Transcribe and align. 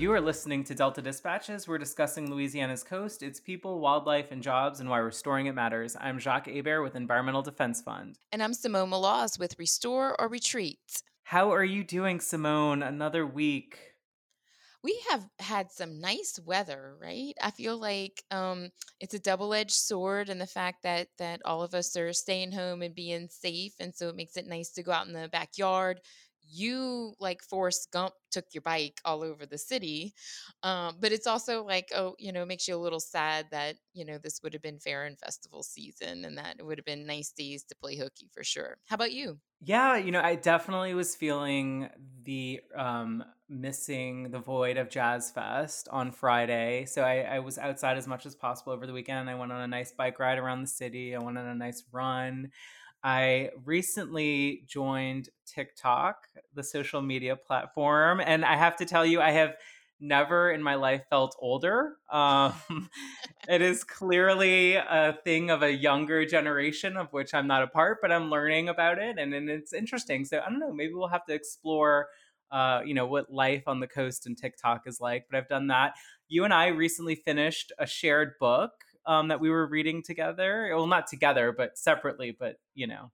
You 0.00 0.14
are 0.14 0.20
listening 0.22 0.64
to 0.64 0.74
Delta 0.74 1.02
Dispatches. 1.02 1.68
We're 1.68 1.76
discussing 1.76 2.30
Louisiana's 2.30 2.82
coast, 2.82 3.22
its 3.22 3.38
people, 3.38 3.80
wildlife, 3.80 4.32
and 4.32 4.42
jobs, 4.42 4.80
and 4.80 4.88
why 4.88 4.96
restoring 4.96 5.44
it 5.44 5.54
matters. 5.54 5.94
I'm 6.00 6.18
Jacques 6.18 6.46
Hebert 6.46 6.82
with 6.82 6.96
Environmental 6.96 7.42
Defense 7.42 7.82
Fund. 7.82 8.16
And 8.32 8.42
I'm 8.42 8.54
Simone 8.54 8.88
Maloz 8.88 9.38
with 9.38 9.58
Restore 9.58 10.18
or 10.18 10.28
Retreat. 10.28 11.02
How 11.24 11.52
are 11.52 11.62
you 11.62 11.84
doing, 11.84 12.18
Simone? 12.18 12.82
Another 12.82 13.26
week. 13.26 13.76
We 14.82 14.98
have 15.10 15.26
had 15.38 15.70
some 15.70 16.00
nice 16.00 16.40
weather, 16.46 16.96
right? 16.98 17.34
I 17.42 17.50
feel 17.50 17.76
like 17.76 18.24
um, 18.30 18.70
it's 19.00 19.12
a 19.12 19.18
double-edged 19.18 19.70
sword, 19.70 20.30
and 20.30 20.40
the 20.40 20.46
fact 20.46 20.82
that 20.82 21.08
that 21.18 21.42
all 21.44 21.60
of 21.60 21.74
us 21.74 21.94
are 21.98 22.14
staying 22.14 22.52
home 22.52 22.80
and 22.80 22.94
being 22.94 23.28
safe, 23.28 23.74
and 23.78 23.94
so 23.94 24.08
it 24.08 24.16
makes 24.16 24.38
it 24.38 24.46
nice 24.46 24.70
to 24.70 24.82
go 24.82 24.92
out 24.92 25.08
in 25.08 25.12
the 25.12 25.28
backyard, 25.28 26.00
you 26.50 27.14
like 27.18 27.42
Forrest 27.42 27.90
Gump 27.92 28.14
took 28.30 28.46
your 28.52 28.62
bike 28.62 29.00
all 29.04 29.22
over 29.22 29.46
the 29.46 29.58
city. 29.58 30.14
Um, 30.62 30.96
but 31.00 31.12
it's 31.12 31.26
also 31.26 31.64
like, 31.64 31.90
oh, 31.94 32.14
you 32.18 32.32
know, 32.32 32.44
makes 32.44 32.68
you 32.68 32.76
a 32.76 32.78
little 32.78 33.00
sad 33.00 33.46
that, 33.50 33.76
you 33.92 34.04
know, 34.04 34.18
this 34.18 34.42
would 34.42 34.52
have 34.52 34.62
been 34.62 34.78
fair 34.78 35.04
and 35.04 35.18
festival 35.18 35.62
season 35.62 36.24
and 36.24 36.38
that 36.38 36.56
it 36.58 36.66
would 36.66 36.78
have 36.78 36.84
been 36.84 37.06
nice 37.06 37.32
days 37.32 37.64
to 37.64 37.76
play 37.76 37.96
hooky 37.96 38.28
for 38.32 38.44
sure. 38.44 38.78
How 38.86 38.94
about 38.94 39.12
you? 39.12 39.40
Yeah, 39.62 39.96
you 39.96 40.10
know, 40.10 40.22
I 40.22 40.36
definitely 40.36 40.94
was 40.94 41.14
feeling 41.14 41.90
the 42.22 42.60
um 42.74 43.24
missing 43.48 44.30
the 44.30 44.38
void 44.38 44.76
of 44.76 44.88
Jazz 44.88 45.30
Fest 45.30 45.88
on 45.90 46.12
Friday. 46.12 46.86
So 46.86 47.02
I, 47.02 47.22
I 47.22 47.38
was 47.40 47.58
outside 47.58 47.98
as 47.98 48.06
much 48.06 48.24
as 48.24 48.34
possible 48.34 48.72
over 48.72 48.86
the 48.86 48.92
weekend. 48.92 49.28
I 49.28 49.34
went 49.34 49.52
on 49.52 49.60
a 49.60 49.66
nice 49.66 49.92
bike 49.92 50.18
ride 50.18 50.38
around 50.38 50.62
the 50.62 50.68
city. 50.68 51.14
I 51.14 51.18
went 51.18 51.36
on 51.36 51.46
a 51.46 51.54
nice 51.54 51.82
run. 51.92 52.52
I 53.02 53.50
recently 53.64 54.64
joined 54.66 55.30
TikTok, 55.46 56.28
the 56.54 56.62
social 56.62 57.00
media 57.00 57.36
platform, 57.36 58.20
and 58.20 58.44
I 58.44 58.56
have 58.56 58.76
to 58.76 58.84
tell 58.84 59.06
you, 59.06 59.20
I 59.20 59.30
have 59.30 59.56
never 60.00 60.50
in 60.50 60.62
my 60.62 60.74
life 60.74 61.02
felt 61.08 61.36
older. 61.38 61.96
Um, 62.10 62.54
it 63.48 63.62
is 63.62 63.84
clearly 63.84 64.74
a 64.74 65.18
thing 65.24 65.50
of 65.50 65.62
a 65.62 65.72
younger 65.72 66.24
generation 66.26 66.96
of 66.96 67.12
which 67.12 67.34
I'm 67.34 67.46
not 67.46 67.62
a 67.62 67.66
part, 67.66 67.98
but 68.02 68.12
I'm 68.12 68.30
learning 68.30 68.68
about 68.68 68.98
it, 68.98 69.18
and, 69.18 69.32
and 69.34 69.48
it's 69.48 69.72
interesting. 69.72 70.24
So 70.24 70.38
I 70.38 70.50
don't 70.50 70.60
know, 70.60 70.72
maybe 70.72 70.94
we'll 70.94 71.08
have 71.08 71.26
to 71.26 71.34
explore. 71.34 72.08
Uh, 72.52 72.80
you 72.84 72.94
know 72.94 73.06
what 73.06 73.32
life 73.32 73.62
on 73.68 73.78
the 73.78 73.86
coast 73.86 74.26
and 74.26 74.36
TikTok 74.36 74.82
is 74.84 75.00
like, 75.00 75.24
but 75.30 75.38
I've 75.38 75.48
done 75.48 75.68
that. 75.68 75.94
You 76.26 76.42
and 76.44 76.52
I 76.52 76.66
recently 76.66 77.14
finished 77.14 77.70
a 77.78 77.86
shared 77.86 78.32
book 78.40 78.72
um, 79.06 79.28
that 79.28 79.40
we 79.40 79.50
were 79.50 79.66
reading 79.66 80.02
together. 80.02 80.70
Well, 80.74 80.86
not 80.86 81.06
together, 81.06 81.52
but 81.52 81.78
separately, 81.78 82.36
but 82.38 82.56
you 82.74 82.86
know, 82.86 83.10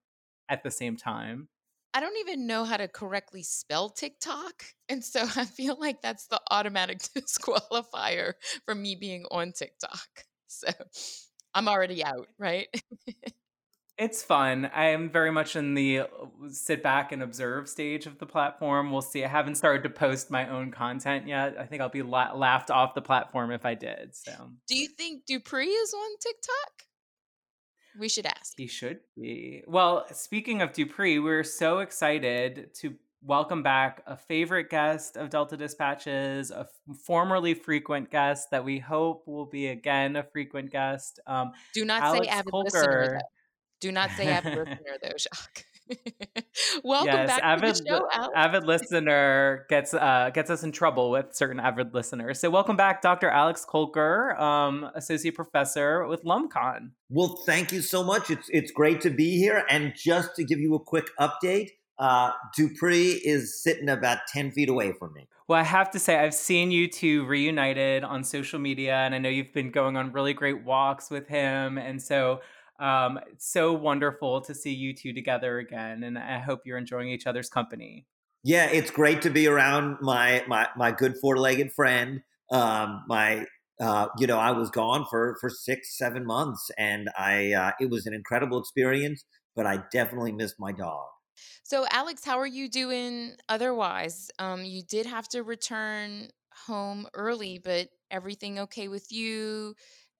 at 0.48 0.62
the 0.62 0.70
same 0.70 0.96
time. 0.96 1.48
I 1.94 2.00
don't 2.00 2.18
even 2.18 2.46
know 2.46 2.64
how 2.64 2.76
to 2.76 2.88
correctly 2.88 3.42
spell 3.42 3.88
TikTok. 3.88 4.64
And 4.90 5.02
so 5.02 5.20
I 5.36 5.46
feel 5.46 5.78
like 5.80 6.02
that's 6.02 6.26
the 6.26 6.40
automatic 6.50 6.98
disqualifier 7.16 8.34
for 8.66 8.74
me 8.74 8.96
being 8.96 9.24
on 9.30 9.52
TikTok. 9.52 10.24
So 10.46 10.68
I'm 11.54 11.68
already 11.68 12.04
out, 12.04 12.28
right? 12.38 12.68
It's 13.98 14.22
fun. 14.22 14.70
I 14.74 14.86
am 14.88 15.08
very 15.08 15.30
much 15.32 15.56
in 15.56 15.72
the 15.72 16.00
uh, 16.00 16.06
sit 16.50 16.82
back 16.82 17.12
and 17.12 17.22
observe 17.22 17.66
stage 17.66 18.04
of 18.04 18.18
the 18.18 18.26
platform. 18.26 18.92
We'll 18.92 19.00
see. 19.00 19.24
I 19.24 19.28
haven't 19.28 19.54
started 19.54 19.82
to 19.84 19.90
post 19.90 20.30
my 20.30 20.46
own 20.50 20.70
content 20.70 21.26
yet. 21.26 21.56
I 21.58 21.64
think 21.64 21.80
I'll 21.80 21.88
be 21.88 22.02
la- 22.02 22.34
laughed 22.34 22.70
off 22.70 22.94
the 22.94 23.00
platform 23.00 23.50
if 23.50 23.64
I 23.64 23.72
did. 23.74 24.14
So, 24.14 24.50
do 24.68 24.76
you 24.76 24.88
think 24.88 25.24
Dupree 25.26 25.68
is 25.68 25.94
on 25.94 26.10
TikTok? 26.20 26.82
We 27.98 28.10
should 28.10 28.26
ask. 28.26 28.52
He 28.58 28.66
should 28.66 29.00
be. 29.16 29.62
Well, 29.66 30.04
speaking 30.12 30.60
of 30.60 30.74
Dupree, 30.74 31.18
we're 31.18 31.42
so 31.42 31.78
excited 31.78 32.74
to 32.80 32.94
welcome 33.22 33.62
back 33.62 34.02
a 34.06 34.14
favorite 34.14 34.68
guest 34.68 35.16
of 35.16 35.30
Delta 35.30 35.56
Dispatches, 35.56 36.50
a 36.50 36.60
f- 36.60 36.96
formerly 37.06 37.54
frequent 37.54 38.10
guest 38.10 38.50
that 38.50 38.62
we 38.62 38.78
hope 38.78 39.26
will 39.26 39.46
be 39.46 39.68
again 39.68 40.16
a 40.16 40.22
frequent 40.22 40.70
guest. 40.70 41.18
Um, 41.26 41.52
Do 41.72 41.86
not 41.86 42.02
Alex 42.02 42.26
say 42.26 42.30
avid 42.30 42.52
Kolker. 42.52 42.64
listener. 42.64 43.20
Do 43.80 43.92
not 43.92 44.10
say 44.12 44.28
avid 44.28 44.56
listener 44.56 44.96
though, 45.02 45.16
Jacques. 45.18 45.64
Welcome 46.82 47.06
yes, 47.06 47.28
back 47.28 47.40
avid, 47.42 47.74
to 47.76 47.82
the 47.82 47.88
show, 47.88 48.08
Alex. 48.12 48.32
Avid 48.34 48.64
listener 48.64 49.66
gets 49.68 49.94
uh, 49.94 50.30
gets 50.32 50.50
us 50.50 50.62
in 50.62 50.72
trouble 50.72 51.10
with 51.10 51.34
certain 51.34 51.60
avid 51.60 51.94
listeners. 51.94 52.40
So 52.40 52.50
welcome 52.50 52.76
back, 52.76 53.02
Dr. 53.02 53.28
Alex 53.28 53.64
Kolker, 53.68 54.38
um, 54.40 54.90
associate 54.94 55.34
professor 55.34 56.06
with 56.06 56.24
LumCon. 56.24 56.90
Well, 57.08 57.40
thank 57.46 57.72
you 57.72 57.82
so 57.82 58.02
much. 58.02 58.30
It's 58.30 58.48
it's 58.50 58.70
great 58.70 59.00
to 59.02 59.10
be 59.10 59.36
here. 59.38 59.64
And 59.68 59.92
just 59.94 60.34
to 60.36 60.44
give 60.44 60.58
you 60.58 60.74
a 60.74 60.80
quick 60.80 61.10
update, 61.20 61.70
uh, 61.98 62.32
Dupree 62.56 63.20
is 63.24 63.62
sitting 63.62 63.88
about 63.88 64.18
ten 64.32 64.50
feet 64.50 64.68
away 64.68 64.92
from 64.92 65.12
me. 65.12 65.28
Well, 65.48 65.60
I 65.60 65.64
have 65.64 65.92
to 65.92 66.00
say, 66.00 66.18
I've 66.18 66.34
seen 66.34 66.72
you 66.72 66.88
two 66.88 67.24
reunited 67.26 68.02
on 68.02 68.24
social 68.24 68.58
media, 68.58 68.96
and 68.96 69.14
I 69.14 69.18
know 69.18 69.28
you've 69.28 69.52
been 69.52 69.70
going 69.70 69.96
on 69.96 70.10
really 70.10 70.34
great 70.34 70.64
walks 70.64 71.08
with 71.08 71.28
him. 71.28 71.78
And 71.78 72.02
so 72.02 72.40
um, 72.78 73.18
it's 73.30 73.50
so 73.50 73.72
wonderful 73.72 74.40
to 74.42 74.54
see 74.54 74.72
you 74.72 74.94
two 74.94 75.12
together 75.12 75.58
again, 75.58 76.02
and 76.02 76.18
I 76.18 76.38
hope 76.38 76.60
you're 76.64 76.78
enjoying 76.78 77.08
each 77.08 77.26
other's 77.26 77.48
company. 77.48 78.06
Yeah, 78.42 78.66
it's 78.66 78.90
great 78.90 79.22
to 79.22 79.30
be 79.30 79.46
around 79.46 79.98
my 80.00 80.44
my 80.46 80.68
my 80.76 80.92
good 80.92 81.16
four 81.20 81.36
legged 81.38 81.72
friend. 81.72 82.22
Um, 82.50 83.02
my 83.08 83.46
uh, 83.80 84.06
you 84.18 84.26
know, 84.26 84.38
I 84.38 84.52
was 84.52 84.70
gone 84.70 85.06
for 85.10 85.36
for 85.40 85.50
six 85.50 85.96
seven 85.98 86.24
months, 86.24 86.70
and 86.78 87.10
I 87.18 87.52
uh, 87.52 87.72
it 87.80 87.90
was 87.90 88.06
an 88.06 88.14
incredible 88.14 88.58
experience. 88.58 89.24
But 89.54 89.66
I 89.66 89.82
definitely 89.90 90.32
missed 90.32 90.56
my 90.58 90.72
dog. 90.72 91.06
So, 91.64 91.86
Alex, 91.90 92.24
how 92.24 92.38
are 92.38 92.46
you 92.46 92.68
doing 92.68 93.32
otherwise? 93.48 94.30
Um, 94.38 94.64
you 94.64 94.82
did 94.82 95.06
have 95.06 95.28
to 95.30 95.42
return 95.42 96.28
home 96.66 97.06
early, 97.14 97.58
but 97.58 97.88
everything 98.10 98.58
okay 98.60 98.88
with 98.88 99.10
you? 99.10 99.74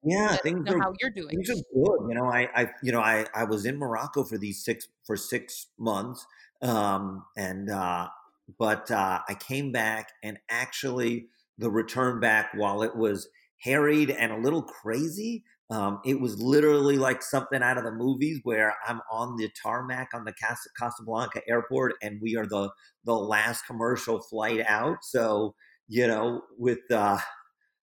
Yeah, 0.06 0.37
things 0.37 0.65
know 0.65 0.77
are 0.77 0.81
how 0.81 0.93
you're 1.00 1.11
doing. 1.11 1.31
things 1.31 1.50
are 1.50 1.55
good. 1.55 2.09
You 2.09 2.15
know, 2.15 2.27
I, 2.27 2.49
I 2.55 2.71
you 2.81 2.93
know, 2.93 3.00
I, 3.00 3.27
I 3.34 3.43
was 3.43 3.67
in 3.67 3.77
Morocco 3.77 4.22
for 4.22 4.39
these 4.39 4.65
six 4.65 4.87
for 5.05 5.17
six 5.17 5.67
months, 5.78 6.25
um, 6.62 7.25
and 7.37 7.69
uh, 7.69 8.09
but 8.56 8.89
uh, 8.91 9.21
I 9.28 9.34
came 9.34 9.72
back, 9.72 10.11
and 10.22 10.39
actually, 10.49 11.27
the 11.59 11.71
return 11.71 12.21
back, 12.21 12.50
while 12.55 12.83
it 12.83 12.97
was 12.97 13.28
harried 13.62 14.11
and 14.11 14.31
a 14.31 14.39
little 14.39 14.62
crazy, 14.62 15.43
um, 15.71 15.99
it 16.05 16.21
was 16.21 16.41
literally 16.41 16.99
like 16.99 17.21
something 17.21 17.61
out 17.61 17.77
of 17.77 17.83
the 17.83 17.91
movies 17.91 18.38
where 18.44 18.77
I'm 18.87 19.00
on 19.11 19.37
the 19.37 19.50
tarmac 19.61 20.11
on 20.15 20.25
the 20.25 20.34
Casablanca 20.78 21.41
airport, 21.49 21.94
and 22.00 22.21
we 22.23 22.37
are 22.37 22.47
the 22.47 22.71
the 23.05 23.15
last 23.15 23.67
commercial 23.67 24.21
flight 24.21 24.65
out. 24.69 24.99
So 25.03 25.56
you 25.88 26.06
know, 26.06 26.43
with 26.56 26.88
uh, 26.93 27.19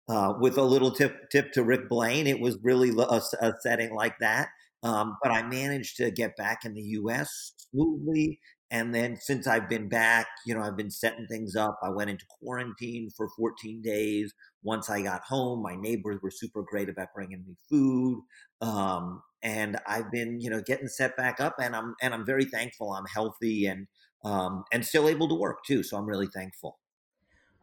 uh, 0.08 0.34
with 0.40 0.56
a 0.58 0.62
little 0.62 0.90
tip 0.90 1.28
tip 1.30 1.52
to 1.52 1.62
Rick 1.62 1.88
Blaine. 1.88 2.26
It 2.26 2.40
was 2.40 2.58
really 2.62 2.90
a, 2.90 3.20
a 3.40 3.52
setting 3.60 3.94
like 3.94 4.18
that. 4.20 4.48
Um, 4.82 5.16
but 5.22 5.32
I 5.32 5.42
managed 5.42 5.96
to 5.96 6.10
get 6.10 6.36
back 6.36 6.64
in 6.64 6.74
the 6.74 6.82
U.S. 6.82 7.52
smoothly. 7.70 8.38
And 8.70 8.94
then 8.94 9.16
since 9.16 9.46
I've 9.46 9.68
been 9.68 9.88
back, 9.88 10.26
you 10.46 10.54
know, 10.54 10.60
I've 10.60 10.76
been 10.76 10.90
setting 10.90 11.26
things 11.26 11.56
up. 11.56 11.78
I 11.82 11.88
went 11.88 12.10
into 12.10 12.26
quarantine 12.40 13.08
for 13.16 13.28
14 13.36 13.80
days. 13.82 14.32
Once 14.62 14.90
I 14.90 15.02
got 15.02 15.22
home, 15.22 15.62
my 15.62 15.74
neighbors 15.74 16.20
were 16.22 16.30
super 16.30 16.62
great 16.62 16.88
about 16.88 17.08
bringing 17.14 17.44
me 17.46 17.56
food. 17.68 18.22
Um, 18.60 19.22
and 19.42 19.78
I've 19.86 20.10
been, 20.10 20.40
you 20.40 20.50
know, 20.50 20.60
getting 20.60 20.88
set 20.88 21.16
back 21.16 21.40
up, 21.40 21.54
and 21.60 21.74
I'm 21.74 21.94
and 22.02 22.12
I'm 22.12 22.26
very 22.26 22.44
thankful. 22.44 22.92
I'm 22.92 23.06
healthy 23.06 23.66
and 23.66 23.86
um, 24.24 24.64
and 24.72 24.84
still 24.84 25.08
able 25.08 25.28
to 25.28 25.34
work 25.34 25.58
too. 25.66 25.82
So 25.82 25.96
I'm 25.96 26.06
really 26.06 26.28
thankful. 26.34 26.78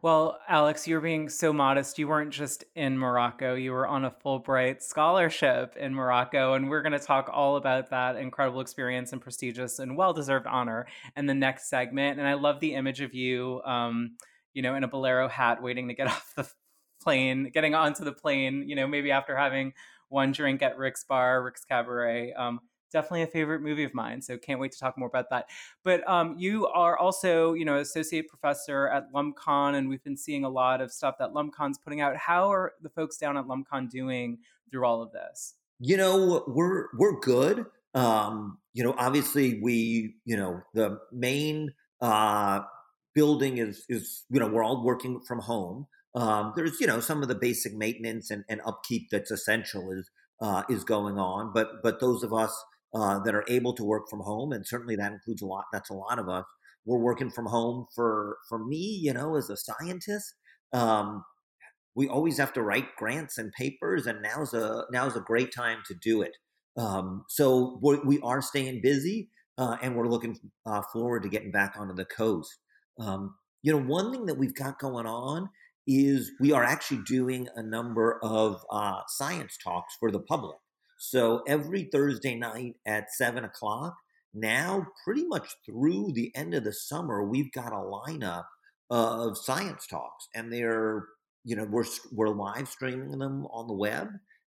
Well, 0.06 0.38
Alex, 0.46 0.86
you're 0.86 1.00
being 1.00 1.28
so 1.28 1.52
modest. 1.52 1.98
You 1.98 2.06
weren't 2.06 2.30
just 2.30 2.62
in 2.76 2.96
Morocco, 2.96 3.56
you 3.56 3.72
were 3.72 3.88
on 3.88 4.04
a 4.04 4.14
Fulbright 4.24 4.80
scholarship 4.80 5.74
in 5.76 5.92
Morocco. 5.92 6.54
And 6.54 6.70
we're 6.70 6.82
going 6.82 6.92
to 6.92 7.00
talk 7.00 7.28
all 7.32 7.56
about 7.56 7.90
that 7.90 8.14
incredible 8.14 8.60
experience 8.60 9.10
and 9.10 9.20
prestigious 9.20 9.80
and 9.80 9.96
well 9.96 10.12
deserved 10.12 10.46
honor 10.46 10.86
in 11.16 11.26
the 11.26 11.34
next 11.34 11.68
segment. 11.68 12.20
And 12.20 12.28
I 12.28 12.34
love 12.34 12.60
the 12.60 12.74
image 12.74 13.00
of 13.00 13.14
you, 13.14 13.60
um, 13.64 14.12
you 14.54 14.62
know, 14.62 14.76
in 14.76 14.84
a 14.84 14.88
bolero 14.88 15.26
hat 15.26 15.60
waiting 15.60 15.88
to 15.88 15.94
get 15.94 16.06
off 16.12 16.32
the 16.36 16.48
plane, 17.02 17.50
getting 17.52 17.74
onto 17.74 18.04
the 18.04 18.12
plane, 18.12 18.62
you 18.68 18.76
know, 18.76 18.86
maybe 18.86 19.10
after 19.10 19.36
having 19.36 19.72
one 20.08 20.30
drink 20.30 20.62
at 20.62 20.78
Rick's 20.78 21.02
Bar, 21.02 21.42
Rick's 21.42 21.64
Cabaret. 21.64 22.32
Um, 22.32 22.60
definitely 22.90 23.22
a 23.22 23.26
favorite 23.26 23.62
movie 23.62 23.84
of 23.84 23.94
mine. 23.94 24.22
So 24.22 24.36
can't 24.36 24.60
wait 24.60 24.72
to 24.72 24.78
talk 24.78 24.96
more 24.98 25.08
about 25.08 25.30
that. 25.30 25.46
But 25.84 26.08
um, 26.08 26.36
you 26.38 26.66
are 26.68 26.98
also, 26.98 27.54
you 27.54 27.64
know, 27.64 27.78
associate 27.78 28.28
professor 28.28 28.88
at 28.88 29.12
LumCon, 29.12 29.74
and 29.74 29.88
we've 29.88 30.02
been 30.04 30.16
seeing 30.16 30.44
a 30.44 30.48
lot 30.48 30.80
of 30.80 30.92
stuff 30.92 31.16
that 31.18 31.30
LumCon's 31.30 31.78
putting 31.78 32.00
out. 32.00 32.16
How 32.16 32.52
are 32.52 32.72
the 32.82 32.90
folks 32.90 33.16
down 33.16 33.36
at 33.36 33.44
LumCon 33.46 33.90
doing 33.90 34.38
through 34.70 34.84
all 34.84 35.02
of 35.02 35.12
this? 35.12 35.54
You 35.78 35.96
know, 35.96 36.44
we're 36.46 36.86
we're 36.96 37.20
good. 37.20 37.66
Um, 37.94 38.58
you 38.74 38.84
know, 38.84 38.94
obviously 38.98 39.60
we, 39.62 40.16
you 40.24 40.36
know, 40.36 40.62
the 40.74 40.98
main 41.12 41.72
uh, 42.00 42.60
building 43.14 43.58
is 43.58 43.84
is 43.88 44.24
you 44.28 44.38
know 44.38 44.46
we're 44.46 44.62
all 44.62 44.84
working 44.84 45.20
from 45.26 45.40
home. 45.40 45.86
Um, 46.14 46.52
there's 46.56 46.80
you 46.80 46.86
know 46.86 47.00
some 47.00 47.22
of 47.22 47.28
the 47.28 47.34
basic 47.34 47.74
maintenance 47.74 48.30
and, 48.30 48.44
and 48.48 48.60
upkeep 48.66 49.08
that's 49.10 49.30
essential 49.30 49.90
is 49.90 50.10
uh, 50.40 50.62
is 50.68 50.84
going 50.84 51.18
on, 51.18 51.52
but 51.52 51.82
but 51.82 52.00
those 52.00 52.22
of 52.22 52.32
us 52.32 52.64
uh, 52.94 53.18
that 53.20 53.34
are 53.34 53.44
able 53.48 53.74
to 53.74 53.84
work 53.84 54.04
from 54.08 54.20
home, 54.20 54.52
and 54.52 54.66
certainly 54.66 54.96
that 54.96 55.12
includes 55.12 55.42
a 55.42 55.46
lot. 55.46 55.64
That's 55.72 55.90
a 55.90 55.94
lot 55.94 56.18
of 56.18 56.28
us. 56.28 56.44
We're 56.84 56.98
working 56.98 57.30
from 57.30 57.46
home 57.46 57.86
for 57.94 58.38
for 58.48 58.64
me, 58.64 59.00
you 59.02 59.12
know, 59.12 59.36
as 59.36 59.50
a 59.50 59.56
scientist. 59.56 60.34
um, 60.72 61.24
we 61.96 62.08
always 62.08 62.36
have 62.38 62.52
to 62.52 62.62
write 62.62 62.94
grants 62.96 63.38
and 63.38 63.50
papers, 63.52 64.06
and 64.06 64.22
now's 64.22 64.52
a 64.52 64.84
now's 64.92 65.16
a 65.16 65.20
great 65.20 65.52
time 65.52 65.78
to 65.86 65.94
do 65.94 66.22
it. 66.22 66.32
Um, 66.76 67.24
so 67.28 67.78
we're, 67.82 68.04
we 68.04 68.20
are 68.20 68.42
staying 68.42 68.80
busy, 68.82 69.30
uh, 69.56 69.78
and 69.82 69.96
we're 69.96 70.08
looking 70.08 70.38
uh, 70.66 70.82
forward 70.92 71.22
to 71.22 71.30
getting 71.30 71.50
back 71.50 71.74
onto 71.78 71.94
the 71.94 72.04
coast. 72.04 72.58
Um, 73.00 73.34
you 73.62 73.72
know, 73.72 73.82
one 73.82 74.12
thing 74.12 74.26
that 74.26 74.38
we've 74.38 74.54
got 74.54 74.78
going 74.78 75.06
on 75.06 75.48
is 75.86 76.32
we 76.40 76.52
are 76.52 76.64
actually 76.64 77.00
doing 77.06 77.48
a 77.56 77.62
number 77.62 78.18
of 78.22 78.62
uh, 78.70 79.00
science 79.08 79.56
talks 79.62 79.94
for 79.98 80.10
the 80.10 80.20
public. 80.20 80.56
So 80.98 81.42
every 81.46 81.84
Thursday 81.84 82.34
night 82.34 82.76
at 82.86 83.12
seven 83.12 83.44
o'clock, 83.44 83.94
now 84.34 84.86
pretty 85.04 85.24
much 85.26 85.48
through 85.64 86.12
the 86.12 86.34
end 86.34 86.54
of 86.54 86.64
the 86.64 86.72
summer, 86.72 87.24
we've 87.24 87.52
got 87.52 87.72
a 87.72 87.76
lineup 87.76 88.44
of 88.90 89.36
science 89.36 89.86
talks, 89.86 90.28
and 90.34 90.52
they're 90.52 91.06
you 91.44 91.56
know 91.56 91.66
we're 91.70 91.84
we're 92.12 92.28
live 92.28 92.68
streaming 92.68 93.18
them 93.18 93.46
on 93.46 93.66
the 93.66 93.74
web, 93.74 94.08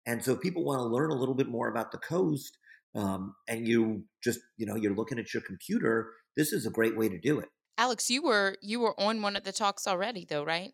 and 0.07 0.25
so 0.25 0.33
if 0.33 0.41
people 0.41 0.65
want 0.65 0.81
to 0.81 0.85
learn 0.85 1.11
a 1.11 1.17
little 1.17 1.35
bit 1.35 1.49
more 1.49 1.69
about 1.69 1.93
the 1.93 1.99
coast, 1.99 2.59
um, 2.95 3.35
and 3.49 3.67
you 3.67 4.05
just 4.23 4.41
you 4.57 4.67
know 4.67 4.77
you're 4.77 4.95
looking 4.95 5.19
at 5.19 5.33
your 5.33 5.43
computer, 5.43 6.13
this 6.37 6.53
is 6.53 6.67
a 6.67 6.71
great 6.71 6.97
way 6.97 7.09
to 7.09 7.19
do 7.19 7.39
it. 7.39 7.49
Alex, 7.77 8.11
you 8.11 8.23
were 8.23 8.57
you 8.61 8.81
were 8.81 8.99
on 9.01 9.23
one 9.23 9.37
of 9.37 9.45
the 9.45 9.53
talks 9.53 9.87
already, 9.87 10.25
though, 10.25 10.45
right? 10.45 10.73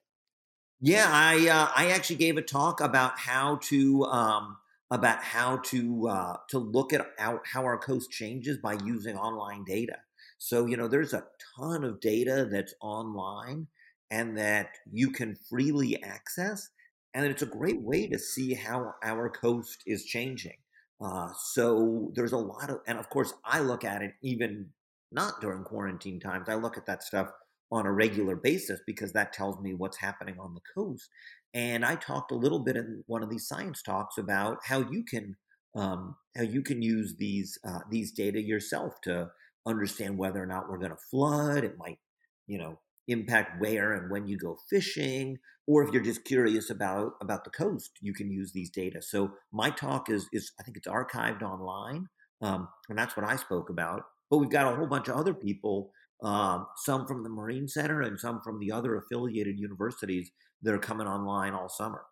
Yeah, 0.81 1.06
I 1.08 1.49
uh, 1.49 1.70
I 1.75 1.90
actually 1.90 2.16
gave 2.16 2.37
a 2.37 2.43
talk 2.43 2.81
about 2.81 3.19
how 3.19 3.56
to 3.64 4.05
um, 4.05 4.56
about 4.90 5.22
how 5.22 5.58
to 5.58 6.08
uh, 6.08 6.37
to 6.48 6.58
look 6.58 6.92
at 6.92 7.06
how, 7.19 7.40
how 7.44 7.62
our 7.64 7.78
coast 7.78 8.10
changes 8.10 8.58
by 8.58 8.75
using 8.84 9.16
online 9.16 9.64
data. 9.64 9.96
So 10.38 10.66
you 10.66 10.76
know, 10.76 10.88
there's 10.88 11.14
a 11.14 11.25
ton 11.56 11.84
of 11.84 12.00
data 12.00 12.48
that's 12.50 12.75
online 12.81 13.69
and 14.10 14.37
that 14.38 14.70
you 14.90 15.10
can 15.10 15.37
freely 15.48 16.02
access, 16.02 16.69
and 17.14 17.26
it's 17.26 17.42
a 17.42 17.46
great 17.46 17.81
way 17.81 18.08
to 18.08 18.19
see 18.19 18.54
how 18.54 18.94
our 19.04 19.31
coast 19.31 19.82
is 19.87 20.04
changing. 20.04 20.56
Uh, 21.00 21.28
so 21.38 22.10
there's 22.14 22.32
a 22.32 22.37
lot 22.38 22.69
of, 22.70 22.81
and 22.87 22.98
of 22.98 23.08
course, 23.08 23.32
I 23.44 23.60
look 23.60 23.84
at 23.84 24.02
it 24.02 24.12
even 24.22 24.66
not 25.12 25.40
during 25.40 25.64
quarantine 25.64 26.20
times. 26.20 26.48
I 26.48 26.54
look 26.54 26.76
at 26.76 26.87
that 26.87 27.02
stuff 27.02 27.31
on 27.72 27.87
a 27.87 27.92
regular 27.92 28.37
basis 28.37 28.81
because 28.87 29.12
that 29.12 29.32
tells 29.32 29.60
me 29.60 29.75
what's 29.75 29.96
happening 29.96 30.38
on 30.38 30.54
the 30.54 30.60
coast. 30.75 31.08
And 31.52 31.85
I 31.85 31.97
talked 31.97 32.31
a 32.31 32.37
little 32.37 32.61
bit 32.61 32.76
in 32.76 33.02
one 33.06 33.23
of 33.23 33.31
these 33.31 33.49
science 33.49 33.82
talks 33.82 34.19
about 34.19 34.58
how 34.64 34.79
you 34.79 35.05
can 35.05 35.37
um, 35.76 36.17
how 36.37 36.43
you 36.43 36.62
can 36.62 36.82
use 36.82 37.17
these 37.19 37.58
uh, 37.67 37.81
these 37.91 38.12
data 38.12 38.41
yourself 38.41 39.00
to 39.02 39.31
understand 39.67 40.19
whether 40.19 40.43
or 40.43 40.47
not 40.47 40.69
we're 40.69 40.79
going 40.79 40.91
to 40.91 40.97
flood. 41.11 41.64
It 41.64 41.76
might, 41.79 41.99
you 42.47 42.58
know, 42.58 42.79
impact 43.08 43.61
where 43.61 43.94
and 43.94 44.11
when 44.11 44.26
you 44.26 44.38
go 44.38 44.56
fishing, 44.69 45.38
or 45.67 45.82
if 45.82 45.93
you're 45.93 46.02
just 46.02 46.25
curious 46.25 46.70
about 46.70 47.12
about 47.20 47.44
the 47.44 47.50
coast, 47.50 47.91
you 48.00 48.12
can 48.12 48.31
use 48.31 48.52
these 48.52 48.70
data. 48.70 49.02
So 49.02 49.32
my 49.52 49.70
talk 49.70 50.11
is 50.11 50.29
is 50.32 50.52
I 50.61 50.62
think 50.62 50.76
it's 50.76 50.88
archived 50.88 51.43
online, 51.43 52.06
um, 52.43 52.69
and 52.88 52.99
that's 52.99 53.17
what 53.17 53.26
I 53.26 53.37
spoke 53.37 53.70
about. 53.70 54.02
But 54.31 54.38
we've 54.38 54.50
got 54.50 54.73
a 54.73 54.76
whole 54.76 54.87
bunch 54.87 55.08
of 55.08 55.17
other 55.17 55.35
people 55.35 55.91
um, 56.23 56.67
some 56.76 57.06
from 57.06 57.23
the 57.23 57.31
Marine 57.31 57.69
Center 57.69 58.02
and 58.02 58.19
some 58.20 58.41
from 58.43 58.58
the 58.58 58.73
other 58.73 58.97
affiliated 58.97 59.58
universities 59.58 60.31
that 60.62 60.75
are 60.75 60.79
coming 60.79 61.07
online 61.07 61.55
all 61.55 61.69
summer. 61.69 62.03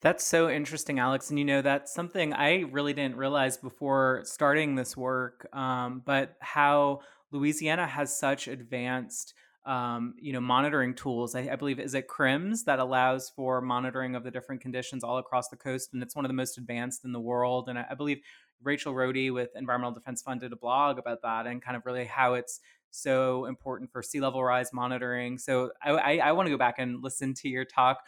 That's 0.00 0.26
so 0.26 0.50
interesting, 0.50 0.98
Alex. 0.98 1.30
And 1.30 1.38
you 1.38 1.46
know, 1.46 1.62
that's 1.62 1.94
something 1.94 2.34
I 2.34 2.64
really 2.70 2.92
didn't 2.92 3.16
realize 3.16 3.56
before 3.56 4.20
starting 4.24 4.74
this 4.74 4.96
work, 4.96 5.48
um, 5.56 6.02
but 6.04 6.36
how 6.40 7.00
Louisiana 7.30 7.86
has 7.86 8.16
such 8.16 8.48
advanced. 8.48 9.34
Um, 9.66 10.12
you 10.20 10.34
know, 10.34 10.42
monitoring 10.42 10.92
tools. 10.92 11.34
I, 11.34 11.48
I, 11.50 11.56
believe 11.56 11.80
is 11.80 11.94
it 11.94 12.06
CRIMS 12.06 12.64
that 12.64 12.80
allows 12.80 13.32
for 13.34 13.62
monitoring 13.62 14.14
of 14.14 14.22
the 14.22 14.30
different 14.30 14.60
conditions 14.60 15.02
all 15.02 15.16
across 15.16 15.48
the 15.48 15.56
coast, 15.56 15.94
and 15.94 16.02
it's 16.02 16.14
one 16.14 16.26
of 16.26 16.28
the 16.28 16.34
most 16.34 16.58
advanced 16.58 17.06
in 17.06 17.12
the 17.12 17.20
world. 17.20 17.70
And 17.70 17.78
I, 17.78 17.86
I 17.92 17.94
believe 17.94 18.20
Rachel 18.62 18.92
Rohde 18.94 19.32
with 19.32 19.50
Environmental 19.56 19.92
Defense 19.92 20.20
Fund 20.20 20.40
did 20.40 20.52
a 20.52 20.56
blog 20.56 20.98
about 20.98 21.22
that 21.22 21.46
and 21.46 21.62
kind 21.62 21.78
of 21.78 21.86
really 21.86 22.04
how 22.04 22.34
it's 22.34 22.60
so 22.94 23.46
important 23.46 23.90
for 23.90 24.02
sea 24.02 24.20
level 24.20 24.42
rise 24.42 24.72
monitoring. 24.72 25.38
So 25.38 25.70
I, 25.82 25.90
I, 25.90 26.16
I 26.16 26.32
want 26.32 26.46
to 26.46 26.50
go 26.50 26.58
back 26.58 26.78
and 26.78 27.02
listen 27.02 27.34
to 27.34 27.48
your 27.48 27.64
talk 27.64 27.98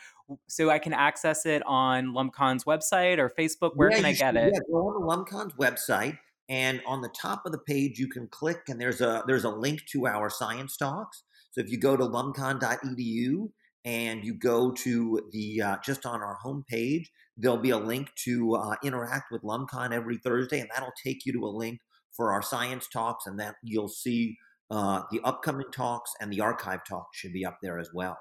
so 0.46 0.70
I 0.70 0.78
can 0.78 0.92
access 0.92 1.46
it 1.46 1.62
on 1.66 2.06
LumCon's 2.08 2.64
website 2.64 3.18
or 3.18 3.28
Facebook. 3.28 3.72
Where 3.74 3.90
yeah, 3.90 3.96
can 3.96 4.04
I 4.04 4.12
get 4.12 4.34
should, 4.34 4.44
it? 4.44 4.52
Yeah, 4.54 4.60
go 4.70 4.88
on 4.88 5.26
LumCon's 5.26 5.54
website, 5.54 6.18
and 6.48 6.80
on 6.86 7.00
the 7.00 7.10
top 7.20 7.42
of 7.46 7.52
the 7.52 7.58
page 7.58 7.98
you 7.98 8.08
can 8.08 8.28
click, 8.28 8.62
and 8.68 8.80
there's 8.80 9.00
a 9.00 9.24
there's 9.26 9.44
a 9.44 9.50
link 9.50 9.82
to 9.92 10.06
our 10.06 10.30
science 10.30 10.76
talks. 10.76 11.24
So 11.50 11.60
if 11.60 11.70
you 11.70 11.78
go 11.78 11.96
to 11.96 12.04
lumcon.edu 12.04 13.50
and 13.84 14.24
you 14.24 14.34
go 14.34 14.72
to 14.72 15.20
the 15.32 15.62
uh, 15.62 15.76
just 15.84 16.04
on 16.06 16.20
our 16.20 16.36
homepage, 16.44 17.06
there'll 17.36 17.56
be 17.56 17.70
a 17.70 17.78
link 17.78 18.10
to 18.24 18.54
uh, 18.56 18.76
interact 18.84 19.32
with 19.32 19.42
LumCon 19.42 19.92
every 19.92 20.18
Thursday, 20.18 20.60
and 20.60 20.68
that'll 20.74 20.92
take 21.02 21.24
you 21.24 21.32
to 21.32 21.44
a 21.44 21.48
link 21.48 21.80
for 22.12 22.32
our 22.32 22.42
science 22.42 22.88
talks, 22.88 23.26
and 23.26 23.38
that 23.40 23.56
you'll 23.62 23.88
see 23.88 24.36
uh, 24.70 25.02
the 25.10 25.20
upcoming 25.24 25.70
talks 25.72 26.12
and 26.20 26.32
the 26.32 26.40
archive 26.40 26.80
talks 26.88 27.18
should 27.18 27.32
be 27.32 27.44
up 27.44 27.58
there 27.62 27.78
as 27.78 27.90
well. 27.94 28.18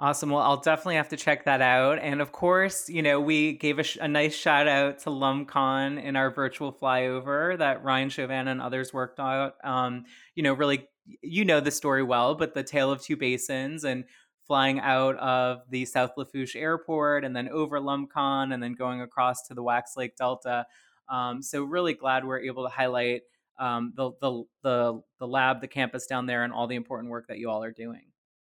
Awesome. 0.00 0.30
Well, 0.30 0.40
I'll 0.40 0.56
definitely 0.56 0.94
have 0.94 1.10
to 1.10 1.16
check 1.18 1.44
that 1.44 1.60
out. 1.60 1.98
And 1.98 2.22
of 2.22 2.32
course, 2.32 2.88
you 2.88 3.02
know, 3.02 3.20
we 3.20 3.52
gave 3.52 3.78
a, 3.78 3.82
sh- 3.82 3.98
a 4.00 4.08
nice 4.08 4.34
shout 4.34 4.66
out 4.66 5.00
to 5.00 5.10
LumCon 5.10 6.02
in 6.02 6.16
our 6.16 6.30
virtual 6.30 6.72
flyover 6.72 7.58
that 7.58 7.84
Ryan 7.84 8.08
Chauvin 8.08 8.48
and 8.48 8.62
others 8.62 8.94
worked 8.94 9.20
out. 9.20 9.56
Um, 9.62 10.06
you 10.34 10.42
know, 10.42 10.54
really, 10.54 10.88
you 11.20 11.44
know 11.44 11.60
the 11.60 11.70
story 11.70 12.02
well, 12.02 12.34
but 12.34 12.54
the 12.54 12.62
Tale 12.62 12.90
of 12.90 13.02
Two 13.02 13.18
Basins 13.18 13.84
and 13.84 14.04
flying 14.46 14.80
out 14.80 15.16
of 15.18 15.58
the 15.68 15.84
South 15.84 16.12
Lafourche 16.16 16.56
Airport 16.56 17.22
and 17.22 17.36
then 17.36 17.50
over 17.50 17.78
LumCon 17.78 18.54
and 18.54 18.62
then 18.62 18.72
going 18.72 19.02
across 19.02 19.46
to 19.48 19.54
the 19.54 19.62
Wax 19.62 19.98
Lake 19.98 20.16
Delta. 20.16 20.64
Um, 21.10 21.42
so, 21.42 21.62
really 21.62 21.92
glad 21.92 22.24
we're 22.24 22.40
able 22.40 22.64
to 22.64 22.70
highlight 22.70 23.20
um, 23.60 23.92
the, 23.94 24.10
the 24.20 24.44
the 24.62 25.02
the 25.20 25.26
lab, 25.26 25.60
the 25.60 25.68
campus 25.68 26.06
down 26.06 26.26
there, 26.26 26.42
and 26.42 26.52
all 26.52 26.66
the 26.66 26.76
important 26.76 27.10
work 27.10 27.26
that 27.28 27.38
you 27.38 27.50
all 27.50 27.62
are 27.62 27.70
doing. 27.70 28.02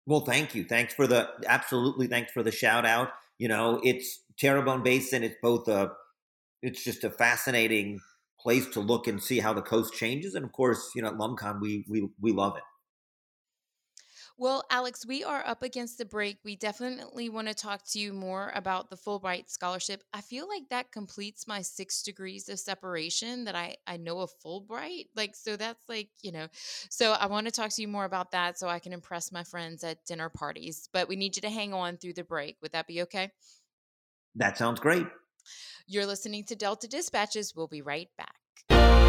Well, 0.08 0.22
thank 0.22 0.54
you. 0.54 0.66
Thanks 0.66 0.94
for 0.94 1.08
the 1.08 1.30
absolutely. 1.48 2.08
Thanks 2.08 2.32
for 2.32 2.44
the 2.44 2.52
shout 2.52 2.86
out. 2.86 3.10
You 3.38 3.48
know, 3.48 3.80
it's 3.84 4.24
Terrebonne 4.38 4.84
Basin. 4.84 5.24
It's 5.24 5.36
both 5.42 5.68
a, 5.68 5.92
it's 6.62 6.84
just 6.84 7.04
a 7.04 7.10
fascinating 7.10 8.00
place 8.40 8.68
to 8.70 8.80
look 8.80 9.08
and 9.08 9.22
see 9.22 9.40
how 9.40 9.54
the 9.54 9.62
coast 9.62 9.94
changes, 9.94 10.36
and 10.36 10.44
of 10.44 10.52
course, 10.52 10.92
you 10.96 11.02
know, 11.02 11.10
at 11.10 11.16
LumCon, 11.16 11.62
we 11.62 11.86
we 11.88 12.10
we 12.20 12.32
love 12.32 12.58
it. 12.58 12.64
Well, 14.38 14.64
Alex, 14.70 15.06
we 15.06 15.24
are 15.24 15.48
up 15.48 15.64
against 15.64 15.98
the 15.98 16.04
break. 16.04 16.40
We 16.44 16.58
definitely 16.58 17.30
want 17.30 17.48
to 17.48 17.54
talk 17.54 17.86
to 17.92 18.00
you 18.00 18.12
more 18.12 18.52
about 18.54 18.90
the 18.90 18.98
Fulbright 18.98 19.50
scholarship. 19.50 20.04
I 20.14 20.20
feel 20.20 20.46
like 20.46 20.68
that 20.70 20.92
completes 20.92 21.48
my 21.48 21.62
six 21.62 22.04
degrees 22.04 22.50
of 22.50 22.60
separation 22.60 23.46
that 23.46 23.56
I, 23.56 23.78
I 23.88 23.96
know 23.96 24.20
of 24.20 24.32
Fulbright. 24.46 25.06
Like, 25.16 25.38
so 25.38 25.56
that's 25.56 25.88
like, 25.88 26.10
you 26.22 26.34
know, 26.34 26.48
so 26.90 27.14
I 27.14 27.28
want 27.28 27.48
to 27.48 27.52
talk 27.52 27.70
to 27.72 27.82
you 27.82 27.88
more 27.88 28.04
about 28.04 28.32
that 28.32 28.60
so 28.60 28.68
I 28.68 28.80
can 28.80 28.92
impress 28.92 29.32
my 29.32 29.46
friends 29.46 29.86
at 29.86 30.04
dinner 30.06 30.28
parties. 30.28 30.90
But 30.92 31.08
we 31.08 31.16
need 31.16 31.38
you 31.38 31.42
to 31.44 31.50
hang 31.50 31.74
on 31.74 31.96
through 31.96 32.14
the 32.14 32.26
break. 32.26 32.58
Would 32.62 32.74
that 32.74 32.88
be 32.88 33.04
okay? 33.04 33.32
That 34.36 34.58
sounds 34.58 34.82
great. 34.82 35.08
You're 35.88 36.06
listening 36.06 36.44
to 36.46 36.58
Delta 36.58 36.90
Dispatches. 36.90 37.56
We'll 37.56 37.70
be 37.70 37.82
right 37.82 38.10
back. 38.18 39.05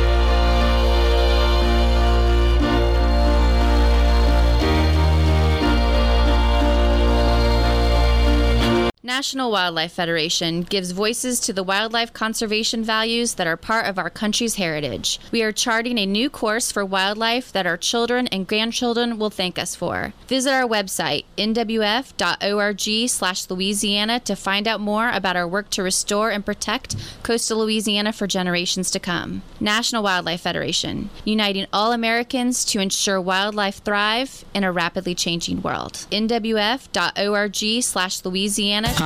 National 9.16 9.50
Wildlife 9.50 9.94
Federation 9.94 10.60
gives 10.60 10.90
voices 10.90 11.40
to 11.40 11.54
the 11.54 11.62
wildlife 11.62 12.12
conservation 12.12 12.84
values 12.84 13.36
that 13.36 13.46
are 13.46 13.56
part 13.56 13.86
of 13.86 13.98
our 13.98 14.10
country's 14.10 14.56
heritage. 14.56 15.18
We 15.32 15.42
are 15.42 15.52
charting 15.52 15.98
a 15.98 16.04
new 16.04 16.28
course 16.28 16.70
for 16.70 16.84
wildlife 16.84 17.50
that 17.52 17.66
our 17.66 17.78
children 17.78 18.26
and 18.26 18.46
grandchildren 18.46 19.18
will 19.18 19.30
thank 19.30 19.58
us 19.58 19.74
for. 19.74 20.12
Visit 20.28 20.52
our 20.52 20.68
website, 20.68 21.24
nwf.org/louisiana 21.38 24.20
to 24.20 24.36
find 24.36 24.68
out 24.68 24.82
more 24.82 25.10
about 25.10 25.34
our 25.34 25.48
work 25.48 25.70
to 25.70 25.82
restore 25.82 26.30
and 26.30 26.44
protect 26.44 26.94
coastal 27.22 27.60
Louisiana 27.60 28.12
for 28.12 28.26
generations 28.26 28.90
to 28.90 29.00
come. 29.00 29.40
National 29.58 30.02
Wildlife 30.02 30.42
Federation, 30.42 31.08
uniting 31.24 31.64
all 31.72 31.92
Americans 31.92 32.66
to 32.66 32.80
ensure 32.80 33.18
wildlife 33.18 33.82
thrive 33.82 34.44
in 34.52 34.62
a 34.62 34.70
rapidly 34.70 35.14
changing 35.14 35.62
world. 35.62 36.04
nwf.org/louisiana 36.12 39.05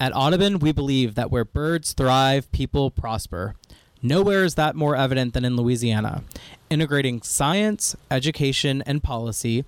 At 0.00 0.14
Audubon, 0.14 0.60
we 0.60 0.70
believe 0.70 1.16
that 1.16 1.32
where 1.32 1.44
birds 1.44 1.92
thrive, 1.92 2.50
people 2.52 2.88
prosper. 2.88 3.56
Nowhere 4.00 4.44
is 4.44 4.54
that 4.54 4.76
more 4.76 4.94
evident 4.94 5.34
than 5.34 5.44
in 5.44 5.56
Louisiana. 5.56 6.22
Integrating 6.70 7.20
science, 7.22 7.96
education, 8.08 8.80
and 8.86 9.02
policy, 9.02 9.64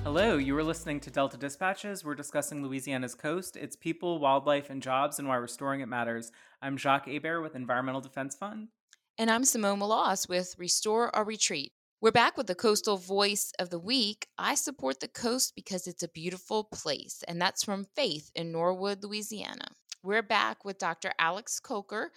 Hello, 0.05 0.39
you 0.39 0.57
are 0.57 0.65
listening 0.65 0.99
to 1.01 1.11
Delta 1.11 1.37
Dispatches. 1.37 2.03
We're 2.03 2.15
discussing 2.15 2.63
Louisiana's 2.63 3.15
coast, 3.15 3.55
its 3.55 3.77
people, 3.77 4.19
wildlife, 4.19 4.71
and 4.71 4.81
jobs, 4.81 5.19
and 5.19 5.29
why 5.29 5.37
restoring 5.37 5.83
it 5.83 5.89
matters. 5.89 6.33
I'm 6.63 6.79
Jacques 6.79 7.07
Hebert 7.07 7.43
with 7.43 7.55
Environmental 7.55 8.01
Defense 8.01 8.35
Fund. 8.35 8.69
And 9.19 9.31
I'm 9.31 9.47
Simone 9.47 9.81
Maloz 9.81 10.29
with 10.29 10.55
Restore 10.59 11.15
or 11.17 11.25
Retreat. 11.25 11.73
We're 12.03 12.13
back 12.13 12.37
with 12.37 12.49
the 12.49 12.55
Coastal 12.55 12.99
Voice 12.99 13.51
of 13.59 13.71
the 13.71 13.79
Week. 13.79 14.27
I 14.37 14.55
support 14.55 15.01
the 15.01 15.09
coast 15.09 15.55
because 15.57 15.87
it's 15.87 16.03
a 16.03 16.09
beautiful 16.09 16.65
place, 16.65 17.25
and 17.27 17.41
that's 17.41 17.65
from 17.65 17.87
Faith 17.97 18.31
in 18.35 18.53
Norwood, 18.53 19.03
Louisiana. 19.03 19.69
We're 20.03 20.23
back 20.23 20.67
with 20.67 20.77
Dr. 20.77 21.13
Alex 21.19 21.59
Kolker, 21.65 22.09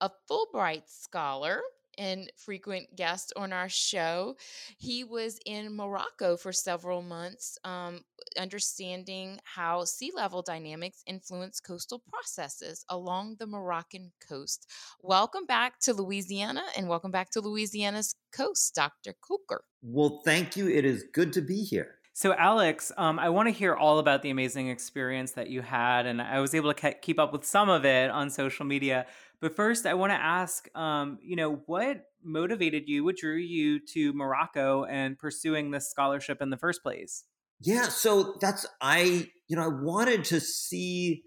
a 0.00 0.10
Fulbright 0.30 0.84
scholar 0.86 1.60
and 1.98 2.30
frequent 2.36 2.94
guest 2.96 3.32
on 3.36 3.52
our 3.52 3.68
show. 3.68 4.36
He 4.78 5.04
was 5.04 5.38
in 5.46 5.74
Morocco 5.74 6.36
for 6.36 6.52
several 6.52 7.02
months, 7.02 7.58
um, 7.64 8.00
understanding 8.38 9.38
how 9.44 9.84
sea 9.84 10.12
level 10.14 10.42
dynamics 10.42 11.02
influence 11.06 11.60
coastal 11.60 12.02
processes 12.10 12.84
along 12.88 13.36
the 13.38 13.46
Moroccan 13.46 14.12
coast. 14.26 14.66
Welcome 15.02 15.46
back 15.46 15.78
to 15.80 15.94
Louisiana 15.94 16.62
and 16.76 16.88
welcome 16.88 17.10
back 17.10 17.30
to 17.30 17.40
Louisiana's 17.40 18.14
coast, 18.32 18.74
Dr. 18.74 19.14
Kolker. 19.22 19.60
Well, 19.82 20.22
thank 20.24 20.56
you. 20.56 20.68
It 20.68 20.84
is 20.84 21.04
good 21.12 21.32
to 21.34 21.40
be 21.40 21.62
here. 21.62 21.96
So, 22.18 22.32
Alex, 22.32 22.90
um, 22.96 23.18
I 23.18 23.28
want 23.28 23.46
to 23.48 23.52
hear 23.52 23.74
all 23.74 23.98
about 23.98 24.22
the 24.22 24.30
amazing 24.30 24.68
experience 24.68 25.32
that 25.32 25.50
you 25.50 25.60
had, 25.60 26.06
and 26.06 26.22
I 26.22 26.40
was 26.40 26.54
able 26.54 26.72
to 26.72 26.90
ke- 26.92 27.02
keep 27.02 27.18
up 27.18 27.30
with 27.30 27.44
some 27.44 27.68
of 27.68 27.84
it 27.84 28.08
on 28.10 28.30
social 28.30 28.64
media. 28.64 29.04
But 29.40 29.54
first, 29.54 29.86
I 29.86 29.94
want 29.94 30.12
to 30.12 30.16
ask, 30.16 30.68
um, 30.74 31.18
you 31.22 31.36
know, 31.36 31.62
what 31.66 32.04
motivated 32.22 32.88
you, 32.88 33.04
what 33.04 33.16
drew 33.16 33.36
you 33.36 33.80
to 33.92 34.12
Morocco 34.12 34.84
and 34.84 35.18
pursuing 35.18 35.70
this 35.70 35.90
scholarship 35.90 36.40
in 36.40 36.50
the 36.50 36.56
first 36.56 36.82
place? 36.82 37.24
Yeah, 37.60 37.88
so 37.88 38.36
that's 38.40 38.66
I, 38.80 39.30
you 39.48 39.56
know, 39.56 39.64
I 39.64 39.68
wanted 39.68 40.24
to 40.24 40.40
see 40.40 41.24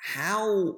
how 0.00 0.76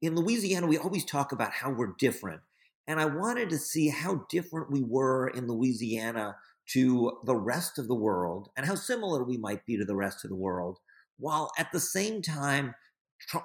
in 0.00 0.16
Louisiana 0.16 0.66
we 0.66 0.78
always 0.78 1.04
talk 1.04 1.32
about 1.32 1.52
how 1.52 1.70
we're 1.70 1.94
different, 1.98 2.40
and 2.86 3.00
I 3.00 3.06
wanted 3.06 3.50
to 3.50 3.58
see 3.58 3.88
how 3.88 4.26
different 4.28 4.70
we 4.70 4.82
were 4.82 5.28
in 5.28 5.46
Louisiana 5.46 6.36
to 6.70 7.18
the 7.24 7.36
rest 7.36 7.78
of 7.78 7.88
the 7.88 7.94
world 7.94 8.48
and 8.56 8.66
how 8.66 8.74
similar 8.74 9.24
we 9.24 9.36
might 9.36 9.66
be 9.66 9.76
to 9.76 9.84
the 9.84 9.96
rest 9.96 10.24
of 10.24 10.30
the 10.30 10.36
world, 10.36 10.78
while 11.18 11.50
at 11.58 11.70
the 11.72 11.80
same 11.80 12.22
time 12.22 12.74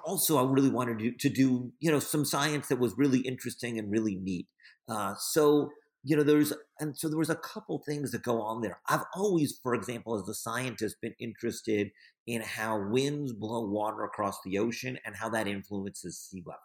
also 0.04 0.38
I 0.38 0.50
really 0.50 0.70
wanted 0.70 0.98
to, 0.98 1.12
to 1.12 1.28
do 1.28 1.72
you 1.80 1.90
know 1.90 1.98
some 2.00 2.24
science 2.24 2.68
that 2.68 2.78
was 2.78 2.96
really 2.96 3.20
interesting 3.20 3.78
and 3.78 3.90
really 3.90 4.16
neat. 4.16 4.46
Uh, 4.88 5.14
so 5.18 5.70
you 6.04 6.16
know 6.16 6.22
there's 6.22 6.52
and 6.80 6.96
so 6.96 7.08
there 7.08 7.18
was 7.18 7.30
a 7.30 7.36
couple 7.36 7.82
things 7.86 8.12
that 8.12 8.22
go 8.22 8.40
on 8.40 8.62
there. 8.62 8.80
I've 8.88 9.04
always, 9.14 9.58
for 9.62 9.74
example, 9.74 10.14
as 10.14 10.28
a 10.28 10.34
scientist, 10.34 10.96
been 11.00 11.14
interested 11.18 11.90
in 12.26 12.42
how 12.42 12.78
winds 12.88 13.32
blow 13.32 13.64
water 13.66 14.04
across 14.04 14.38
the 14.44 14.58
ocean 14.58 14.98
and 15.04 15.16
how 15.16 15.28
that 15.30 15.48
influences 15.48 16.18
sea 16.18 16.42
level. 16.46 16.60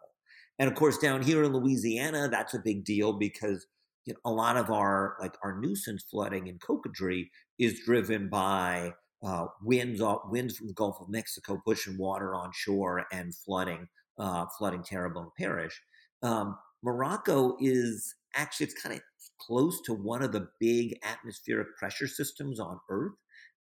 And 0.59 0.69
of 0.69 0.75
course, 0.75 0.97
down 0.97 1.21
here 1.21 1.43
in 1.43 1.53
Louisiana, 1.53 2.29
that's 2.29 2.53
a 2.53 2.59
big 2.59 2.85
deal 2.85 3.13
because 3.13 3.65
you 4.05 4.13
know, 4.13 4.19
a 4.25 4.31
lot 4.31 4.57
of 4.57 4.69
our 4.69 5.15
like 5.19 5.35
our 5.43 5.59
nuisance 5.59 6.03
flooding 6.09 6.47
in 6.47 6.59
Cocodrie 6.59 7.29
is 7.57 7.79
driven 7.85 8.29
by 8.29 8.93
uh, 9.23 9.45
winds 9.61 10.01
off, 10.01 10.21
winds 10.29 10.57
from 10.57 10.67
the 10.67 10.73
Gulf 10.73 10.97
of 10.99 11.09
Mexico 11.09 11.61
pushing 11.65 11.97
water 11.97 12.35
on 12.35 12.51
shore 12.53 13.05
and 13.11 13.33
flooding 13.33 13.87
uh, 14.17 14.45
flooding 14.57 14.83
Terrebonne 14.83 15.31
Parish. 15.37 15.81
Um, 16.21 16.57
Morocco 16.83 17.55
is 17.59 18.15
actually 18.35 18.67
it's 18.67 18.81
kind 18.81 18.95
of 18.95 19.01
close 19.39 19.81
to 19.81 19.93
one 19.93 20.21
of 20.21 20.31
the 20.31 20.47
big 20.59 20.97
atmospheric 21.03 21.75
pressure 21.77 22.07
systems 22.07 22.59
on 22.59 22.79
Earth. 22.89 23.13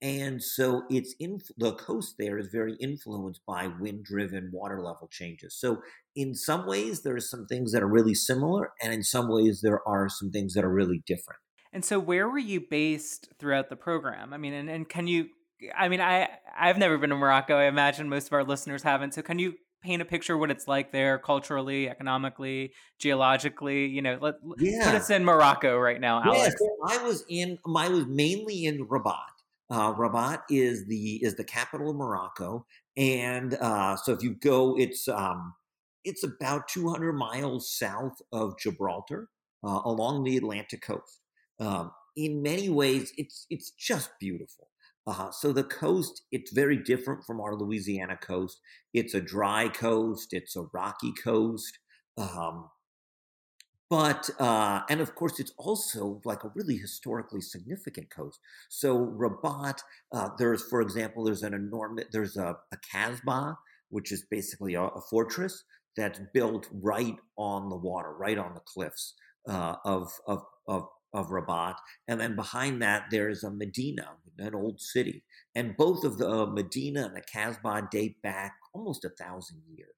And 0.02 0.42
so 0.42 0.84
it's 0.90 1.14
in 1.20 1.40
the 1.58 1.74
coast 1.74 2.16
there 2.18 2.38
is 2.38 2.48
very 2.48 2.76
influenced 2.80 3.42
by 3.46 3.68
wind 3.68 4.06
driven 4.06 4.50
water 4.54 4.82
level 4.82 5.10
changes. 5.12 5.56
So 5.60 5.82
in 6.16 6.34
some 6.36 6.66
ways 6.66 7.02
there 7.02 7.16
are 7.16 7.22
some 7.22 7.46
things 7.48 7.74
that 7.74 7.84
are 7.84 7.88
really 7.88 8.14
similar 8.14 8.72
and 8.82 8.94
in 8.94 9.04
some 9.04 9.28
ways 9.28 9.60
there 9.62 9.86
are 9.86 10.08
some 10.08 10.32
things 10.32 10.54
that 10.54 10.64
are 10.64 10.74
really 10.74 11.04
different. 11.06 11.40
And 11.74 11.84
so 11.84 12.00
where 12.00 12.30
were 12.30 12.40
you 12.40 12.62
based 12.62 13.30
throughout 13.40 13.70
the 13.70 13.76
program? 13.76 14.34
I 14.34 14.38
mean 14.38 14.54
and, 14.54 14.70
and 14.70 14.88
can 14.88 15.08
you 15.08 15.28
I 15.78 15.90
mean 15.90 16.02
I 16.02 16.30
I've 16.58 16.78
never 16.78 16.98
been 16.98 17.10
to 17.10 17.16
Morocco. 17.16 17.56
I 17.56 17.66
imagine 17.66 18.10
most 18.10 18.28
of 18.28 18.34
our 18.34 18.44
listeners 18.44 18.84
haven't. 18.84 19.14
So 19.14 19.22
can 19.22 19.40
you 19.40 19.56
paint 19.82 20.02
a 20.02 20.06
picture 20.06 20.38
what 20.38 20.52
it's 20.52 20.68
like 20.68 20.92
there 20.92 21.18
culturally, 21.18 21.90
economically, 21.90 22.74
geologically? 23.00 23.86
You 23.88 24.02
know, 24.02 24.18
let, 24.22 24.36
yeah. 24.58 24.86
put 24.86 24.96
us 24.96 25.10
in 25.10 25.24
Morocco 25.24 25.78
right 25.78 26.00
now, 26.00 26.22
Alex. 26.24 26.40
Yeah, 26.40 26.50
so 26.50 27.00
I 27.02 27.04
was 27.04 27.24
in 27.30 27.58
I 27.76 27.90
was 27.90 28.06
mainly 28.08 28.66
in 28.66 28.86
Rabat. 28.88 29.16
Uh, 29.70 29.94
Rabat 29.94 30.42
is 30.50 30.88
the 30.88 31.24
is 31.24 31.36
the 31.36 31.44
capital 31.44 31.92
of 31.92 31.96
Morocco, 31.96 32.66
and 32.98 33.54
uh, 33.56 33.96
so 33.96 34.14
if 34.14 34.24
you 34.24 34.36
go, 34.36 34.76
it's 34.78 35.08
um, 35.08 35.54
it's 36.04 36.24
about 36.24 36.68
200 36.68 37.14
miles 37.14 37.72
south 37.72 38.22
of 38.32 38.58
Gibraltar, 38.58 39.30
uh, 39.64 39.82
along 39.86 40.24
the 40.24 40.38
Atlantic 40.38 40.82
coast. 40.82 41.22
Um, 41.60 41.92
in 42.16 42.42
many 42.42 42.70
ways, 42.70 43.14
it's 43.18 43.46
it's 43.50 43.72
just 43.72 44.12
beautiful. 44.20 44.70
Uh, 45.10 45.32
so 45.32 45.52
the 45.52 45.64
coast, 45.64 46.22
it's 46.32 46.52
very 46.52 46.78
different 46.78 47.24
from 47.26 47.42
our 47.42 47.56
Louisiana 47.56 48.16
coast. 48.16 48.60
It's 48.94 49.16
a 49.16 49.22
dry 49.22 49.68
coast. 49.68 50.34
It's 50.34 50.56
a 50.56 50.68
rocky 50.72 51.14
coast. 51.14 51.80
Um, 52.16 52.70
but 53.90 54.30
uh, 54.40 54.82
and 54.88 55.02
of 55.02 55.16
course 55.16 55.40
it's 55.40 55.54
also 55.58 56.22
like 56.26 56.44
a 56.44 56.52
really 56.54 56.78
historically 56.78 57.42
significant 57.42 58.12
coast 58.12 58.40
so 58.70 59.08
rabat 59.18 59.80
uh, 60.12 60.30
there's 60.38 60.62
for 60.62 60.80
example 60.80 61.24
there's 61.24 61.42
an 61.42 61.56
enormous 61.56 62.06
there's 62.12 62.38
a, 62.38 62.56
a 62.72 62.78
casbah 62.92 63.58
which 63.90 64.12
is 64.12 64.24
basically 64.30 64.76
a, 64.76 64.84
a, 64.84 65.02
fortress 65.10 65.64
that's 65.98 66.22
built 66.36 66.68
right 66.72 67.16
on 67.36 67.70
the 67.70 67.76
water 67.76 68.14
right 68.14 68.38
on 68.38 68.54
the 68.54 68.62
cliffs 68.62 69.16
uh, 69.50 69.76
of, 69.84 70.12
of, 70.28 70.44
of 70.68 70.88
of 71.14 71.32
Rabat, 71.32 71.76
and 72.08 72.20
then 72.20 72.36
behind 72.36 72.82
that 72.82 73.06
there's 73.12 73.44
a 73.44 73.52
Medina, 73.52 74.12
an 74.38 74.56
old 74.56 74.80
city, 74.80 75.24
and 75.56 75.78
both 75.78 76.04
of 76.04 76.18
the 76.18 76.30
uh, 76.30 76.46
Medina 76.46 77.06
and 77.06 77.16
the 77.16 77.22
Casbah 77.22 77.88
date 77.92 78.22
back 78.22 78.54
almost 78.74 79.06
a 79.06 79.10
thousand 79.10 79.62
years. 79.68 79.90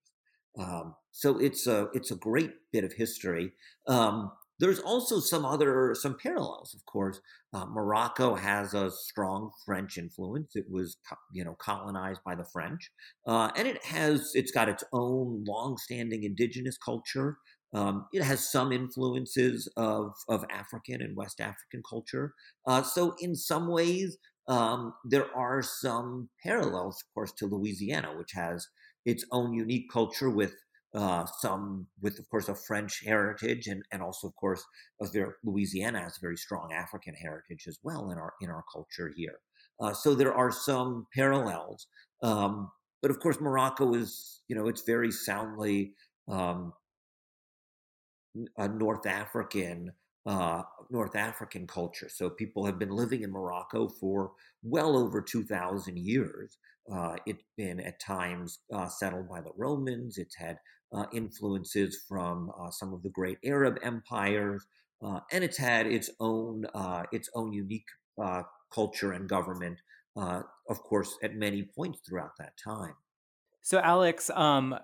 Um, 0.57 0.95
so 1.11 1.37
it's 1.39 1.67
a 1.67 1.87
it's 1.93 2.11
a 2.11 2.15
great 2.15 2.51
bit 2.71 2.83
of 2.83 2.93
history. 2.93 3.51
Um, 3.87 4.31
there's 4.59 4.79
also 4.79 5.19
some 5.19 5.43
other 5.43 5.95
some 5.95 6.15
parallels, 6.21 6.73
of 6.75 6.85
course. 6.85 7.19
Uh, 7.53 7.65
Morocco 7.65 8.35
has 8.35 8.73
a 8.73 8.91
strong 8.91 9.49
French 9.65 9.97
influence. 9.97 10.55
It 10.55 10.65
was 10.69 10.97
you 11.33 11.43
know 11.43 11.55
colonized 11.55 12.21
by 12.23 12.35
the 12.35 12.45
French, 12.45 12.91
uh, 13.27 13.49
and 13.55 13.67
it 13.67 13.83
has 13.85 14.31
it's 14.35 14.51
got 14.51 14.69
its 14.69 14.83
own 14.93 15.43
long-standing 15.47 16.23
indigenous 16.23 16.77
culture. 16.77 17.37
Um, 17.73 18.07
it 18.11 18.23
has 18.23 18.51
some 18.51 18.71
influences 18.71 19.71
of 19.77 20.13
of 20.27 20.45
African 20.49 21.01
and 21.01 21.15
West 21.15 21.39
African 21.39 21.81
culture. 21.89 22.33
Uh, 22.67 22.83
so 22.83 23.15
in 23.19 23.35
some 23.35 23.67
ways, 23.67 24.17
um, 24.47 24.93
there 25.05 25.33
are 25.35 25.61
some 25.61 26.29
parallels, 26.43 27.01
of 27.01 27.13
course, 27.13 27.31
to 27.37 27.45
Louisiana, 27.45 28.17
which 28.17 28.31
has 28.33 28.67
its 29.05 29.25
own 29.31 29.53
unique 29.53 29.89
culture 29.91 30.29
with 30.29 30.53
uh, 30.93 31.25
some 31.39 31.87
with, 32.01 32.19
of 32.19 32.29
course, 32.29 32.49
a 32.49 32.55
French 32.55 33.01
heritage, 33.05 33.67
and, 33.67 33.83
and 33.91 34.01
also, 34.01 34.27
of 34.27 34.35
course, 34.35 34.63
very, 35.13 35.31
Louisiana 35.43 36.01
has 36.01 36.17
a 36.17 36.21
very 36.21 36.35
strong 36.35 36.73
African 36.73 37.13
heritage 37.13 37.65
as 37.67 37.79
well 37.83 38.11
in 38.11 38.17
our 38.17 38.33
in 38.41 38.49
our 38.49 38.63
culture 38.71 39.11
here. 39.15 39.39
Uh, 39.79 39.93
so 39.93 40.13
there 40.13 40.33
are 40.33 40.51
some 40.51 41.07
parallels, 41.15 41.87
um, 42.23 42.69
but 43.01 43.09
of 43.09 43.19
course, 43.19 43.39
Morocco 43.39 43.93
is 43.93 44.41
you 44.49 44.55
know 44.55 44.67
it's 44.67 44.83
very 44.83 45.11
soundly 45.11 45.93
um, 46.27 46.73
a 48.57 48.67
North 48.67 49.05
African 49.05 49.91
uh, 50.25 50.61
North 50.89 51.15
African 51.15 51.65
culture. 51.65 52.07
So 52.09 52.29
people 52.29 52.65
have 52.65 52.77
been 52.77 52.91
living 52.91 53.23
in 53.23 53.31
Morocco 53.31 53.87
for 53.87 54.33
well 54.61 54.95
over 54.95 55.21
2,000 55.21 55.97
years. 55.97 56.57
Uh, 56.91 57.15
it's 57.25 57.43
been 57.57 57.79
at 57.79 57.99
times 57.99 58.59
uh, 58.73 58.87
settled 58.87 59.29
by 59.29 59.41
the 59.41 59.51
Romans. 59.57 60.17
It's 60.17 60.35
had 60.35 60.57
uh, 60.93 61.05
influences 61.13 62.03
from 62.07 62.51
uh, 62.59 62.69
some 62.69 62.93
of 62.93 63.01
the 63.01 63.09
great 63.09 63.37
Arab 63.45 63.79
empires, 63.81 64.65
uh, 65.03 65.21
and 65.31 65.43
it's 65.43 65.57
had 65.57 65.87
its 65.87 66.09
own 66.19 66.65
its 67.11 67.29
own 67.33 67.53
unique 67.53 67.87
culture 68.73 69.13
and 69.13 69.29
government. 69.29 69.79
of 70.17 70.83
course, 70.83 71.17
at 71.23 71.35
many 71.35 71.63
points 71.63 71.99
throughout 72.07 72.37
that 72.37 72.53
time. 72.57 72.95
So, 73.61 73.79
Alex, 73.79 74.29
um, 74.31 74.75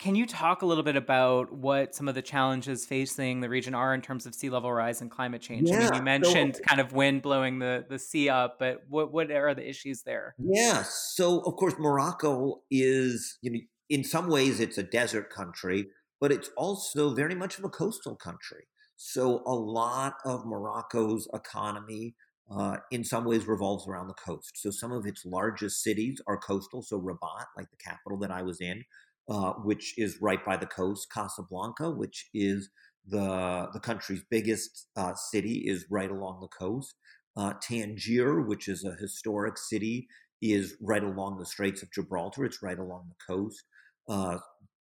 can 0.00 0.14
you 0.14 0.26
talk 0.26 0.62
a 0.62 0.66
little 0.66 0.82
bit 0.82 0.96
about 0.96 1.52
what 1.52 1.94
some 1.94 2.08
of 2.08 2.14
the 2.14 2.22
challenges 2.22 2.86
facing 2.86 3.40
the 3.40 3.50
region 3.50 3.74
are 3.74 3.92
in 3.92 4.00
terms 4.00 4.24
of 4.24 4.34
sea 4.34 4.48
level 4.48 4.72
rise 4.72 5.02
and 5.02 5.10
climate 5.10 5.42
change? 5.42 5.68
Yeah, 5.68 5.76
I 5.76 5.80
mean, 5.80 5.94
you 5.94 6.02
mentioned 6.02 6.56
so, 6.56 6.62
kind 6.62 6.80
of 6.80 6.92
wind 6.92 7.20
blowing 7.20 7.58
the, 7.58 7.84
the 7.88 7.98
sea 7.98 8.30
up, 8.30 8.58
but 8.58 8.78
what, 8.88 9.12
what 9.12 9.30
are 9.30 9.54
the 9.54 9.68
issues 9.68 10.02
there? 10.02 10.34
Yeah, 10.38 10.84
so 10.88 11.40
of 11.40 11.54
course, 11.56 11.74
Morocco 11.78 12.62
is, 12.70 13.38
you 13.42 13.52
know, 13.52 13.58
in 13.90 14.02
some 14.02 14.28
ways 14.28 14.58
it's 14.58 14.78
a 14.78 14.82
desert 14.82 15.28
country, 15.28 15.88
but 16.18 16.32
it's 16.32 16.50
also 16.56 17.14
very 17.14 17.34
much 17.34 17.58
of 17.58 17.64
a 17.64 17.68
coastal 17.68 18.16
country. 18.16 18.68
So 18.96 19.42
a 19.46 19.54
lot 19.54 20.14
of 20.24 20.46
Morocco's 20.46 21.28
economy 21.34 22.14
uh, 22.50 22.78
in 22.90 23.04
some 23.04 23.24
ways 23.24 23.46
revolves 23.46 23.86
around 23.86 24.08
the 24.08 24.14
coast. 24.14 24.52
So 24.54 24.70
some 24.70 24.92
of 24.92 25.06
its 25.06 25.24
largest 25.24 25.82
cities 25.82 26.20
are 26.26 26.38
coastal. 26.38 26.82
So 26.82 26.98
Rabat, 26.98 27.46
like 27.56 27.70
the 27.70 27.76
capital 27.76 28.18
that 28.20 28.30
I 28.30 28.42
was 28.42 28.60
in, 28.60 28.82
uh, 29.30 29.52
which 29.62 29.96
is 29.96 30.20
right 30.20 30.44
by 30.44 30.56
the 30.56 30.66
coast. 30.66 31.06
Casablanca, 31.14 31.88
which 31.88 32.28
is 32.34 32.68
the 33.06 33.68
the 33.72 33.78
country's 33.78 34.24
biggest 34.28 34.88
uh, 34.96 35.14
city, 35.14 35.62
is 35.66 35.86
right 35.88 36.10
along 36.10 36.40
the 36.40 36.48
coast. 36.48 36.96
Uh, 37.36 37.52
Tangier, 37.62 38.40
which 38.40 38.66
is 38.66 38.84
a 38.84 38.96
historic 39.00 39.56
city, 39.56 40.08
is 40.42 40.74
right 40.82 41.04
along 41.04 41.38
the 41.38 41.46
Straits 41.46 41.80
of 41.80 41.92
Gibraltar. 41.92 42.44
It's 42.44 42.60
right 42.60 42.78
along 42.78 43.08
the 43.08 43.34
coast. 43.34 43.62
Uh, 44.08 44.38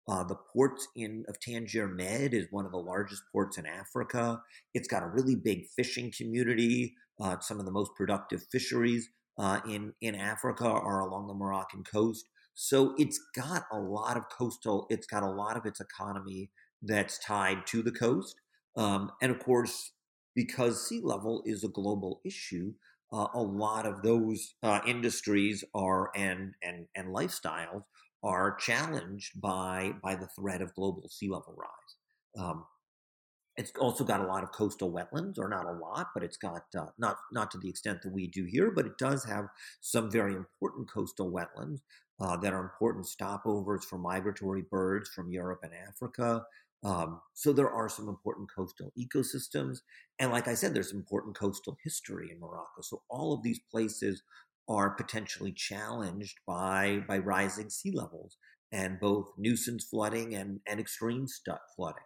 uh, 0.08 0.24
the 0.24 0.36
port 0.54 0.80
in 0.96 1.24
of 1.28 1.38
Tangier 1.38 1.86
Med 1.86 2.32
is 2.32 2.46
one 2.50 2.64
of 2.64 2.72
the 2.72 2.78
largest 2.78 3.22
ports 3.30 3.58
in 3.58 3.66
Africa. 3.66 4.40
It's 4.72 4.88
got 4.88 5.02
a 5.02 5.08
really 5.08 5.36
big 5.36 5.66
fishing 5.76 6.10
community. 6.16 6.94
some 7.40 7.60
of 7.60 7.66
the 7.66 7.72
most 7.72 7.90
productive 7.94 8.42
fisheries 8.50 9.06
in 9.68 9.92
in 10.00 10.14
Africa 10.14 10.66
are 10.66 11.00
along 11.00 11.26
the 11.28 11.34
Moroccan 11.34 11.84
coast. 11.84 12.24
So 12.62 12.94
it's 12.98 13.18
got 13.34 13.64
a 13.72 13.78
lot 13.78 14.18
of 14.18 14.28
coastal, 14.28 14.86
it's 14.90 15.06
got 15.06 15.22
a 15.22 15.30
lot 15.30 15.56
of 15.56 15.64
its 15.64 15.80
economy 15.80 16.50
that's 16.82 17.18
tied 17.18 17.66
to 17.68 17.82
the 17.82 17.90
coast. 17.90 18.36
Um, 18.76 19.12
and 19.22 19.32
of 19.32 19.38
course, 19.38 19.92
because 20.34 20.86
sea 20.86 21.00
level 21.02 21.42
is 21.46 21.64
a 21.64 21.68
global 21.68 22.20
issue, 22.22 22.74
uh, 23.14 23.28
a 23.32 23.40
lot 23.40 23.86
of 23.86 24.02
those 24.02 24.56
uh, 24.62 24.80
industries 24.86 25.64
are 25.74 26.10
and 26.14 26.52
and 26.62 26.86
and 26.94 27.08
lifestyles 27.08 27.84
are 28.22 28.56
challenged 28.56 29.40
by 29.40 29.92
by 30.02 30.14
the 30.14 30.28
threat 30.38 30.60
of 30.60 30.74
global 30.74 31.08
sea 31.08 31.30
level 31.30 31.56
rise. 31.56 32.44
Um, 32.44 32.66
it's 33.56 33.72
also 33.80 34.04
got 34.04 34.20
a 34.20 34.26
lot 34.26 34.42
of 34.42 34.52
coastal 34.52 34.92
wetlands, 34.92 35.38
or 35.38 35.48
not 35.48 35.64
a 35.64 35.72
lot, 35.72 36.08
but 36.14 36.22
it's 36.22 36.36
got 36.36 36.64
uh, 36.78 36.88
not 36.98 37.16
not 37.32 37.50
to 37.52 37.58
the 37.58 37.70
extent 37.70 38.02
that 38.02 38.12
we 38.12 38.26
do 38.26 38.44
here, 38.44 38.70
but 38.70 38.84
it 38.84 38.98
does 38.98 39.24
have 39.24 39.46
some 39.80 40.10
very 40.10 40.34
important 40.34 40.90
coastal 40.90 41.32
wetlands 41.32 41.80
uh, 42.20 42.36
that 42.36 42.52
are 42.52 42.60
important 42.60 43.06
stopovers 43.06 43.84
for 43.84 43.98
migratory 43.98 44.62
birds 44.70 45.08
from 45.08 45.32
Europe 45.32 45.60
and 45.62 45.72
Africa. 45.88 46.44
Um, 46.82 47.20
so 47.34 47.52
there 47.52 47.70
are 47.70 47.88
some 47.88 48.08
important 48.08 48.48
coastal 48.54 48.92
ecosystems, 48.98 49.78
and 50.18 50.30
like 50.30 50.48
I 50.48 50.54
said, 50.54 50.72
there's 50.72 50.92
important 50.92 51.36
coastal 51.36 51.76
history 51.84 52.30
in 52.32 52.40
Morocco. 52.40 52.80
So 52.82 53.02
all 53.10 53.34
of 53.34 53.42
these 53.42 53.60
places 53.70 54.22
are 54.68 54.90
potentially 54.90 55.52
challenged 55.52 56.38
by 56.46 57.02
by 57.06 57.18
rising 57.18 57.68
sea 57.68 57.90
levels 57.90 58.38
and 58.72 59.00
both 59.00 59.32
nuisance 59.36 59.84
flooding 59.84 60.34
and 60.34 60.60
and 60.66 60.80
extreme 60.80 61.26
flooding. 61.76 62.02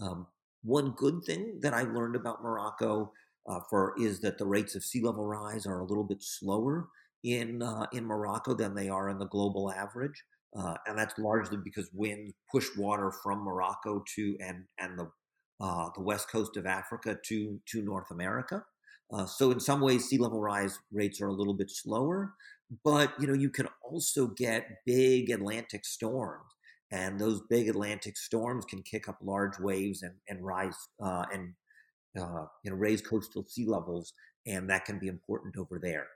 Um, 0.00 0.26
one 0.62 0.92
good 0.92 1.22
thing 1.24 1.58
that 1.60 1.74
I 1.74 1.82
learned 1.82 2.16
about 2.16 2.42
Morocco 2.42 3.12
uh, 3.46 3.60
for 3.68 3.94
is 4.00 4.20
that 4.20 4.38
the 4.38 4.46
rates 4.46 4.74
of 4.74 4.84
sea 4.84 5.02
level 5.02 5.26
rise 5.26 5.66
are 5.66 5.80
a 5.80 5.84
little 5.84 6.04
bit 6.04 6.22
slower 6.22 6.88
in 7.24 7.62
uh, 7.62 7.86
in 7.92 8.04
Morocco 8.04 8.54
than 8.54 8.74
they 8.74 8.88
are 8.88 9.08
in 9.08 9.18
the 9.18 9.26
global 9.26 9.72
average, 9.72 10.22
uh, 10.56 10.74
and 10.86 10.96
that's 10.98 11.18
largely 11.18 11.56
because 11.56 11.88
winds 11.92 12.32
push 12.52 12.68
water 12.76 13.10
from 13.22 13.40
Morocco 13.40 14.04
to 14.14 14.36
and 14.40 14.64
and 14.78 14.98
the 14.98 15.10
uh, 15.60 15.88
the 15.94 16.02
west 16.02 16.30
coast 16.30 16.56
of 16.56 16.66
Africa 16.66 17.18
to 17.24 17.60
to 17.66 17.82
North 17.82 18.10
America. 18.10 18.64
Uh, 19.12 19.26
so 19.26 19.50
in 19.50 19.60
some 19.60 19.80
ways, 19.80 20.04
sea 20.06 20.18
level 20.18 20.40
rise 20.40 20.78
rates 20.92 21.20
are 21.20 21.28
a 21.28 21.32
little 21.32 21.54
bit 21.54 21.70
slower, 21.70 22.34
but 22.84 23.12
you 23.18 23.26
know 23.26 23.34
you 23.34 23.50
can 23.50 23.68
also 23.82 24.26
get 24.28 24.66
big 24.86 25.30
Atlantic 25.30 25.84
storms, 25.86 26.50
and 26.92 27.18
those 27.18 27.40
big 27.48 27.68
Atlantic 27.68 28.16
storms 28.18 28.64
can 28.66 28.82
kick 28.82 29.08
up 29.08 29.18
large 29.22 29.58
waves 29.58 30.02
and 30.02 30.14
and 30.28 30.44
rise 30.44 30.76
uh, 31.02 31.24
and 31.32 31.54
uh, 32.18 32.46
you 32.62 32.70
know 32.70 32.76
raise 32.76 33.00
coastal 33.02 33.44
sea 33.48 33.66
levels, 33.66 34.12
and 34.46 34.68
that 34.70 34.84
can 34.84 34.98
be 34.98 35.08
important 35.08 35.56
over 35.56 35.78
there. 35.82 36.06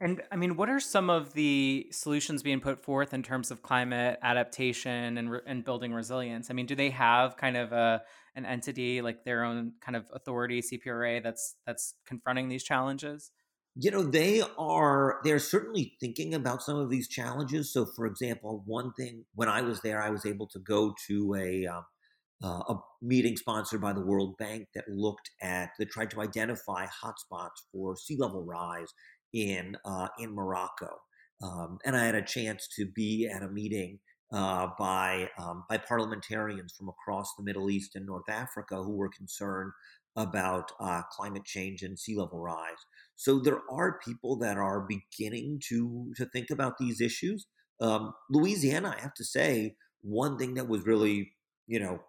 And 0.00 0.22
I 0.30 0.36
mean, 0.36 0.56
what 0.56 0.68
are 0.70 0.78
some 0.78 1.10
of 1.10 1.32
the 1.32 1.88
solutions 1.90 2.44
being 2.44 2.60
put 2.60 2.84
forth 2.84 3.12
in 3.12 3.22
terms 3.24 3.50
of 3.50 3.62
climate 3.62 4.18
adaptation 4.22 5.18
and, 5.18 5.30
re- 5.30 5.40
and 5.44 5.64
building 5.64 5.92
resilience? 5.92 6.50
I 6.50 6.54
mean, 6.54 6.66
do 6.66 6.76
they 6.76 6.90
have 6.90 7.36
kind 7.36 7.56
of 7.56 7.72
a 7.72 8.02
an 8.36 8.46
entity 8.46 9.00
like 9.00 9.24
their 9.24 9.42
own 9.42 9.72
kind 9.80 9.96
of 9.96 10.06
authority, 10.12 10.62
CPRA, 10.62 11.20
that's 11.22 11.56
that's 11.66 11.94
confronting 12.06 12.48
these 12.48 12.62
challenges? 12.62 13.32
You 13.74 13.90
know, 13.90 14.04
they 14.04 14.42
are 14.56 15.18
they're 15.24 15.40
certainly 15.40 15.96
thinking 16.00 16.32
about 16.32 16.62
some 16.62 16.76
of 16.76 16.90
these 16.90 17.08
challenges. 17.08 17.72
So, 17.72 17.84
for 17.84 18.06
example, 18.06 18.62
one 18.66 18.92
thing 18.92 19.24
when 19.34 19.48
I 19.48 19.62
was 19.62 19.80
there, 19.80 20.00
I 20.00 20.10
was 20.10 20.24
able 20.24 20.46
to 20.48 20.60
go 20.60 20.94
to 21.08 21.34
a 21.34 21.66
um, 21.66 21.84
uh, 22.42 22.62
a 22.68 22.76
meeting 23.02 23.36
sponsored 23.36 23.80
by 23.80 23.92
the 23.92 24.04
World 24.04 24.36
Bank 24.38 24.68
that 24.74 24.84
looked 24.88 25.30
at 25.42 25.70
that 25.78 25.90
tried 25.90 26.10
to 26.12 26.20
identify 26.20 26.86
hotspots 26.86 27.64
for 27.72 27.96
sea 27.96 28.16
level 28.16 28.44
rise 28.44 28.92
in 29.32 29.76
uh, 29.84 30.08
in 30.18 30.34
Morocco, 30.34 30.98
um, 31.42 31.78
and 31.84 31.96
I 31.96 32.04
had 32.04 32.14
a 32.14 32.22
chance 32.22 32.68
to 32.76 32.86
be 32.86 33.28
at 33.32 33.42
a 33.42 33.48
meeting 33.48 33.98
uh, 34.32 34.68
by 34.78 35.30
um, 35.38 35.64
by 35.68 35.78
parliamentarians 35.78 36.74
from 36.76 36.88
across 36.88 37.34
the 37.36 37.44
Middle 37.44 37.70
East 37.70 37.94
and 37.94 38.06
North 38.06 38.28
Africa 38.28 38.82
who 38.82 38.96
were 38.96 39.10
concerned 39.16 39.72
about 40.16 40.72
uh, 40.80 41.02
climate 41.12 41.44
change 41.44 41.82
and 41.82 41.98
sea 41.98 42.16
level 42.16 42.40
rise. 42.40 42.84
So 43.16 43.38
there 43.38 43.60
are 43.70 44.00
people 44.04 44.36
that 44.38 44.56
are 44.56 44.86
beginning 44.88 45.60
to 45.68 46.12
to 46.16 46.26
think 46.26 46.50
about 46.50 46.78
these 46.78 47.00
issues. 47.00 47.46
Um, 47.80 48.12
Louisiana, 48.30 48.94
I 48.96 49.00
have 49.00 49.14
to 49.14 49.24
say, 49.24 49.76
one 50.02 50.36
thing 50.38 50.54
that 50.54 50.68
was 50.68 50.86
really 50.86 51.32
you 51.66 51.80
know 51.80 52.00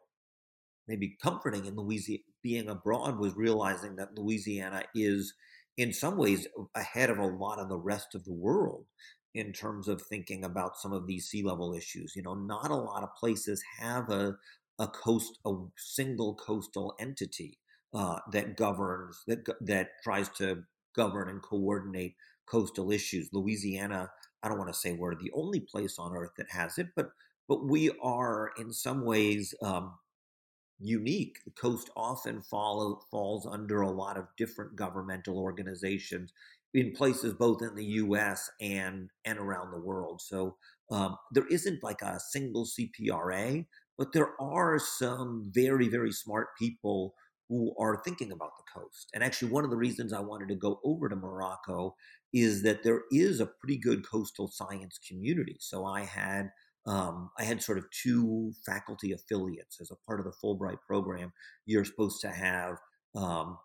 maybe 0.87 1.15
comforting 1.21 1.65
in 1.65 1.75
Louisiana 1.75 2.23
being 2.41 2.69
abroad 2.69 3.19
was 3.19 3.35
realizing 3.35 3.97
that 3.97 4.17
Louisiana 4.17 4.83
is 4.95 5.33
in 5.79 5.93
some 5.93 6.17
ways 6.17 6.45
ahead 6.75 7.09
of 7.09 7.17
a 7.19 7.25
lot 7.25 7.57
of 7.57 7.69
the 7.69 7.77
rest 7.77 8.13
of 8.13 8.25
the 8.25 8.33
world 8.33 8.85
in 9.33 9.53
terms 9.53 9.87
of 9.87 10.01
thinking 10.01 10.43
about 10.43 10.77
some 10.77 10.91
of 10.91 11.07
these 11.07 11.27
sea 11.29 11.41
level 11.41 11.73
issues. 11.73 12.13
You 12.17 12.23
know, 12.23 12.33
not 12.33 12.69
a 12.69 12.75
lot 12.75 13.01
of 13.03 13.15
places 13.19 13.63
have 13.79 14.09
a 14.09 14.35
a 14.77 14.87
coast 14.87 15.39
a 15.45 15.53
single 15.77 16.35
coastal 16.35 16.95
entity 16.99 17.59
uh, 17.93 18.19
that 18.33 18.57
governs 18.57 19.23
that 19.27 19.39
that 19.61 19.89
tries 20.03 20.27
to 20.29 20.63
govern 20.95 21.29
and 21.29 21.41
coordinate 21.41 22.15
coastal 22.45 22.91
issues. 22.91 23.29
Louisiana, 23.31 24.11
I 24.43 24.49
don't 24.49 24.57
want 24.57 24.73
to 24.73 24.79
say 24.79 24.91
we're 24.93 25.15
the 25.15 25.31
only 25.33 25.61
place 25.61 25.97
on 25.97 26.13
earth 26.13 26.31
that 26.37 26.51
has 26.51 26.77
it, 26.77 26.87
but 26.95 27.11
but 27.47 27.65
we 27.65 27.89
are 28.03 28.51
in 28.57 28.73
some 28.73 29.05
ways 29.05 29.53
um, 29.63 29.93
unique. 30.79 31.39
The 31.45 31.51
coast 31.51 31.89
often 31.95 32.41
follow, 32.41 33.01
falls 33.11 33.45
under 33.45 33.81
a 33.81 33.91
lot 33.91 34.17
of 34.17 34.27
different 34.37 34.75
governmental 34.75 35.37
organizations 35.37 36.33
in 36.73 36.91
places 36.91 37.33
both 37.33 37.61
in 37.61 37.75
the 37.75 37.85
U.S. 37.85 38.49
and 38.61 39.09
and 39.25 39.39
around 39.39 39.71
the 39.71 39.79
world. 39.79 40.21
So 40.21 40.57
um, 40.91 41.17
there 41.31 41.47
isn't 41.47 41.83
like 41.83 42.01
a 42.01 42.19
single 42.19 42.65
CPRA, 42.65 43.65
but 43.97 44.13
there 44.13 44.39
are 44.39 44.79
some 44.79 45.51
very 45.53 45.87
very 45.87 46.11
smart 46.11 46.49
people 46.57 47.13
who 47.49 47.73
are 47.79 48.01
thinking 48.05 48.31
about 48.31 48.51
the 48.57 48.79
coast. 48.79 49.09
And 49.13 49.23
actually, 49.23 49.51
one 49.51 49.63
of 49.63 49.71
the 49.71 49.77
reasons 49.77 50.13
I 50.13 50.19
wanted 50.19 50.49
to 50.49 50.55
go 50.55 50.79
over 50.83 51.09
to 51.09 51.15
Morocco 51.15 51.95
is 52.31 52.61
that 52.61 52.83
there 52.83 53.01
is 53.11 53.39
a 53.39 53.47
pretty 53.47 53.77
good 53.77 54.07
coastal 54.07 54.47
science 54.47 54.99
community. 55.07 55.57
So 55.59 55.83
I 55.83 56.01
had 56.01 56.51
um, 56.89 57.29
I 57.37 57.43
had 57.43 57.61
sort 57.61 57.77
of 57.77 57.85
two 57.91 58.51
faculty 58.65 59.11
affiliates 59.11 59.79
as 59.79 59.91
a 59.91 60.05
part 60.07 60.19
of 60.19 60.25
the 60.25 60.33
Fulbright 60.43 60.79
program. 60.87 61.31
You're 61.67 61.85
supposed 61.85 62.19
to 62.21 62.29
have 62.29 62.77
um, 63.15 63.59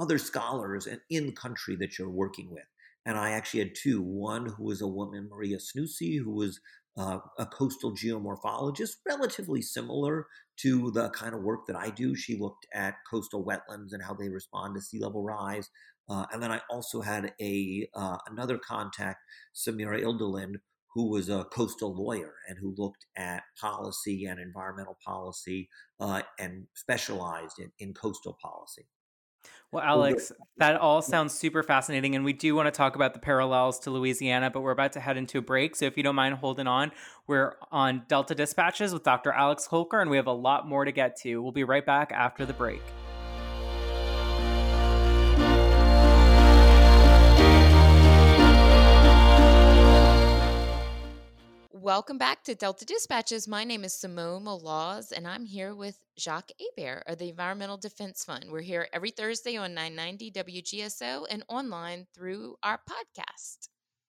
other 0.00 0.18
scholars 0.18 0.88
in 1.08 1.32
country 1.32 1.76
that 1.76 1.96
you're 1.96 2.10
working 2.10 2.50
with. 2.50 2.64
And 3.06 3.16
I 3.16 3.30
actually 3.30 3.60
had 3.60 3.76
two. 3.80 4.02
One 4.02 4.46
who 4.46 4.64
was 4.64 4.82
a 4.82 4.88
woman, 4.88 5.28
Maria 5.30 5.58
Snoussi, 5.58 6.18
who 6.18 6.32
was 6.34 6.58
uh, 6.98 7.20
a 7.38 7.46
coastal 7.46 7.94
geomorphologist, 7.94 8.96
relatively 9.06 9.62
similar 9.62 10.26
to 10.62 10.90
the 10.90 11.10
kind 11.10 11.36
of 11.36 11.42
work 11.42 11.66
that 11.68 11.76
I 11.76 11.90
do. 11.90 12.16
She 12.16 12.36
looked 12.36 12.66
at 12.74 12.96
coastal 13.08 13.46
wetlands 13.46 13.92
and 13.92 14.02
how 14.02 14.14
they 14.14 14.28
respond 14.28 14.74
to 14.74 14.80
sea 14.80 14.98
level 14.98 15.22
rise. 15.22 15.70
Uh, 16.10 16.26
and 16.32 16.42
then 16.42 16.50
I 16.50 16.62
also 16.68 17.00
had 17.00 17.32
a 17.40 17.88
uh, 17.94 18.16
another 18.28 18.58
contact, 18.58 19.20
Samira 19.54 20.02
Idllalène, 20.02 20.56
who 20.94 21.10
was 21.10 21.28
a 21.28 21.44
coastal 21.44 21.94
lawyer 21.94 22.34
and 22.48 22.58
who 22.58 22.74
looked 22.76 23.06
at 23.16 23.42
policy 23.60 24.26
and 24.26 24.40
environmental 24.40 24.98
policy 25.04 25.68
uh, 26.00 26.22
and 26.38 26.66
specialized 26.74 27.58
in, 27.58 27.70
in 27.78 27.94
coastal 27.94 28.36
policy. 28.40 28.86
Well, 29.70 29.84
Alex, 29.84 30.32
that 30.56 30.76
all 30.76 31.02
sounds 31.02 31.34
super 31.34 31.62
fascinating. 31.62 32.14
And 32.14 32.24
we 32.24 32.32
do 32.32 32.54
want 32.54 32.66
to 32.66 32.70
talk 32.70 32.96
about 32.96 33.12
the 33.12 33.20
parallels 33.20 33.78
to 33.80 33.90
Louisiana, 33.90 34.50
but 34.50 34.62
we're 34.62 34.70
about 34.70 34.94
to 34.94 35.00
head 35.00 35.18
into 35.18 35.38
a 35.38 35.42
break. 35.42 35.76
So 35.76 35.84
if 35.84 35.98
you 35.98 36.02
don't 36.02 36.14
mind 36.14 36.36
holding 36.36 36.66
on, 36.66 36.90
we're 37.26 37.56
on 37.70 38.04
Delta 38.08 38.34
Dispatches 38.34 38.94
with 38.94 39.02
Dr. 39.02 39.30
Alex 39.30 39.68
Kolker, 39.70 40.00
and 40.00 40.10
we 40.10 40.16
have 40.16 40.26
a 40.26 40.32
lot 40.32 40.66
more 40.66 40.86
to 40.86 40.92
get 40.92 41.16
to. 41.20 41.42
We'll 41.42 41.52
be 41.52 41.64
right 41.64 41.84
back 41.84 42.12
after 42.12 42.46
the 42.46 42.54
break. 42.54 42.80
Welcome 51.80 52.18
back 52.18 52.42
to 52.44 52.56
Delta 52.56 52.84
Dispatches. 52.84 53.46
My 53.46 53.62
name 53.62 53.84
is 53.84 53.94
Simone 53.94 54.46
Maloz, 54.46 55.12
and 55.12 55.28
I'm 55.28 55.44
here 55.44 55.76
with 55.76 56.00
Jacques 56.18 56.50
Hebert 56.58 57.04
of 57.06 57.18
the 57.18 57.28
Environmental 57.28 57.76
Defense 57.76 58.24
Fund. 58.24 58.46
We're 58.50 58.62
here 58.62 58.88
every 58.92 59.12
Thursday 59.12 59.56
on 59.56 59.74
990 59.74 60.32
WGSO 60.32 61.26
and 61.30 61.44
online 61.48 62.08
through 62.12 62.56
our 62.64 62.80
podcast. 62.80 63.68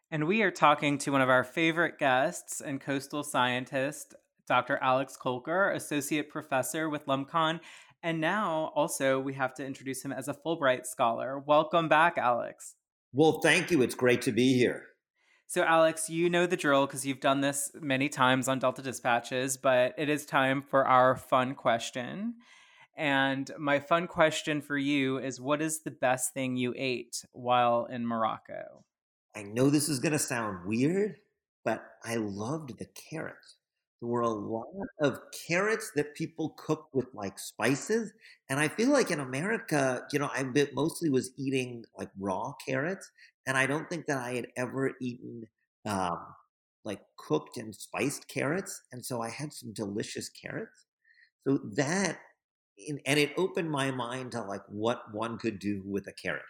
And 0.10 0.26
we 0.26 0.42
are 0.42 0.50
talking 0.50 0.98
to 0.98 1.12
one 1.12 1.22
of 1.22 1.30
our 1.30 1.44
favorite 1.44 2.00
guests 2.00 2.60
and 2.60 2.82
coastal 2.82 3.22
scientist, 3.22 4.16
Dr. 4.48 4.80
Alex 4.82 5.16
Kolker, 5.16 5.76
Associate 5.76 6.28
Professor 6.28 6.90
with 6.90 7.06
LumCon. 7.06 7.60
And 8.02 8.20
now 8.20 8.72
also 8.74 9.20
we 9.20 9.34
have 9.34 9.54
to 9.54 9.66
introduce 9.66 10.04
him 10.04 10.12
as 10.12 10.28
a 10.28 10.34
Fulbright 10.34 10.88
Scholar. 10.88 11.38
Welcome 11.38 11.88
back, 11.88 12.18
Alex. 12.18 12.74
Well, 13.14 13.42
thank 13.44 13.70
you. 13.70 13.84
It's 13.84 13.96
great 13.96 14.24
to 14.24 14.32
be 14.32 14.56
here. 14.56 14.89
So, 15.52 15.64
Alex, 15.64 16.12
you 16.12 16.30
know 16.30 16.46
the 16.46 16.56
drill 16.56 16.86
because 16.86 17.08
you've 17.08 17.22
done 17.22 17.42
this 17.42 17.72
many 17.82 18.08
times 18.08 18.48
on 18.48 18.60
Delta 18.60 18.84
Dispatches, 18.84 19.58
but 19.58 19.96
it 19.98 20.08
is 20.08 20.24
time 20.24 20.62
for 20.62 20.86
our 20.86 21.16
fun 21.16 21.56
question. 21.56 22.36
And 22.96 23.50
my 23.58 23.80
fun 23.80 24.06
question 24.06 24.62
for 24.62 24.78
you 24.78 25.18
is 25.18 25.42
what 25.42 25.60
is 25.60 25.80
the 25.80 25.90
best 25.90 26.36
thing 26.36 26.56
you 26.56 26.76
ate 26.78 27.26
while 27.32 27.86
in 27.86 28.06
Morocco? 28.06 28.86
I 29.36 29.42
know 29.42 29.72
this 29.72 29.90
is 29.90 30.00
going 30.00 30.12
to 30.12 30.20
sound 30.20 30.68
weird, 30.68 31.16
but 31.66 31.84
I 32.04 32.18
loved 32.18 32.78
the 32.78 32.86
carrots. 32.86 33.56
There 34.02 34.10
were 34.10 34.22
a 34.22 34.30
lot 34.30 34.68
of 35.02 35.20
carrots 35.48 35.92
that 35.96 36.14
people 36.14 36.54
cooked 36.58 36.94
with 36.94 37.08
like 37.16 37.40
spices. 37.40 38.14
And 38.50 38.60
I 38.60 38.68
feel 38.68 38.90
like 38.90 39.10
in 39.10 39.20
America, 39.20 40.04
you 40.14 40.20
know, 40.20 40.30
I 40.32 40.46
mostly 40.74 41.10
was 41.10 41.32
eating 41.38 41.86
like 41.98 42.12
raw 42.20 42.54
carrots. 42.66 43.10
And 43.50 43.58
I 43.58 43.66
don't 43.66 43.90
think 43.90 44.06
that 44.06 44.20
I 44.20 44.36
had 44.36 44.46
ever 44.56 44.92
eaten 45.02 45.48
um, 45.84 46.20
like 46.86 47.02
cooked 47.18 47.58
and 47.58 47.74
spiced 47.74 48.28
carrots. 48.28 48.80
And 48.92 49.04
so 49.04 49.24
I 49.24 49.30
had 49.30 49.52
some 49.52 49.74
delicious 49.74 50.30
carrots. 50.30 50.86
So 51.48 51.60
that, 51.76 52.20
and 53.08 53.20
it 53.20 53.32
opened 53.38 53.72
my 53.72 53.90
mind 53.90 54.34
to 54.34 54.44
like 54.44 54.62
what 54.70 55.02
one 55.12 55.40
could 55.40 55.58
do 55.58 55.82
with 55.84 56.06
a 56.06 56.14
carrot. 56.14 56.44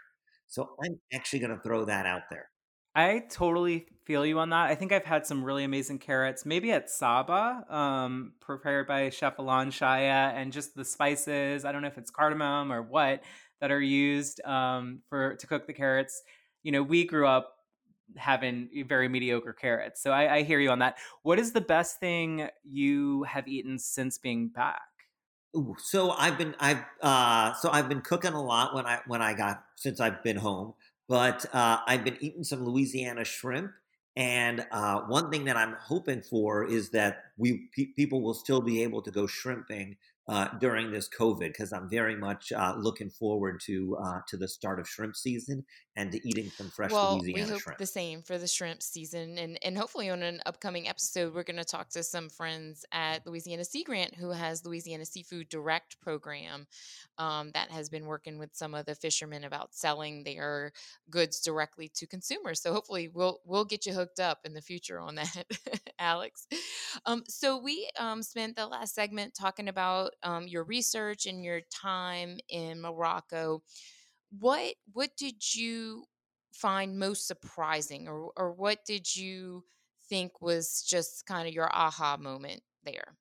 So 0.49 0.71
I'm 0.83 0.99
actually 1.13 1.39
going 1.39 1.55
to 1.55 1.63
throw 1.63 1.85
that 1.85 2.05
out 2.05 2.23
there. 2.29 2.49
I 2.93 3.23
totally 3.31 3.85
feel 4.03 4.25
you 4.25 4.37
on 4.39 4.49
that. 4.49 4.69
I 4.69 4.75
think 4.75 4.91
I've 4.91 5.05
had 5.05 5.25
some 5.25 5.41
really 5.41 5.63
amazing 5.63 5.99
carrots, 5.99 6.45
maybe 6.45 6.73
at 6.73 6.89
Saba, 6.89 7.63
um, 7.69 8.33
prepared 8.41 8.87
by 8.87 9.09
Chef 9.09 9.39
Alon 9.39 9.69
Shaya, 9.69 10.33
and 10.33 10.51
just 10.51 10.75
the 10.75 10.83
spices. 10.83 11.63
I 11.63 11.71
don't 11.71 11.81
know 11.81 11.87
if 11.87 11.97
it's 11.97 12.11
cardamom 12.11 12.73
or 12.73 12.81
what 12.81 13.21
that 13.61 13.71
are 13.71 13.81
used 13.81 14.43
um, 14.43 14.99
for 15.07 15.35
to 15.35 15.47
cook 15.47 15.65
the 15.65 15.73
carrots 15.73 16.23
you 16.63 16.71
know, 16.71 16.83
we 16.83 17.05
grew 17.05 17.27
up 17.27 17.55
having 18.17 18.69
very 18.87 19.07
mediocre 19.07 19.53
carrots. 19.53 20.01
So 20.01 20.11
I, 20.11 20.37
I 20.37 20.43
hear 20.43 20.59
you 20.59 20.71
on 20.71 20.79
that. 20.79 20.97
What 21.23 21.39
is 21.39 21.51
the 21.51 21.61
best 21.61 21.99
thing 21.99 22.49
you 22.63 23.23
have 23.23 23.47
eaten 23.47 23.79
since 23.79 24.17
being 24.17 24.49
back? 24.49 24.81
Ooh, 25.55 25.75
so 25.79 26.11
I've 26.11 26.37
been 26.37 26.55
I've 26.59 26.83
uh, 27.01 27.53
so 27.53 27.71
I've 27.71 27.89
been 27.89 28.01
cooking 28.01 28.33
a 28.33 28.41
lot 28.41 28.75
when 28.75 28.85
I 28.85 28.99
when 29.07 29.21
I 29.21 29.33
got 29.33 29.63
since 29.75 29.99
I've 29.99 30.23
been 30.23 30.37
home, 30.37 30.73
but 31.07 31.45
uh, 31.53 31.79
I've 31.87 32.03
been 32.03 32.17
eating 32.19 32.43
some 32.43 32.65
Louisiana 32.65 33.25
shrimp. 33.25 33.71
And 34.15 34.65
uh, 34.71 35.01
one 35.01 35.31
thing 35.31 35.45
that 35.45 35.55
I'm 35.55 35.75
hoping 35.79 36.21
for 36.21 36.65
is 36.65 36.89
that 36.91 37.23
we 37.37 37.69
pe- 37.75 37.93
people 37.95 38.21
will 38.21 38.33
still 38.33 38.61
be 38.61 38.83
able 38.83 39.01
to 39.03 39.11
go 39.11 39.25
shrimping 39.27 39.95
uh, 40.27 40.47
during 40.59 40.91
this 40.91 41.09
COVID 41.09 41.47
because 41.47 41.73
I'm 41.73 41.89
very 41.89 42.15
much 42.15 42.51
uh, 42.51 42.75
looking 42.77 43.09
forward 43.09 43.59
to 43.65 43.97
uh, 43.97 44.19
to 44.27 44.37
the 44.37 44.47
start 44.47 44.79
of 44.79 44.87
shrimp 44.87 45.15
season 45.15 45.65
and 45.99 46.13
to 46.13 46.27
eating 46.27 46.49
some 46.49 46.69
fresh 46.69 46.91
well, 46.91 47.19
Louisiana 47.19 47.43
we 47.43 47.51
hope 47.51 47.61
shrimp. 47.61 47.77
the 47.77 47.85
same 47.85 48.21
for 48.21 48.37
the 48.37 48.47
shrimp 48.47 48.81
season, 48.81 49.37
and 49.37 49.59
and 49.61 49.77
hopefully 49.77 50.09
on 50.09 50.23
an 50.23 50.41
upcoming 50.45 50.87
episode, 50.87 51.35
we're 51.35 51.43
going 51.43 51.57
to 51.57 51.65
talk 51.65 51.89
to 51.89 52.03
some 52.03 52.29
friends 52.29 52.85
at 52.93 53.27
Louisiana 53.27 53.65
Sea 53.65 53.83
Grant 53.83 54.15
who 54.15 54.29
has 54.29 54.65
Louisiana 54.65 55.05
Seafood 55.05 55.49
Direct 55.49 55.99
program 55.99 56.67
um, 57.17 57.51
that 57.53 57.69
has 57.69 57.89
been 57.89 58.05
working 58.05 58.39
with 58.39 58.51
some 58.53 58.73
of 58.73 58.85
the 58.85 58.95
fishermen 58.95 59.43
about 59.43 59.75
selling 59.75 60.23
their 60.23 60.71
goods 61.09 61.41
directly 61.41 61.89
to 61.95 62.07
consumers. 62.07 62.61
So 62.61 62.71
hopefully, 62.71 63.09
we'll 63.09 63.41
we'll 63.45 63.65
get 63.65 63.85
you 63.85 63.91
hooked 63.91 64.21
up 64.21 64.39
in 64.45 64.53
the 64.53 64.61
future 64.61 65.01
on 65.01 65.15
that, 65.15 65.45
Alex. 65.99 66.47
Um, 67.05 67.23
so 67.27 67.57
we 67.57 67.89
um, 67.99 68.23
spent 68.23 68.55
the 68.55 68.67
last 68.67 68.95
segment 68.95 69.35
talking 69.35 69.67
about 69.67 70.11
um, 70.23 70.47
your 70.47 70.63
research 70.63 71.25
and 71.25 71.43
your 71.43 71.59
time 71.69 72.37
in 72.47 72.79
Morocco. 72.79 73.61
What 74.31 74.75
what 74.91 75.15
did 75.17 75.55
you 75.55 76.05
find 76.51 76.99
most 76.99 77.27
surprising, 77.27 78.07
or 78.07 78.31
or 78.35 78.51
what 78.51 78.85
did 78.85 79.15
you 79.15 79.65
think 80.07 80.41
was 80.41 80.83
just 80.87 81.25
kind 81.25 81.47
of 81.47 81.53
your 81.53 81.73
aha 81.73 82.17
moment 82.17 82.63
there? 82.83 83.17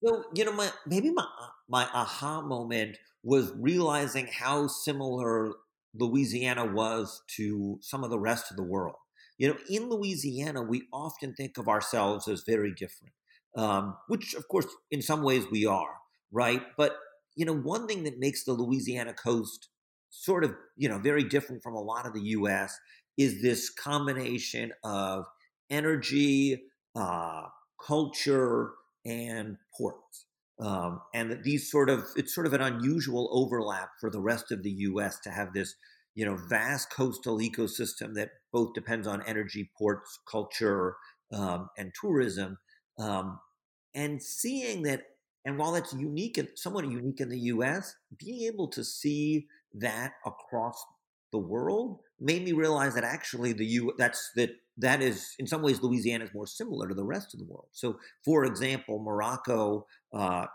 Well, 0.00 0.24
you 0.34 0.44
know, 0.44 0.52
my 0.52 0.70
maybe 0.86 1.10
my 1.10 1.26
my 1.68 1.84
aha 1.92 2.40
moment 2.42 2.98
was 3.22 3.52
realizing 3.56 4.28
how 4.28 4.68
similar 4.68 5.52
Louisiana 5.94 6.64
was 6.66 7.22
to 7.36 7.78
some 7.82 8.04
of 8.04 8.10
the 8.10 8.18
rest 8.18 8.50
of 8.50 8.56
the 8.56 8.62
world. 8.62 8.96
You 9.38 9.48
know, 9.48 9.58
in 9.68 9.88
Louisiana, 9.88 10.62
we 10.62 10.86
often 10.92 11.34
think 11.34 11.58
of 11.58 11.68
ourselves 11.68 12.26
as 12.28 12.42
very 12.42 12.72
different, 12.74 13.14
um, 13.56 13.96
which, 14.08 14.34
of 14.34 14.48
course, 14.48 14.66
in 14.90 15.02
some 15.02 15.22
ways 15.22 15.46
we 15.50 15.66
are 15.66 15.94
right? 16.30 16.62
But 16.76 16.96
you 17.36 17.46
know, 17.46 17.54
one 17.54 17.86
thing 17.86 18.04
that 18.04 18.18
makes 18.18 18.44
the 18.44 18.52
Louisiana 18.52 19.14
coast 19.14 19.68
sort 20.10 20.44
of 20.44 20.54
you 20.76 20.88
know 20.88 20.98
very 20.98 21.24
different 21.24 21.62
from 21.62 21.74
a 21.74 21.80
lot 21.80 22.06
of 22.06 22.12
the 22.14 22.22
U.S. 22.22 22.78
is 23.16 23.42
this 23.42 23.70
combination 23.70 24.72
of 24.84 25.26
energy, 25.70 26.62
uh, 26.94 27.42
culture, 27.84 28.72
and 29.04 29.56
ports. 29.76 30.26
Um, 30.60 31.02
and 31.14 31.30
that 31.30 31.44
these 31.44 31.70
sort 31.70 31.88
of 31.88 32.04
it's 32.16 32.34
sort 32.34 32.46
of 32.46 32.52
an 32.52 32.60
unusual 32.60 33.28
overlap 33.32 33.90
for 34.00 34.10
the 34.10 34.20
rest 34.20 34.50
of 34.50 34.62
the 34.62 34.70
U.S. 34.70 35.20
to 35.20 35.30
have 35.30 35.52
this 35.52 35.74
you 36.14 36.24
know 36.24 36.36
vast 36.48 36.90
coastal 36.90 37.38
ecosystem 37.38 38.14
that 38.14 38.30
both 38.52 38.74
depends 38.74 39.06
on 39.06 39.22
energy, 39.26 39.70
ports, 39.78 40.18
culture, 40.30 40.96
um, 41.32 41.68
and 41.76 41.92
tourism. 42.00 42.58
Um, 42.98 43.38
and 43.94 44.22
seeing 44.22 44.82
that 44.82 45.02
and 45.48 45.56
while 45.56 45.72
that's 45.72 45.94
unique 45.94 46.36
and 46.36 46.46
somewhat 46.56 46.84
unique 46.84 47.20
in 47.20 47.30
the 47.30 47.38
US, 47.54 47.96
being 48.18 48.42
able 48.42 48.68
to 48.68 48.84
see 48.84 49.46
that 49.72 50.12
across 50.26 50.84
the 51.32 51.38
world 51.38 52.00
made 52.20 52.44
me 52.44 52.52
realize 52.52 52.94
that 52.94 53.04
actually 53.04 53.54
the 53.54 53.64
U 53.64 53.94
that's 53.96 54.30
that 54.36 54.50
that 54.76 55.00
is 55.00 55.34
in 55.38 55.46
some 55.46 55.62
ways 55.62 55.80
Louisiana 55.82 56.24
is 56.24 56.34
more 56.34 56.46
similar 56.46 56.86
to 56.86 56.94
the 56.94 57.02
rest 57.04 57.32
of 57.32 57.40
the 57.40 57.46
world. 57.46 57.68
So, 57.72 57.98
for 58.26 58.44
example, 58.44 58.98
Morocco 58.98 59.86
uh, 60.12 60.48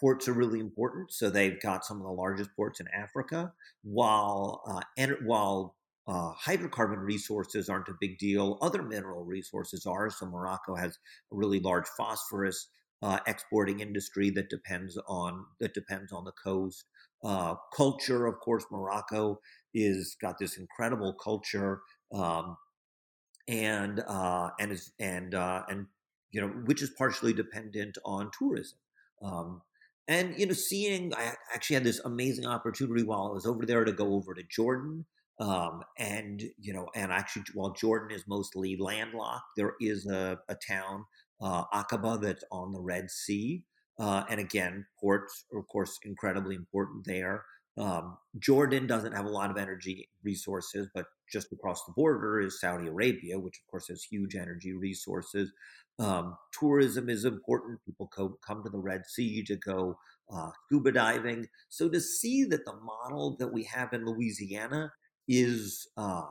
ports 0.00 0.26
are 0.26 0.32
really 0.32 0.58
important. 0.58 1.12
So 1.12 1.30
they've 1.30 1.62
got 1.62 1.84
some 1.84 1.98
of 1.98 2.02
the 2.02 2.10
largest 2.10 2.50
ports 2.56 2.80
in 2.80 2.88
Africa, 2.92 3.52
while 3.84 4.62
uh, 4.66 4.80
and 4.98 5.14
while 5.24 5.76
uh, 6.08 6.32
hydrocarbon 6.44 6.98
resources 6.98 7.68
aren't 7.68 7.88
a 7.88 7.94
big 8.00 8.18
deal. 8.18 8.58
Other 8.62 8.82
mineral 8.82 9.24
resources 9.24 9.86
are. 9.86 10.10
So 10.10 10.26
Morocco 10.26 10.74
has 10.74 10.98
a 11.32 11.36
really 11.36 11.60
large 11.60 11.86
phosphorus 11.96 12.66
uh, 13.02 13.18
exporting 13.26 13.80
industry 13.80 14.30
that 14.30 14.50
depends 14.50 14.98
on 15.08 15.44
that 15.60 15.74
depends 15.74 16.12
on 16.12 16.24
the 16.24 16.32
coast. 16.32 16.84
Uh, 17.22 17.54
culture, 17.74 18.26
of 18.26 18.40
course, 18.40 18.64
Morocco 18.70 19.40
is 19.74 20.16
got 20.20 20.38
this 20.38 20.56
incredible 20.56 21.14
culture, 21.14 21.80
um, 22.12 22.56
and 23.48 24.00
uh, 24.06 24.50
and 24.58 24.72
is 24.72 24.92
and 24.98 25.34
uh, 25.34 25.62
and 25.68 25.86
you 26.30 26.40
know 26.40 26.48
which 26.48 26.82
is 26.82 26.90
partially 26.90 27.32
dependent 27.32 27.98
on 28.04 28.30
tourism. 28.38 28.78
Um, 29.22 29.62
and 30.08 30.38
you 30.38 30.46
know, 30.46 30.52
seeing 30.54 31.14
I 31.14 31.34
actually 31.54 31.74
had 31.74 31.84
this 31.84 32.00
amazing 32.04 32.46
opportunity 32.46 33.04
while 33.04 33.28
I 33.28 33.32
was 33.32 33.46
over 33.46 33.64
there 33.64 33.84
to 33.84 33.92
go 33.92 34.14
over 34.14 34.34
to 34.34 34.42
Jordan. 34.50 35.06
Um, 35.38 35.82
and 35.98 36.42
you 36.58 36.74
know, 36.74 36.88
and 36.94 37.12
actually, 37.12 37.44
while 37.54 37.72
Jordan 37.72 38.10
is 38.14 38.24
mostly 38.26 38.76
landlocked, 38.76 39.46
there 39.56 39.74
is 39.80 40.06
a, 40.06 40.38
a 40.48 40.56
town, 40.56 41.04
uh, 41.40 41.64
Aqaba, 41.72 42.20
that's 42.20 42.44
on 42.50 42.72
the 42.72 42.80
Red 42.80 43.10
Sea. 43.10 43.62
Uh, 43.98 44.24
and 44.30 44.40
again, 44.40 44.86
ports 44.98 45.44
are, 45.52 45.60
of 45.60 45.66
course, 45.68 45.98
incredibly 46.04 46.54
important 46.54 47.04
there. 47.04 47.44
Um, 47.76 48.16
Jordan 48.38 48.86
doesn't 48.86 49.12
have 49.12 49.26
a 49.26 49.30
lot 49.30 49.50
of 49.50 49.56
energy 49.56 50.08
resources, 50.22 50.88
but 50.94 51.06
just 51.30 51.52
across 51.52 51.84
the 51.84 51.92
border 51.92 52.40
is 52.40 52.60
Saudi 52.60 52.88
Arabia, 52.88 53.38
which 53.38 53.58
of 53.58 53.70
course 53.70 53.88
has 53.88 54.02
huge 54.02 54.34
energy 54.34 54.72
resources. 54.72 55.52
Um, 55.98 56.36
tourism 56.58 57.08
is 57.08 57.24
important. 57.24 57.80
People 57.84 58.08
co- 58.08 58.38
come 58.46 58.62
to 58.64 58.70
the 58.70 58.78
Red 58.78 59.02
Sea 59.06 59.42
to 59.44 59.56
go 59.56 59.96
uh, 60.32 60.50
scuba 60.66 60.92
diving. 60.92 61.46
So 61.68 61.88
to 61.88 62.00
see 62.00 62.44
that 62.44 62.64
the 62.64 62.74
model 62.74 63.36
that 63.38 63.52
we 63.52 63.64
have 63.64 63.92
in 63.92 64.04
Louisiana 64.04 64.92
is 65.28 65.86
uh, 65.96 66.24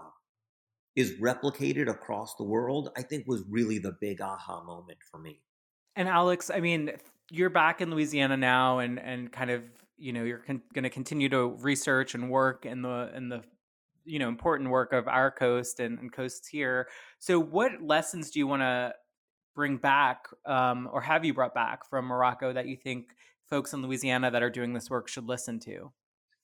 is 0.95 1.13
replicated 1.13 1.89
across 1.89 2.35
the 2.35 2.43
world, 2.43 2.89
I 2.97 3.01
think 3.01 3.27
was 3.27 3.43
really 3.49 3.79
the 3.79 3.95
big 4.01 4.21
aha 4.21 4.63
moment 4.63 4.99
for 5.09 5.19
me. 5.19 5.41
And 5.95 6.07
Alex, 6.07 6.49
I 6.53 6.59
mean, 6.59 6.91
you're 7.31 7.49
back 7.49 7.81
in 7.81 7.91
Louisiana 7.91 8.37
now, 8.37 8.79
and 8.79 8.99
and 8.99 9.31
kind 9.31 9.51
of 9.51 9.63
you 9.97 10.13
know 10.13 10.23
you're 10.23 10.39
con- 10.39 10.61
going 10.73 10.83
to 10.83 10.89
continue 10.89 11.29
to 11.29 11.47
research 11.59 12.15
and 12.15 12.29
work 12.29 12.65
in 12.65 12.81
the 12.81 13.11
in 13.15 13.29
the 13.29 13.43
you 14.05 14.19
know 14.19 14.27
important 14.27 14.69
work 14.69 14.93
of 14.93 15.07
our 15.07 15.31
coast 15.31 15.79
and, 15.79 15.99
and 15.99 16.11
coasts 16.11 16.47
here. 16.47 16.87
So, 17.19 17.39
what 17.39 17.81
lessons 17.81 18.31
do 18.31 18.39
you 18.39 18.47
want 18.47 18.61
to 18.61 18.93
bring 19.55 19.77
back, 19.77 20.27
um, 20.45 20.89
or 20.91 21.01
have 21.01 21.25
you 21.25 21.33
brought 21.33 21.53
back 21.53 21.87
from 21.89 22.05
Morocco 22.05 22.53
that 22.53 22.67
you 22.67 22.77
think 22.77 23.15
folks 23.49 23.73
in 23.73 23.81
Louisiana 23.81 24.31
that 24.31 24.43
are 24.43 24.49
doing 24.49 24.73
this 24.73 24.89
work 24.89 25.07
should 25.07 25.27
listen 25.27 25.59
to? 25.61 25.91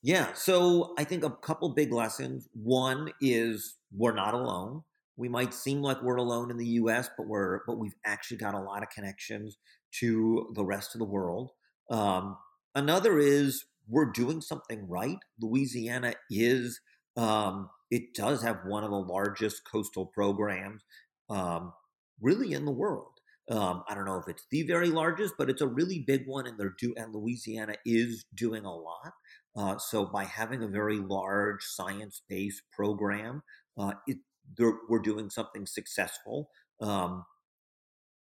Yeah, 0.05 0.33
so 0.33 0.93
I 0.99 1.03
think 1.03 1.23
a 1.23 1.31
couple 1.31 1.67
big 1.69 1.91
lessons. 1.91 2.47
One 2.53 3.09
is 3.21 3.77
we're 3.91 4.13
not 4.13 4.35
alone. 4.35 4.83
We 5.17 5.29
might 5.29 5.51
seem 5.51 5.81
like 5.81 5.99
we're 6.03 6.17
alone 6.17 6.51
in 6.51 6.57
the 6.57 6.67
U.S., 6.83 7.09
but 7.17 7.25
we're 7.25 7.61
but 7.65 7.79
we've 7.79 7.95
actually 8.05 8.37
got 8.37 8.53
a 8.53 8.59
lot 8.59 8.83
of 8.83 8.89
connections 8.91 9.57
to 10.01 10.51
the 10.53 10.63
rest 10.63 10.93
of 10.93 10.99
the 10.99 11.05
world. 11.05 11.53
Um, 11.89 12.37
another 12.75 13.17
is 13.17 13.65
we're 13.89 14.11
doing 14.11 14.41
something 14.41 14.87
right. 14.87 15.17
Louisiana 15.41 16.13
is 16.29 16.79
um, 17.17 17.71
it 17.89 18.13
does 18.13 18.43
have 18.43 18.59
one 18.63 18.83
of 18.83 18.91
the 18.91 18.97
largest 18.97 19.63
coastal 19.65 20.05
programs, 20.05 20.83
um, 21.31 21.73
really 22.21 22.53
in 22.53 22.65
the 22.65 22.71
world. 22.71 23.09
Um, 23.49 23.81
I 23.87 23.95
don't 23.95 24.05
know 24.05 24.19
if 24.19 24.27
it's 24.27 24.45
the 24.51 24.61
very 24.67 24.89
largest, 24.89 25.33
but 25.35 25.49
it's 25.49 25.61
a 25.61 25.67
really 25.67 26.03
big 26.05 26.27
one, 26.27 26.45
and 26.45 26.59
they're 26.59 26.75
do 26.79 26.93
and 26.95 27.11
Louisiana 27.11 27.73
is 27.87 28.25
doing 28.35 28.65
a 28.65 28.75
lot. 28.75 29.13
Uh, 29.55 29.77
so 29.77 30.05
by 30.05 30.25
having 30.25 30.63
a 30.63 30.67
very 30.67 30.97
large 30.97 31.63
science-based 31.63 32.61
program, 32.71 33.41
uh, 33.77 33.93
it, 34.07 34.17
we're 34.89 34.99
doing 34.99 35.29
something 35.29 35.65
successful. 35.65 36.49
Um, 36.81 37.25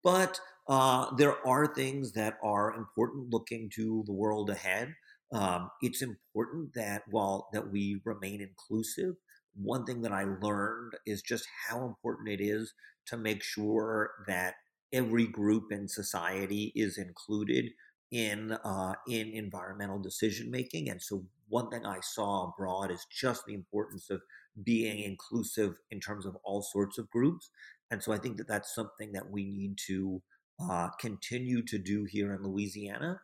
but 0.03 0.41
uh, 0.69 1.15
there 1.17 1.47
are 1.47 1.73
things 1.73 2.13
that 2.13 2.35
are 2.43 2.75
important 2.75 3.31
looking 3.31 3.71
to 3.75 4.03
the 4.07 4.13
world 4.13 4.51
ahead. 4.51 4.95
Um, 5.33 5.71
it's 5.81 6.03
important 6.03 6.75
that 6.75 7.03
while 7.11 7.49
that 7.53 7.71
we 7.71 8.01
remain 8.05 8.41
inclusive. 8.41 9.15
One 9.55 9.85
thing 9.85 10.03
that 10.03 10.13
I 10.13 10.25
learned 10.25 10.93
is 11.07 11.23
just 11.23 11.47
how 11.69 11.87
important 11.87 12.29
it 12.29 12.43
is 12.43 12.75
to 13.07 13.17
make 13.17 13.43
sure 13.43 14.11
that 14.27 14.55
every 14.93 15.27
group 15.27 15.65
in 15.71 15.89
society 15.89 16.73
is 16.75 16.99
included 16.99 17.67
in 18.13 18.53
uh, 18.53 18.95
in 19.09 19.33
environmental 19.33 19.99
decision 19.99 20.51
making. 20.51 20.89
And 20.91 21.03
so, 21.03 21.25
one 21.49 21.71
thing 21.71 21.85
I 21.85 22.01
saw 22.01 22.49
abroad 22.49 22.93
is 22.93 23.07
just 23.11 23.45
the 23.47 23.55
importance 23.55 24.11
of 24.11 24.21
being 24.63 25.01
inclusive 25.01 25.75
in 25.91 25.99
terms 25.99 26.27
of 26.27 26.37
all 26.45 26.63
sorts 26.63 26.99
of 26.99 27.11
groups. 27.11 27.51
And 27.91 28.03
so, 28.03 28.13
I 28.13 28.19
think 28.19 28.37
that 28.37 28.47
that's 28.47 28.75
something 28.75 29.13
that 29.13 29.31
we 29.31 29.45
need 29.45 29.79
to 29.89 30.23
uh, 30.61 30.91
continue 31.01 31.63
to 31.63 31.79
do 31.79 32.05
here 32.05 32.35
in 32.35 32.43
Louisiana. 32.43 33.21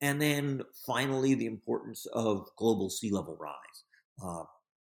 And 0.00 0.20
then 0.20 0.62
finally, 0.84 1.34
the 1.34 1.46
importance 1.46 2.04
of 2.12 2.48
global 2.56 2.90
sea 2.90 3.10
level 3.10 3.38
rise. 3.40 3.84
Uh, 4.22 4.44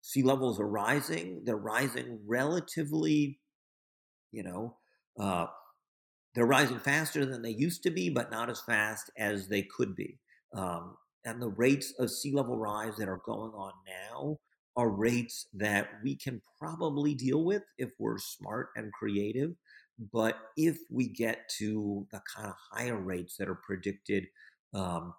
sea 0.01 0.23
levels 0.23 0.59
are 0.59 0.67
rising. 0.67 1.43
They're 1.45 1.57
rising 1.57 2.21
relatively, 2.27 3.39
you 4.33 4.43
know, 4.43 4.77
uh, 5.21 5.47
they're 6.37 6.45
rising 6.45 6.79
faster 6.79 7.25
than 7.25 7.41
they 7.41 7.51
used 7.51 7.83
to 7.83 7.91
be, 7.91 8.11
but 8.11 8.31
not 8.31 8.51
as 8.51 8.61
fast 8.61 9.11
as 9.17 9.49
they 9.49 9.63
could 9.63 9.97
be. 9.97 10.19
Um, 10.55 10.99
and 11.25 11.41
the 11.41 11.49
rates 11.49 11.95
of 11.99 12.11
sea 12.11 12.31
level 12.31 12.59
rise 12.59 12.95
that 12.99 13.09
are 13.09 13.23
going 13.25 13.53
on 13.53 13.73
now 13.87 14.39
are 14.77 14.91
rates 14.91 15.47
that 15.55 15.89
we 16.05 16.15
can 16.15 16.43
probably 16.61 17.15
deal 17.15 17.43
with 17.43 17.63
if 17.79 17.89
we're 17.99 18.19
smart 18.19 18.69
and 18.77 18.93
creative. 18.93 19.55
But 20.13 20.37
if 20.59 20.77
we 20.91 21.09
get 21.09 21.49
to 21.57 22.07
the 22.13 22.21
kind 22.37 22.49
of 22.49 22.55
higher 22.71 22.99
rates 22.99 23.39
that 23.39 23.49
are 23.49 23.59
predicted, 23.67 24.27
um, 24.75 25.15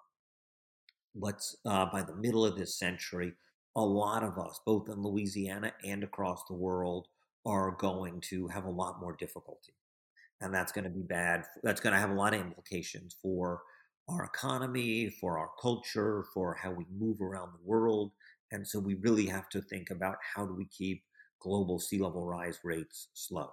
let's 1.15 1.57
uh, 1.65 1.87
by 1.87 2.03
the 2.03 2.15
middle 2.15 2.45
of 2.45 2.55
this 2.55 2.77
century, 2.77 3.33
a 3.75 3.83
lot 3.83 4.23
of 4.23 4.37
us, 4.37 4.59
both 4.63 4.87
in 4.87 5.01
Louisiana 5.01 5.73
and 5.83 6.03
across 6.03 6.43
the 6.47 6.53
world, 6.53 7.07
are 7.43 7.71
going 7.71 8.21
to 8.29 8.47
have 8.49 8.65
a 8.65 8.69
lot 8.69 9.01
more 9.01 9.15
difficulty 9.15 9.73
and 10.41 10.53
that's 10.53 10.71
going 10.71 10.83
to 10.85 10.89
be 10.89 11.01
bad. 11.01 11.43
That's 11.63 11.81
going 11.81 11.93
to 11.93 11.99
have 11.99 12.11
a 12.11 12.15
lot 12.15 12.33
of 12.33 12.41
implications 12.41 13.15
for 13.21 13.61
our 14.09 14.23
economy, 14.23 15.09
for 15.09 15.37
our 15.37 15.49
culture, 15.61 16.23
for 16.33 16.55
how 16.61 16.71
we 16.71 16.85
move 16.97 17.21
around 17.21 17.49
the 17.53 17.65
world. 17.65 18.11
And 18.51 18.65
so 18.65 18.79
we 18.79 18.95
really 18.95 19.25
have 19.25 19.49
to 19.49 19.61
think 19.61 19.89
about 19.89 20.15
how 20.35 20.45
do 20.45 20.53
we 20.53 20.65
keep 20.65 21.03
global 21.39 21.79
sea 21.79 21.99
level 21.99 22.25
rise 22.25 22.59
rates 22.63 23.09
slow. 23.13 23.51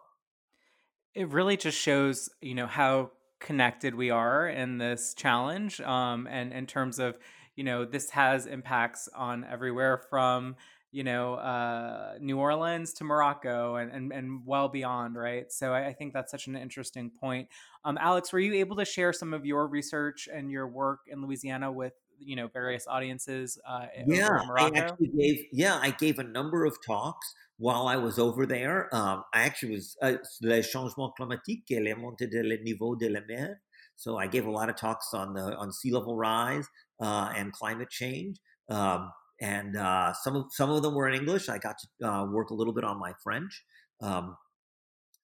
It 1.15 1.29
really 1.29 1.57
just 1.57 1.79
shows, 1.79 2.29
you 2.41 2.55
know, 2.55 2.67
how 2.67 3.13
connected 3.41 3.95
we 3.95 4.11
are 4.11 4.49
in 4.49 4.79
this 4.79 5.15
challenge. 5.15 5.81
Um, 5.81 6.27
and 6.27 6.53
in 6.53 6.67
terms 6.67 6.99
of, 6.99 7.17
you 7.57 7.65
know, 7.65 7.85
this 7.85 8.11
has 8.11 8.47
impacts 8.47 9.09
on 9.15 9.45
everywhere 9.45 10.03
from 10.11 10.57
you 10.95 11.03
know, 11.03 11.35
uh, 11.35 12.15
New 12.21 12.39
Orleans 12.39 12.93
to 12.95 13.05
Morocco 13.05 13.75
and, 13.75 13.91
and, 13.91 14.13
and 14.13 14.47
well 14.47 14.69
beyond, 14.69 15.17
right? 15.17 15.51
So 15.51 15.73
I, 15.73 15.89
I 15.89 15.93
think 15.93 16.13
that's 16.13 16.31
such 16.31 16.47
an 16.47 16.55
interesting 16.55 17.11
point. 17.11 17.49
Um, 17.85 17.99
Alex, 18.01 18.33
were 18.33 18.39
you 18.39 18.55
able 18.55 18.77
to 18.77 18.85
share 18.85 19.13
some 19.13 19.35
of 19.35 19.45
your 19.45 19.67
research 19.67 20.29
and 20.33 20.53
your 20.53 20.69
work 20.69 21.01
in 21.09 21.21
Louisiana 21.21 21.73
with 21.73 21.95
you 22.21 22.37
know 22.37 22.47
various 22.47 22.87
audiences? 22.87 23.59
Uh, 23.69 23.87
yeah, 24.07 24.41
I 24.57 24.71
actually 24.77 25.09
gave 25.19 25.45
yeah 25.53 25.81
I 25.83 25.91
gave 25.91 26.21
a 26.21 26.23
number 26.23 26.65
of 26.65 26.77
talks 26.87 27.35
while 27.59 27.89
I 27.89 27.97
was 27.97 28.21
over 28.21 28.47
there. 28.47 28.89
Um, 28.95 29.25
I 29.35 29.43
actually 29.43 29.75
was 29.75 29.97
uh, 30.01 30.19
le 30.43 30.63
changement 30.63 31.13
climatique 31.17 31.65
et 31.73 31.81
la 31.81 31.97
montée 31.97 32.31
de 32.31 32.41
le 32.41 32.59
niveau 32.59 32.95
de 32.95 33.09
la 33.09 33.21
mer. 33.27 33.61
So 33.97 34.17
I 34.17 34.29
gave 34.29 34.47
a 34.47 34.51
lot 34.51 34.69
of 34.69 34.77
talks 34.77 35.13
on 35.13 35.35
the 35.35 35.57
on 35.57 35.73
sea 35.73 35.91
level 35.91 36.15
rise 36.17 36.69
uh, 37.01 37.33
and 37.37 37.53
climate 37.53 37.91
change. 37.91 38.37
Um, 38.69 39.11
and 39.41 39.77
uh, 39.77 40.13
some 40.13 40.37
of 40.37 40.47
some 40.51 40.71
of 40.71 40.83
them 40.83 40.95
were 40.95 41.09
in 41.09 41.15
English. 41.15 41.49
I 41.49 41.59
got 41.59 41.77
to 41.79 42.09
uh, 42.09 42.27
work 42.27 42.51
a 42.51 42.55
little 42.55 42.73
bit 42.73 42.85
on 42.85 42.99
my 42.99 43.13
French, 43.23 43.65
um, 44.01 44.37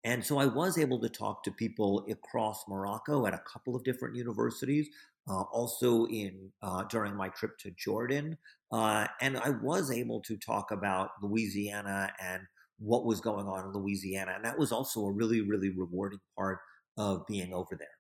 and 0.05 0.25
so 0.25 0.39
I 0.39 0.47
was 0.47 0.79
able 0.79 1.01
to 1.01 1.09
talk 1.09 1.43
to 1.45 1.51
people 1.51 2.07
across 2.11 2.65
Morocco 2.69 3.27
at 3.27 3.35
a 3.35 3.43
couple 3.53 3.77
of 3.77 3.85
different 3.85 4.17
universities. 4.17 4.89
Uh, 5.29 5.43
also 5.53 6.07
in 6.07 6.51
uh, 6.63 6.83
during 6.85 7.15
my 7.15 7.29
trip 7.29 7.57
to 7.59 7.71
Jordan, 7.73 8.37
uh, 8.73 9.07
and 9.21 9.37
I 9.39 9.51
was 9.51 9.93
able 9.93 10.21
to 10.23 10.37
talk 10.37 10.73
about 10.73 11.11
Louisiana 11.23 12.11
and 12.21 12.43
what 12.79 13.05
was 13.05 13.21
going 13.21 13.47
on 13.47 13.67
in 13.67 13.73
Louisiana, 13.73 14.33
and 14.35 14.45
that 14.45 14.59
was 14.59 14.73
also 14.73 15.05
a 15.05 15.13
really 15.13 15.43
really 15.43 15.71
rewarding 15.71 16.21
part 16.37 16.59
of 16.97 17.27
being 17.27 17.53
over 17.53 17.77
there. 17.79 18.00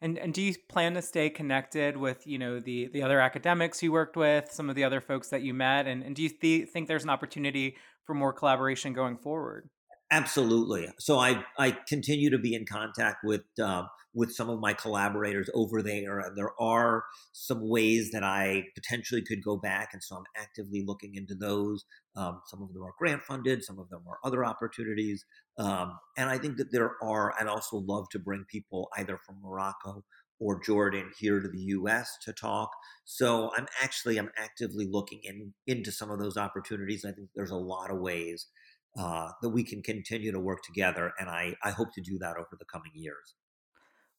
And 0.00 0.16
and 0.18 0.32
do 0.32 0.40
you 0.42 0.54
plan 0.68 0.94
to 0.94 1.02
stay 1.02 1.28
connected 1.28 1.96
with 1.96 2.26
you 2.26 2.38
know 2.38 2.60
the 2.60 2.88
the 2.88 3.02
other 3.02 3.20
academics 3.20 3.82
you 3.82 3.90
worked 3.92 4.16
with, 4.16 4.52
some 4.52 4.70
of 4.70 4.76
the 4.76 4.84
other 4.84 5.00
folks 5.00 5.28
that 5.30 5.42
you 5.42 5.54
met, 5.54 5.86
and 5.86 6.02
and 6.02 6.14
do 6.14 6.22
you 6.22 6.28
th- 6.28 6.68
think 6.68 6.86
there's 6.86 7.04
an 7.04 7.10
opportunity 7.10 7.76
for 8.04 8.14
more 8.14 8.32
collaboration 8.32 8.92
going 8.92 9.16
forward? 9.16 9.68
Absolutely. 10.10 10.88
So 10.98 11.18
I 11.18 11.44
I 11.58 11.72
continue 11.86 12.30
to 12.30 12.38
be 12.38 12.54
in 12.54 12.64
contact 12.64 13.18
with 13.24 13.42
uh, 13.62 13.82
with 14.14 14.32
some 14.32 14.48
of 14.48 14.58
my 14.58 14.72
collaborators 14.72 15.50
over 15.52 15.82
there, 15.82 16.18
and 16.20 16.34
there 16.36 16.58
are 16.58 17.04
some 17.32 17.68
ways 17.68 18.10
that 18.12 18.24
I 18.24 18.64
potentially 18.74 19.20
could 19.22 19.44
go 19.44 19.58
back, 19.58 19.90
and 19.92 20.02
so 20.02 20.16
I'm 20.16 20.24
actively 20.34 20.82
looking 20.86 21.14
into 21.14 21.34
those. 21.34 21.84
Um, 22.16 22.40
some 22.46 22.62
of 22.62 22.72
them 22.72 22.82
are 22.84 22.94
grant 22.98 23.22
funded, 23.22 23.62
some 23.64 23.78
of 23.78 23.90
them 23.90 24.02
are 24.08 24.18
other 24.24 24.46
opportunities, 24.46 25.26
um, 25.58 25.98
and 26.16 26.30
I 26.30 26.38
think 26.38 26.56
that 26.56 26.72
there 26.72 26.92
are. 27.02 27.34
I'd 27.38 27.46
also 27.46 27.76
love 27.76 28.08
to 28.12 28.18
bring 28.18 28.46
people 28.50 28.88
either 28.96 29.18
from 29.26 29.36
Morocco 29.42 30.04
or 30.40 30.58
Jordan 30.62 31.10
here 31.18 31.40
to 31.40 31.48
the 31.48 31.60
U.S. 31.76 32.16
to 32.24 32.32
talk. 32.32 32.70
So 33.04 33.50
I'm 33.58 33.66
actually 33.82 34.16
I'm 34.16 34.30
actively 34.38 34.86
looking 34.90 35.20
in, 35.24 35.52
into 35.66 35.92
some 35.92 36.10
of 36.10 36.18
those 36.18 36.36
opportunities. 36.38 37.04
I 37.04 37.12
think 37.12 37.28
there's 37.34 37.50
a 37.50 37.56
lot 37.56 37.90
of 37.90 37.98
ways 37.98 38.46
uh, 38.96 39.30
that 39.42 39.50
we 39.50 39.64
can 39.64 39.82
continue 39.82 40.32
to 40.32 40.40
work 40.40 40.62
together. 40.62 41.12
And 41.18 41.28
I, 41.28 41.54
I 41.64 41.70
hope 41.70 41.88
to 41.94 42.00
do 42.00 42.18
that 42.18 42.36
over 42.36 42.56
the 42.58 42.64
coming 42.72 42.92
years. 42.94 43.34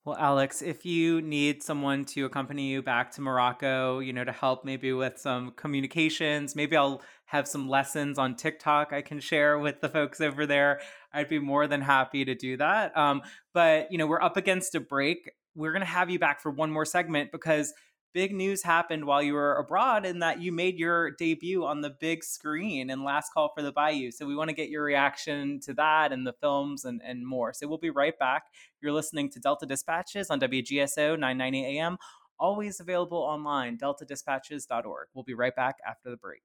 Well, 0.05 0.17
Alex, 0.17 0.61
if 0.61 0.85
you 0.85 1.21
need 1.21 1.61
someone 1.61 2.05
to 2.05 2.25
accompany 2.25 2.69
you 2.69 2.81
back 2.81 3.11
to 3.11 3.21
Morocco, 3.21 3.99
you 3.99 4.13
know, 4.13 4.23
to 4.23 4.31
help 4.31 4.63
maybe 4.63 4.93
with 4.93 5.19
some 5.19 5.51
communications, 5.51 6.55
maybe 6.55 6.77
I'll 6.77 7.01
have 7.25 7.47
some 7.47 7.67
lessons 7.67 8.17
on 8.17 8.35
TikTok 8.35 8.93
I 8.93 9.01
can 9.01 9.19
share 9.19 9.59
with 9.59 9.81
the 9.81 9.89
folks 9.89 10.21
over 10.21 10.45
there. 10.45 10.79
I'd 11.13 11.27
be 11.27 11.39
more 11.39 11.67
than 11.67 11.81
happy 11.81 12.23
to 12.23 12.33
do 12.33 12.55
that. 12.57 12.97
Um, 12.97 13.21
but, 13.53 13.91
you 13.91 13.97
know, 13.97 14.07
we're 14.07 14.21
up 14.21 14.37
against 14.37 14.73
a 14.73 14.79
break. 14.79 15.29
We're 15.53 15.73
going 15.73 15.81
to 15.81 15.85
have 15.85 16.09
you 16.09 16.17
back 16.17 16.41
for 16.41 16.49
one 16.49 16.71
more 16.71 16.85
segment 16.85 17.31
because 17.33 17.73
big 18.13 18.33
news 18.33 18.63
happened 18.63 19.05
while 19.05 19.21
you 19.21 19.33
were 19.33 19.55
abroad 19.55 20.05
in 20.05 20.19
that 20.19 20.41
you 20.41 20.51
made 20.51 20.77
your 20.77 21.11
debut 21.11 21.65
on 21.65 21.81
the 21.81 21.89
big 21.89 22.23
screen 22.23 22.89
in 22.89 23.03
Last 23.03 23.31
Call 23.33 23.51
for 23.55 23.61
the 23.61 23.71
Bayou. 23.71 24.11
So 24.11 24.25
we 24.25 24.35
want 24.35 24.49
to 24.49 24.55
get 24.55 24.69
your 24.69 24.83
reaction 24.83 25.59
to 25.61 25.73
that 25.75 26.11
and 26.11 26.25
the 26.25 26.33
films 26.33 26.85
and, 26.85 27.01
and 27.05 27.25
more. 27.25 27.53
So 27.53 27.67
we'll 27.67 27.77
be 27.77 27.89
right 27.89 28.17
back. 28.17 28.43
You're 28.81 28.93
listening 28.93 29.29
to 29.31 29.39
Delta 29.39 29.65
Dispatches 29.65 30.29
on 30.29 30.39
WGSO 30.39 31.19
990 31.19 31.77
AM, 31.77 31.97
always 32.39 32.79
available 32.79 33.19
online, 33.19 33.77
deltadispatches.org. 33.77 35.07
We'll 35.13 35.23
be 35.23 35.33
right 35.33 35.55
back 35.55 35.77
after 35.87 36.09
the 36.09 36.17
break. 36.17 36.41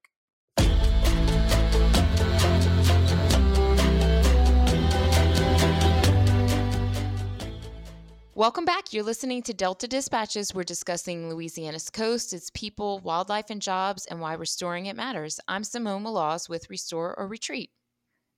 Welcome 8.37 8.65
back. 8.65 8.91
You're 8.91 9.05
listening 9.05 9.43
to 9.43 9.53
Delta 9.53 9.87
Dispatches. 9.87 10.53
We're 10.53 10.63
discussing 10.63 11.29
Louisiana's 11.29 11.89
coast, 11.89 12.33
its 12.33 12.51
people, 12.53 12.99
wildlife, 12.99 13.49
and 13.49 13.61
jobs, 13.61 14.05
and 14.07 14.19
why 14.19 14.33
restoring 14.33 14.87
it 14.87 14.97
matters. 14.97 15.39
I'm 15.47 15.63
Simone 15.63 16.03
Maloz 16.03 16.49
with 16.49 16.69
Restore 16.69 17.17
or 17.17 17.29
Retreat. 17.29 17.69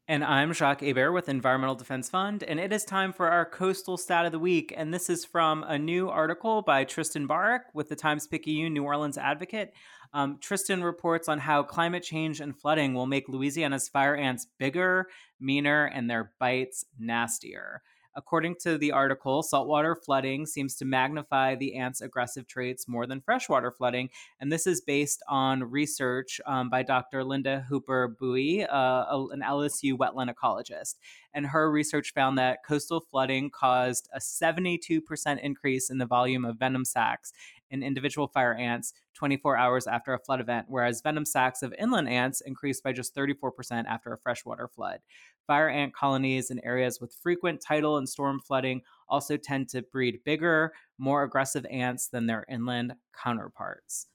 And 0.08 0.24
I'm 0.24 0.54
Jacques 0.54 0.82
Hebert 0.82 1.14
with 1.14 1.30
Environmental 1.30 1.74
Defense 1.74 2.12
Fund, 2.12 2.44
and 2.44 2.60
it 2.60 2.72
is 2.72 2.86
time 2.86 3.12
for 3.12 3.28
our 3.28 3.44
coastal 3.44 3.98
stat 3.98 4.28
of 4.28 4.32
the 4.32 4.38
week. 4.38 4.72
And 4.78 4.94
this 4.94 5.10
is 5.10 5.26
from 5.26 5.64
a 5.64 5.80
new 5.80 6.10
article 6.10 6.62
by 6.62 6.84
Tristan 6.84 7.28
Baurick 7.28 7.62
with 7.74 7.90
the 7.90 7.96
Times 7.96 8.28
Picayune 8.28 8.76
New 8.76 8.84
Orleans 8.84 9.18
Advocate. 9.18 9.74
Um, 10.14 10.38
Tristan 10.40 10.84
reports 10.84 11.28
on 11.28 11.40
how 11.40 11.64
climate 11.64 12.04
change 12.04 12.40
and 12.40 12.56
flooding 12.56 12.94
will 12.94 13.08
make 13.08 13.28
Louisiana's 13.28 13.90
fire 13.90 14.16
ants 14.16 14.46
bigger, 14.60 15.08
meaner, 15.40 15.86
and 15.86 16.08
their 16.08 16.34
bites 16.40 16.86
nastier. 17.00 17.82
According 18.18 18.56
to 18.62 18.80
the 18.80 18.92
article, 18.92 19.44
saltwater 19.44 19.96
flooding 19.96 20.48
seems 20.48 20.76
to 20.78 20.86
magnify 20.86 21.54
the 21.54 21.76
ants' 21.76 22.02
aggressive 22.02 22.48
traits 22.48 22.88
more 22.88 23.06
than 23.06 23.22
freshwater 23.22 23.72
flooding. 23.72 24.10
And 24.40 24.52
this 24.52 24.66
is 24.66 24.82
based 24.82 25.22
on 25.28 25.64
research 25.64 26.42
um, 26.48 26.68
by 26.72 26.82
Dr. 26.82 27.24
Linda 27.24 27.64
Hooper 27.70 28.18
Bùi, 28.20 28.66
uh, 28.68 29.28
an 29.32 29.42
LSU 29.42 29.94
wetland 29.94 30.34
ecologist. 30.34 30.96
And 31.36 31.46
her 31.46 31.70
research 31.70 32.12
found 32.16 32.40
that 32.40 32.66
coastal 32.68 33.06
flooding 33.12 33.52
caused 33.52 34.10
a 34.12 34.20
72% 34.20 35.40
increase 35.40 35.92
in 35.92 36.00
the 36.00 36.08
volume 36.08 36.44
of 36.44 36.58
venom 36.58 36.86
sacs 36.86 37.32
in 37.72 37.84
individual 37.84 38.28
fire 38.28 38.54
ants 38.56 38.94
24 39.14 39.58
hours 39.58 39.88
after 39.88 40.14
a 40.14 40.20
flood 40.20 40.40
event, 40.40 40.66
whereas 40.70 41.02
venom 41.02 41.26
sacs 41.26 41.62
of 41.62 41.74
inland 41.80 42.10
ants 42.10 42.42
increased 42.42 42.84
by 42.84 42.92
just 42.92 43.16
34% 43.16 43.86
after 43.86 44.14
a 44.14 44.18
freshwater 44.18 44.68
flood. 44.68 45.00
Fire 45.46 45.70
ant 45.70 45.94
colonies 45.94 46.52
in 46.52 46.64
areas 46.64 47.00
with 47.00 47.16
frequent 47.22 47.62
tidal 47.62 47.98
and 47.98 48.08
storm 48.08 48.40
flooding 48.40 48.82
also 49.08 49.38
tend 49.38 49.70
to 49.70 49.82
breed 49.82 50.20
bigger, 50.26 50.74
more 50.98 51.24
aggressive 51.24 51.66
ants 51.72 52.08
than 52.08 52.26
their 52.26 52.46
inland 52.50 52.94
counterparts. 53.14 54.08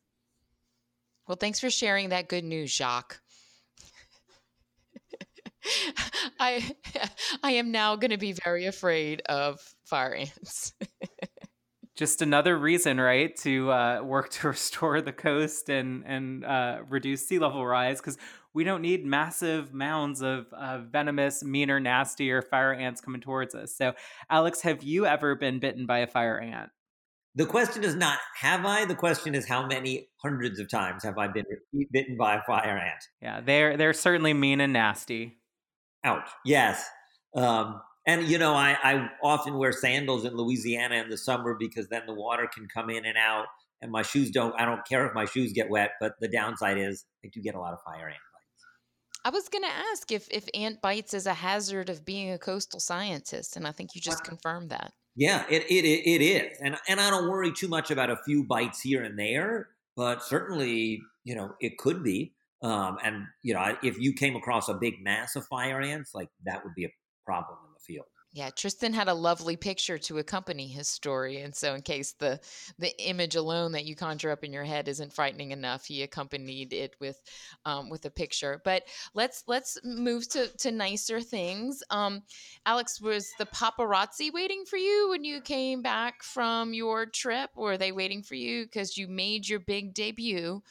Well, 1.27 1.37
thanks 1.37 1.61
for 1.61 1.71
sharing 1.71 2.11
that 2.11 2.29
good 2.29 2.45
news, 2.45 2.73
Jacques. 2.73 3.21
I 6.41 6.75
I 7.43 7.53
am 7.53 7.71
now 7.71 7.97
going 7.97 8.11
to 8.11 8.19
be 8.19 8.33
very 8.33 8.67
afraid 8.67 9.23
of 9.27 9.61
fire 9.85 10.15
ants. 10.15 10.75
Just 11.95 12.23
another 12.23 12.59
reason, 12.59 12.99
right, 12.99 13.37
to 13.39 13.71
uh, 13.71 14.03
work 14.03 14.31
to 14.41 14.49
restore 14.49 15.01
the 15.01 15.13
coast 15.13 15.69
and 15.69 16.05
and 16.07 16.45
uh, 16.45 16.79
reduce 16.89 17.27
sea 17.27 17.39
level 17.39 17.65
rise 17.67 18.01
because 18.01 18.19
we 18.55 18.65
don't 18.65 18.83
need 18.83 19.05
massive 19.05 19.73
mounds 19.73 20.23
of 20.23 20.47
uh, 20.53 20.79
venomous, 20.79 21.43
meaner, 21.43 21.81
nastier 21.81 22.43
fire 22.43 22.73
ants 22.73 23.01
coming 23.01 23.21
towards 23.21 23.55
us. 23.55 23.75
So, 23.75 23.95
Alex, 24.29 24.61
have 24.63 24.83
you 24.83 25.07
ever 25.07 25.35
been 25.35 25.59
bitten 25.59 25.87
by 25.87 26.01
a 26.01 26.07
fire 26.07 26.39
ant? 26.39 26.71
The 27.35 27.47
question 27.47 27.83
is 27.83 27.95
not 27.95 28.19
have 28.37 28.67
I. 28.67 28.85
The 28.85 28.95
question 28.95 29.35
is 29.35 29.49
how 29.49 29.67
many 29.67 30.09
hundreds 30.23 30.61
of 30.61 30.69
times 30.69 31.03
have 31.03 31.17
I 31.17 31.29
been 31.29 31.47
bitten 31.91 32.17
by 32.19 32.37
a 32.37 32.43
fire 32.43 32.77
ant? 32.77 33.05
Yeah, 33.23 33.41
they're 33.41 33.77
they're 33.79 33.95
certainly 33.95 34.35
mean 34.35 34.61
and 34.61 34.73
nasty. 34.73 35.39
Ouch. 36.05 36.29
Yes. 36.45 36.85
Um, 37.35 37.81
and 38.07 38.25
you 38.25 38.39
know, 38.39 38.55
I, 38.55 38.77
I 38.83 39.09
often 39.23 39.59
wear 39.59 39.73
sandals 39.73 40.25
in 40.25 40.37
Louisiana 40.37 40.97
in 40.97 41.11
the 41.11 41.19
summer 41.19 41.57
because 41.59 41.89
then 41.89 42.03
the 42.07 42.15
water 42.15 42.49
can 42.53 42.67
come 42.73 42.91
in 42.91 43.05
and 43.05 43.17
out, 43.17 43.47
and 43.81 43.93
my 43.93 44.03
shoes 44.03 44.31
don't. 44.31 44.55
I 44.61 44.65
don't 44.65 44.87
care 44.87 45.07
if 45.07 45.15
my 45.15 45.25
shoes 45.25 45.53
get 45.53 45.71
wet, 45.71 45.93
but 46.01 46.15
the 46.21 46.29
downside 46.29 46.79
is 46.79 47.05
I 47.25 47.29
do 47.33 47.41
get 47.41 47.55
a 47.55 47.61
lot 47.61 47.73
of 47.73 47.81
fire 47.83 48.09
ants. 48.09 48.21
I 49.25 49.31
was 49.31 49.49
going 49.49 49.63
to 49.63 49.71
ask 49.71 50.11
if 50.11 50.29
if 50.31 50.49
ant 50.55 50.81
bites 50.81 51.15
is 51.15 51.27
a 51.27 51.35
hazard 51.35 51.89
of 51.89 52.05
being 52.05 52.33
a 52.33 52.39
coastal 52.39 52.81
scientist, 52.81 53.57
and 53.57 53.67
I 53.67 53.73
think 53.73 53.95
you 53.95 54.01
just 54.01 54.25
confirmed 54.25 54.71
that. 54.71 54.93
Yeah, 55.15 55.45
it, 55.49 55.65
it 55.71 55.85
it 55.85 56.23
is, 56.23 56.59
and 56.61 56.77
and 56.89 57.01
I 57.01 57.11
don't 57.11 57.29
worry 57.29 57.53
too 57.53 57.69
much 57.69 57.91
about 57.91 58.11
a 58.11 58.17
few 58.25 58.45
bites 58.45 58.81
here 58.81 59.03
and 59.03 59.19
there, 59.19 59.69
but 59.97 60.23
certainly 60.23 61.01
you 61.25 61.37
know 61.37 61.55
it 61.61 61.79
could 61.79 62.03
be. 62.03 62.33
Um, 62.63 62.99
and 63.05 63.27
you 63.43 63.55
know 63.55 63.77
if 63.83 63.99
you 63.99 64.13
came 64.13 64.35
across 64.35 64.69
a 64.69 64.75
big 64.75 65.03
mass 65.03 65.37
of 65.37 65.47
fire 65.47 65.81
ants, 65.81 66.13
like 66.15 66.31
that 66.45 66.65
would 66.65 66.75
be 66.75 66.87
a 66.87 66.91
problem 67.25 67.59
field. 67.83 68.07
Yeah, 68.35 68.49
Tristan 68.49 68.95
had 68.95 69.09
a 69.09 69.15
lovely 69.15 69.57
picture 69.57 69.99
to 69.99 70.17
accompany 70.17 70.67
his 70.67 70.89
story, 70.89 71.43
and 71.43 71.55
so 71.55 71.75
in 71.75 71.83
case 71.83 72.13
the 72.13 72.41
the 72.79 72.99
image 73.07 73.37
alone 73.37 73.73
that 73.73 73.85
you 73.85 73.95
conjure 73.95 74.31
up 74.31 74.43
in 74.43 74.55
your 74.55 74.65
head 74.65 74.89
isn't 74.89 75.13
frightening 75.13 75.51
enough, 75.51 75.85
he 75.85 76.03
accompanied 76.03 76.73
it 76.73 76.97
with 76.99 77.21
um, 77.67 77.91
with 77.91 78.07
a 78.07 78.11
picture. 78.11 78.63
But 78.65 78.85
let's 79.13 79.45
let's 79.47 79.79
move 79.85 80.27
to 80.31 80.49
to 80.49 80.71
nicer 80.71 81.21
things. 81.21 81.83
Um, 81.91 82.23
Alex, 82.65 83.03
was 83.03 83.29
the 83.39 83.45
paparazzi 83.45 84.33
waiting 84.33 84.65
for 84.65 84.79
you 84.79 85.11
when 85.11 85.25
you 85.25 85.43
came 85.43 85.83
back 85.83 86.23
from 86.23 86.73
your 86.73 87.05
trip? 87.05 87.51
Were 87.55 87.77
they 87.77 87.93
waiting 87.93 88.23
for 88.23 88.35
you 88.35 88.65
because 88.65 88.97
you 88.97 89.09
made 89.09 89.47
your 89.47 89.61
big 89.61 89.93
debut 89.93 90.63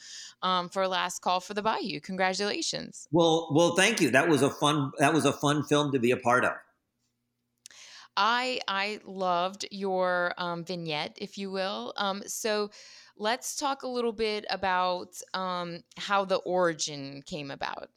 um, 0.42 0.68
for 0.68 0.88
Last 0.88 1.22
Call 1.22 1.38
for 1.38 1.54
the 1.54 1.62
Bayou? 1.62 2.00
Congratulations! 2.00 3.06
Well, 3.12 3.50
well, 3.52 3.76
thank 3.76 4.00
you. 4.00 4.10
That 4.10 4.28
was 4.28 4.42
a 4.42 4.50
fun 4.50 4.90
that 4.98 5.14
was 5.14 5.26
a 5.26 5.32
fun 5.32 5.62
film 5.62 5.92
to 5.92 6.00
be 6.00 6.10
a 6.10 6.16
part 6.16 6.44
of. 6.44 6.54
I 8.16 8.60
I 8.68 9.00
loved 9.04 9.66
your 9.70 10.34
um, 10.38 10.64
vignette, 10.64 11.16
if 11.20 11.38
you 11.38 11.50
will. 11.50 11.92
Um, 11.96 12.22
so 12.26 12.70
let's 13.16 13.56
talk 13.56 13.82
a 13.82 13.88
little 13.88 14.12
bit 14.12 14.44
about 14.50 15.20
um, 15.34 15.82
how 15.96 16.24
the 16.24 16.36
origin 16.36 17.22
came 17.22 17.50
about. 17.50 17.90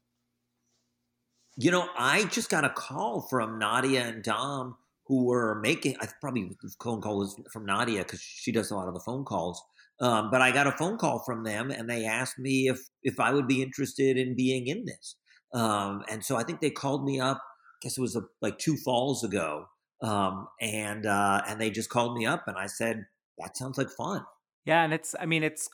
You 1.58 1.72
know, 1.72 1.90
I 1.98 2.26
just 2.26 2.50
got 2.50 2.66
a 2.66 2.70
call 2.70 3.22
from 3.22 3.58
Nadia 3.60 4.04
and 4.04 4.24
Dom 4.24 4.78
who 5.08 5.26
were 5.26 5.60
making. 5.62 5.96
I 6.02 6.08
probably 6.20 6.58
phone 6.82 7.02
call 7.02 7.18
was 7.18 7.40
from 7.52 7.66
Nadia 7.66 8.00
because 8.00 8.22
she 8.22 8.52
does 8.52 8.72
a 8.72 8.76
lot 8.76 8.88
of 8.88 8.94
the 8.94 9.00
phone 9.00 9.24
calls. 9.24 9.64
Um, 10.02 10.30
but 10.30 10.42
I 10.42 10.52
got 10.52 10.68
a 10.68 10.74
phone 10.74 10.98
call 10.98 11.20
from 11.20 11.44
them, 11.44 11.72
and 11.72 11.90
they 11.90 12.06
asked 12.06 12.38
me 12.38 12.68
if 12.68 12.80
if 13.04 13.20
I 13.20 13.32
would 13.32 13.48
be 13.48 13.62
interested 13.62 14.18
in 14.18 14.36
being 14.36 14.68
in 14.68 14.84
this. 14.86 15.16
Um, 15.54 16.04
and 16.10 16.26
so 16.26 16.36
I 16.36 16.44
think 16.44 16.60
they 16.60 16.70
called 16.72 17.06
me 17.06 17.20
up. 17.20 17.38
I 17.38 17.78
guess 17.82 17.98
it 17.98 18.02
was 18.02 18.16
a, 18.16 18.24
like 18.42 18.58
two 18.58 18.76
falls 18.78 19.24
ago, 19.24 19.68
um, 20.06 20.48
and 20.62 21.06
uh, 21.06 21.42
and 21.48 21.60
they 21.60 21.70
just 21.70 21.90
called 21.90 22.16
me 22.18 22.26
up, 22.26 22.48
and 22.48 22.58
I 22.58 22.68
said 22.68 23.06
that 23.40 23.58
sounds 23.58 23.78
like 23.78 23.90
fun. 23.90 24.24
Yeah, 24.66 24.84
and 24.84 24.94
it's 24.94 25.16
I 25.20 25.26
mean 25.26 25.44
it's 25.44 25.70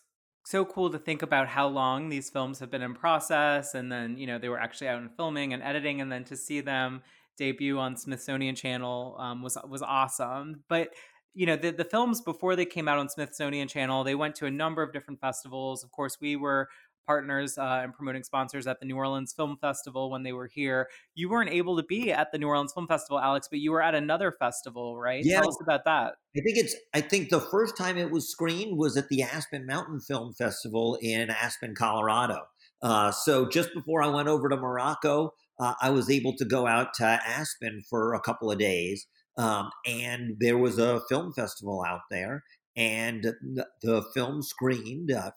so 0.45 0.65
cool 0.65 0.89
to 0.89 0.97
think 0.97 1.21
about 1.21 1.47
how 1.47 1.67
long 1.67 2.09
these 2.09 2.29
films 2.29 2.59
have 2.59 2.71
been 2.71 2.81
in 2.81 2.93
process, 2.93 3.73
and 3.73 3.91
then 3.91 4.17
you 4.17 4.27
know 4.27 4.39
they 4.39 4.49
were 4.49 4.59
actually 4.59 4.87
out 4.87 5.01
and 5.01 5.15
filming 5.15 5.53
and 5.53 5.61
editing, 5.61 6.01
and 6.01 6.11
then 6.11 6.23
to 6.25 6.37
see 6.37 6.61
them 6.61 7.01
debut 7.37 7.77
on 7.77 7.97
Smithsonian 7.97 8.55
Channel 8.55 9.17
um, 9.19 9.41
was 9.41 9.57
was 9.67 9.81
awesome. 9.81 10.63
But 10.69 10.93
you 11.33 11.45
know 11.45 11.55
the, 11.55 11.71
the 11.71 11.85
films 11.85 12.21
before 12.21 12.55
they 12.55 12.65
came 12.65 12.87
out 12.87 12.97
on 12.97 13.07
smithsonian 13.07 13.67
channel 13.67 14.03
they 14.03 14.15
went 14.15 14.35
to 14.35 14.45
a 14.45 14.51
number 14.51 14.83
of 14.83 14.91
different 14.91 15.19
festivals 15.21 15.83
of 15.83 15.91
course 15.91 16.17
we 16.19 16.35
were 16.35 16.67
partners 17.05 17.57
uh, 17.57 17.81
and 17.83 17.93
promoting 17.93 18.23
sponsors 18.23 18.67
at 18.67 18.79
the 18.79 18.85
new 18.85 18.95
orleans 18.95 19.33
film 19.33 19.57
festival 19.59 20.09
when 20.11 20.23
they 20.23 20.33
were 20.33 20.47
here 20.47 20.87
you 21.15 21.29
weren't 21.29 21.49
able 21.49 21.75
to 21.77 21.83
be 21.83 22.11
at 22.11 22.31
the 22.31 22.37
new 22.37 22.47
orleans 22.47 22.73
film 22.73 22.87
festival 22.87 23.19
alex 23.19 23.47
but 23.49 23.59
you 23.59 23.71
were 23.71 23.81
at 23.81 23.95
another 23.95 24.31
festival 24.31 24.97
right 24.97 25.23
Yeah. 25.25 25.39
tell 25.41 25.49
us 25.49 25.57
about 25.61 25.85
that 25.85 26.13
I 26.35 26.39
think 26.39 26.57
it's. 26.57 26.75
I 26.93 27.01
think 27.01 27.29
the 27.29 27.41
first 27.41 27.75
time 27.75 27.97
it 27.97 28.09
was 28.09 28.31
screened 28.31 28.77
was 28.77 28.95
at 28.95 29.09
the 29.09 29.21
Aspen 29.21 29.65
Mountain 29.65 29.99
Film 29.99 30.33
Festival 30.33 30.97
in 31.01 31.29
Aspen, 31.29 31.75
Colorado. 31.75 32.43
Uh, 32.81 33.11
so 33.11 33.49
just 33.49 33.73
before 33.73 34.01
I 34.01 34.07
went 34.07 34.29
over 34.29 34.47
to 34.47 34.55
Morocco, 34.55 35.33
uh, 35.59 35.73
I 35.81 35.89
was 35.89 36.09
able 36.09 36.33
to 36.37 36.45
go 36.45 36.67
out 36.67 36.93
to 36.95 37.05
Aspen 37.05 37.83
for 37.89 38.13
a 38.13 38.21
couple 38.21 38.49
of 38.49 38.57
days, 38.59 39.07
um, 39.37 39.71
and 39.85 40.37
there 40.39 40.57
was 40.57 40.79
a 40.79 41.01
film 41.09 41.33
festival 41.33 41.83
out 41.85 42.01
there, 42.09 42.43
and 42.77 43.23
the, 43.23 43.67
the 43.81 44.01
film 44.13 44.41
screened 44.41 45.11
uh, 45.11 45.31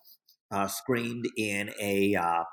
uh, 0.54 0.68
screened 0.68 1.26
in 1.36 1.70
a 1.80 2.14
uh, 2.14 2.44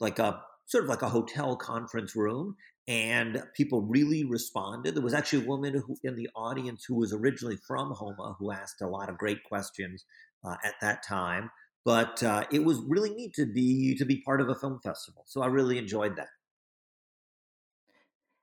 like 0.00 0.18
a 0.18 0.40
sort 0.66 0.84
of 0.84 0.90
like 0.90 1.02
a 1.02 1.08
hotel 1.08 1.56
conference 1.56 2.16
room 2.16 2.56
and 2.88 3.42
people 3.56 3.82
really 3.82 4.24
responded. 4.24 4.94
There 4.94 5.02
was 5.02 5.14
actually 5.14 5.44
a 5.44 5.48
woman 5.48 5.74
who, 5.74 5.96
in 6.02 6.16
the 6.16 6.28
audience 6.34 6.84
who 6.86 6.96
was 6.96 7.12
originally 7.12 7.56
from 7.66 7.92
Houma 7.94 8.34
who 8.38 8.50
asked 8.50 8.82
a 8.82 8.88
lot 8.88 9.08
of 9.08 9.16
great 9.16 9.44
questions 9.44 10.04
uh, 10.44 10.56
at 10.64 10.74
that 10.80 11.04
time. 11.06 11.50
But 11.84 12.22
uh, 12.22 12.44
it 12.52 12.64
was 12.64 12.80
really 12.88 13.10
neat 13.10 13.32
to 13.34 13.46
be 13.46 13.96
to 13.96 14.04
be 14.04 14.20
part 14.22 14.40
of 14.40 14.48
a 14.48 14.54
film 14.54 14.80
festival. 14.82 15.24
So 15.26 15.42
I 15.42 15.46
really 15.46 15.78
enjoyed 15.78 16.16
that. 16.16 16.28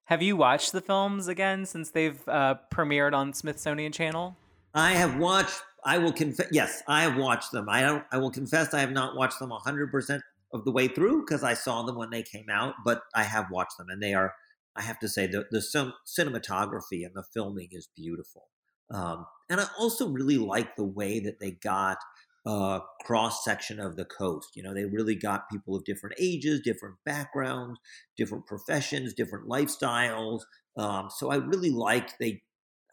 have 0.06 0.22
you 0.22 0.38
watched 0.38 0.72
the 0.72 0.82
films 0.82 1.28
again 1.28 1.66
since 1.66 1.92
they've 1.92 2.28
uh, 2.28 2.56
premiered 2.74 3.14
on 3.14 3.34
smithsonian 3.34 3.92
channel 3.92 4.38
I 4.74 4.92
have 4.92 5.18
watched. 5.18 5.62
I 5.86 5.98
will 5.98 6.14
confess. 6.14 6.48
Yes, 6.52 6.82
I 6.88 7.04
have 7.04 7.18
watched 7.18 7.52
them. 7.52 7.68
I 7.70 7.82
don't. 7.82 8.04
I 8.12 8.18
will 8.18 8.32
confess. 8.32 8.74
I 8.74 8.80
have 8.80 8.92
not 8.92 9.16
watched 9.16 9.40
them 9.40 9.52
hundred 9.52 9.92
percent 9.92 10.24
of 10.54 10.66
the 10.66 10.72
way 10.72 10.88
through 10.88 11.22
because 11.22 11.44
I 11.44 11.54
saw 11.54 11.84
them 11.84 11.96
when 11.96 12.10
they 12.10 12.24
came 12.24 12.50
out. 12.52 12.76
But 12.84 13.02
I 13.16 13.24
have 13.24 13.52
watched 13.52 13.78
them, 13.78 13.88
and 13.90 14.02
they 14.02 14.14
are. 14.14 14.34
I 14.76 14.82
have 14.82 15.00
to 15.00 15.10
say 15.10 15.28
the 15.28 15.46
the 15.52 15.62
cin- 15.62 15.94
cinematography 16.06 17.06
and 17.06 17.16
the 17.16 17.24
filming 17.34 17.70
is 17.72 17.90
beautiful. 17.96 18.48
Um, 18.90 19.26
and 19.50 19.60
I 19.60 19.68
also 19.78 20.08
really 20.08 20.38
like 20.38 20.76
the 20.76 20.86
way 20.86 21.20
that 21.20 21.40
they 21.40 21.52
got 21.52 21.98
a 22.46 22.80
cross 23.04 23.44
section 23.44 23.80
of 23.80 23.98
the 23.98 24.06
coast. 24.06 24.56
You 24.56 24.64
know, 24.64 24.74
they 24.74 24.86
really 24.86 25.16
got 25.16 25.50
people 25.50 25.76
of 25.76 25.84
different 25.84 26.16
ages, 26.20 26.62
different 26.62 26.96
backgrounds, 27.06 27.80
different 28.16 28.46
professions, 28.46 29.14
different 29.14 29.50
lifestyles. 29.50 30.42
Um, 30.78 31.10
so 31.10 31.30
I 31.30 31.38
really 31.38 31.72
liked 31.72 32.16
they 32.20 32.42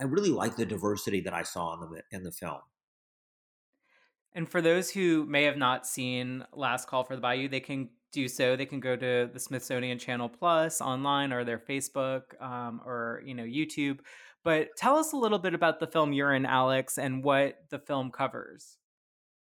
I 0.01 0.05
really 0.05 0.31
like 0.31 0.57
the 0.57 0.67
diversity 0.67 1.21
that 1.21 1.35
I 1.35 1.43
saw 1.43 1.75
in 1.75 1.81
the 1.81 2.03
in 2.11 2.25
the 2.25 2.33
film. 2.33 2.61
And 4.35 4.49
for 4.49 4.61
those 4.61 4.91
who 4.91 5.27
may 5.27 5.45
have 5.45 5.57
not 5.57 5.87
seen 5.87 6.45
Last 6.53 6.89
Call 6.89 7.05
for 7.05 7.15
the 7.15 7.23
Bayou, 7.23 7.49
they 7.49 7.61
can 7.61 7.89
do 8.13 8.29
so. 8.29 8.57
They 8.57 8.67
can 8.67 8.81
go 8.81 8.97
to 8.97 9.29
the 9.33 9.39
Smithsonian 9.39 9.99
Channel 9.99 10.29
Plus 10.29 10.81
online 10.81 11.33
or 11.33 11.45
their 11.45 11.59
Facebook 11.59 12.41
um, 12.41 12.81
or 12.85 13.23
you 13.25 13.35
know 13.35 13.45
YouTube. 13.45 13.99
But 14.43 14.69
tell 14.77 14.97
us 14.97 15.13
a 15.13 15.17
little 15.17 15.39
bit 15.39 15.55
about 15.55 15.81
the 15.81 15.87
film 15.87 16.13
you're 16.13 16.35
in, 16.35 16.47
Alex, 16.47 16.99
and 16.99 17.25
what 17.25 17.57
the 17.71 17.79
film 17.79 18.11
covers. 18.11 18.77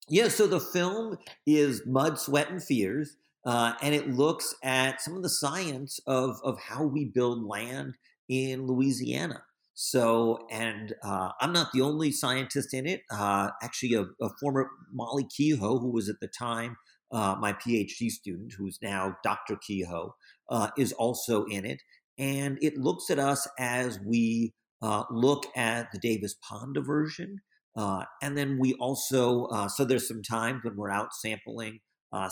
Yeah, 0.08 0.28
so 0.28 0.46
the 0.46 0.60
film 0.60 1.18
is 1.46 1.82
Mud, 1.86 2.18
Sweat, 2.18 2.50
and 2.50 2.62
Fears, 2.62 3.16
uh, 3.46 3.72
and 3.80 3.94
it 3.94 4.08
looks 4.08 4.54
at 4.62 5.00
some 5.00 5.16
of 5.16 5.22
the 5.22 5.30
science 5.30 5.98
of 6.06 6.40
of 6.44 6.58
how 6.58 6.84
we 6.84 7.06
build 7.06 7.44
land 7.44 7.96
in 8.28 8.66
Louisiana. 8.66 9.42
So, 9.74 10.46
and 10.50 10.94
uh, 11.02 11.30
I'm 11.40 11.52
not 11.52 11.72
the 11.72 11.80
only 11.80 12.12
scientist 12.12 12.72
in 12.72 12.86
it. 12.86 13.02
Uh, 13.10 13.50
actually, 13.60 13.94
a, 13.94 14.06
a 14.24 14.30
former 14.40 14.70
Molly 14.92 15.26
Keogh, 15.36 15.80
who 15.80 15.90
was 15.90 16.08
at 16.08 16.20
the 16.20 16.28
time 16.28 16.76
uh, 17.12 17.34
my 17.38 17.52
PhD 17.52 18.08
student, 18.08 18.54
who's 18.56 18.78
now 18.82 19.16
Dr. 19.24 19.56
Keogh, 19.56 20.14
uh, 20.48 20.68
is 20.78 20.92
also 20.92 21.44
in 21.46 21.64
it. 21.64 21.82
And 22.18 22.56
it 22.62 22.78
looks 22.78 23.10
at 23.10 23.18
us 23.18 23.48
as 23.58 23.98
we 24.06 24.54
uh, 24.80 25.02
look 25.10 25.46
at 25.56 25.90
the 25.92 25.98
Davis 25.98 26.36
Pond 26.48 26.74
diversion. 26.74 27.40
Uh, 27.76 28.04
and 28.22 28.38
then 28.38 28.58
we 28.60 28.74
also, 28.74 29.48
so 29.66 29.84
there's 29.84 30.06
some 30.06 30.22
times 30.22 30.62
when 30.62 30.76
we're 30.76 30.90
out 30.92 31.12
sampling 31.12 31.80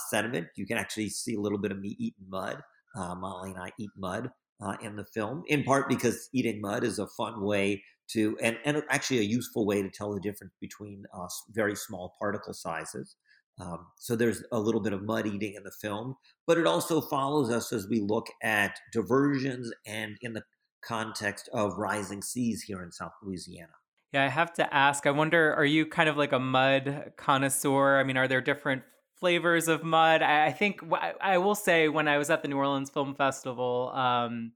sediment. 0.08 0.46
You 0.54 0.66
can 0.66 0.78
actually 0.78 1.08
see 1.08 1.34
a 1.34 1.40
little 1.40 1.58
bit 1.58 1.72
of 1.72 1.80
me 1.80 1.96
eating 1.98 2.26
mud. 2.28 2.62
Molly 2.94 3.50
and 3.50 3.58
I 3.58 3.70
eat 3.80 3.90
mud 3.96 4.30
uh, 4.62 4.76
in 4.82 4.96
the 4.96 5.04
film, 5.04 5.42
in 5.46 5.64
part 5.64 5.88
because 5.88 6.28
eating 6.32 6.60
mud 6.60 6.84
is 6.84 6.98
a 6.98 7.06
fun 7.06 7.42
way 7.42 7.82
to, 8.10 8.36
and, 8.42 8.58
and 8.64 8.82
actually 8.90 9.18
a 9.18 9.22
useful 9.22 9.66
way 9.66 9.82
to 9.82 9.90
tell 9.90 10.14
the 10.14 10.20
difference 10.20 10.52
between 10.60 11.04
uh, 11.14 11.26
very 11.50 11.74
small 11.74 12.14
particle 12.18 12.54
sizes. 12.54 13.16
Um, 13.60 13.86
so 13.98 14.16
there's 14.16 14.42
a 14.50 14.58
little 14.58 14.80
bit 14.80 14.92
of 14.92 15.02
mud 15.02 15.26
eating 15.26 15.54
in 15.54 15.62
the 15.62 15.72
film, 15.80 16.16
but 16.46 16.58
it 16.58 16.66
also 16.66 17.00
follows 17.00 17.50
us 17.50 17.72
as 17.72 17.86
we 17.88 18.00
look 18.00 18.26
at 18.42 18.78
diversions 18.92 19.70
and 19.86 20.16
in 20.22 20.32
the 20.32 20.42
context 20.82 21.48
of 21.52 21.76
rising 21.76 22.22
seas 22.22 22.62
here 22.62 22.82
in 22.82 22.90
South 22.90 23.12
Louisiana. 23.22 23.72
Yeah, 24.12 24.24
I 24.24 24.28
have 24.28 24.52
to 24.54 24.74
ask. 24.74 25.06
I 25.06 25.10
wonder, 25.10 25.54
are 25.54 25.64
you 25.64 25.86
kind 25.86 26.08
of 26.08 26.16
like 26.16 26.32
a 26.32 26.38
mud 26.38 27.12
connoisseur? 27.16 27.98
I 27.98 28.04
mean, 28.04 28.16
are 28.16 28.28
there 28.28 28.42
different 28.42 28.82
flavors 29.22 29.68
of 29.68 29.84
mud? 29.84 30.20
I, 30.20 30.46
I 30.46 30.52
think 30.52 30.80
I, 31.20 31.38
will 31.38 31.54
say 31.54 31.88
when 31.88 32.08
I 32.08 32.18
was 32.18 32.28
at 32.28 32.42
the 32.42 32.48
New 32.48 32.56
Orleans 32.56 32.90
Film 32.90 33.14
Festival 33.14 33.92
um, 33.94 34.50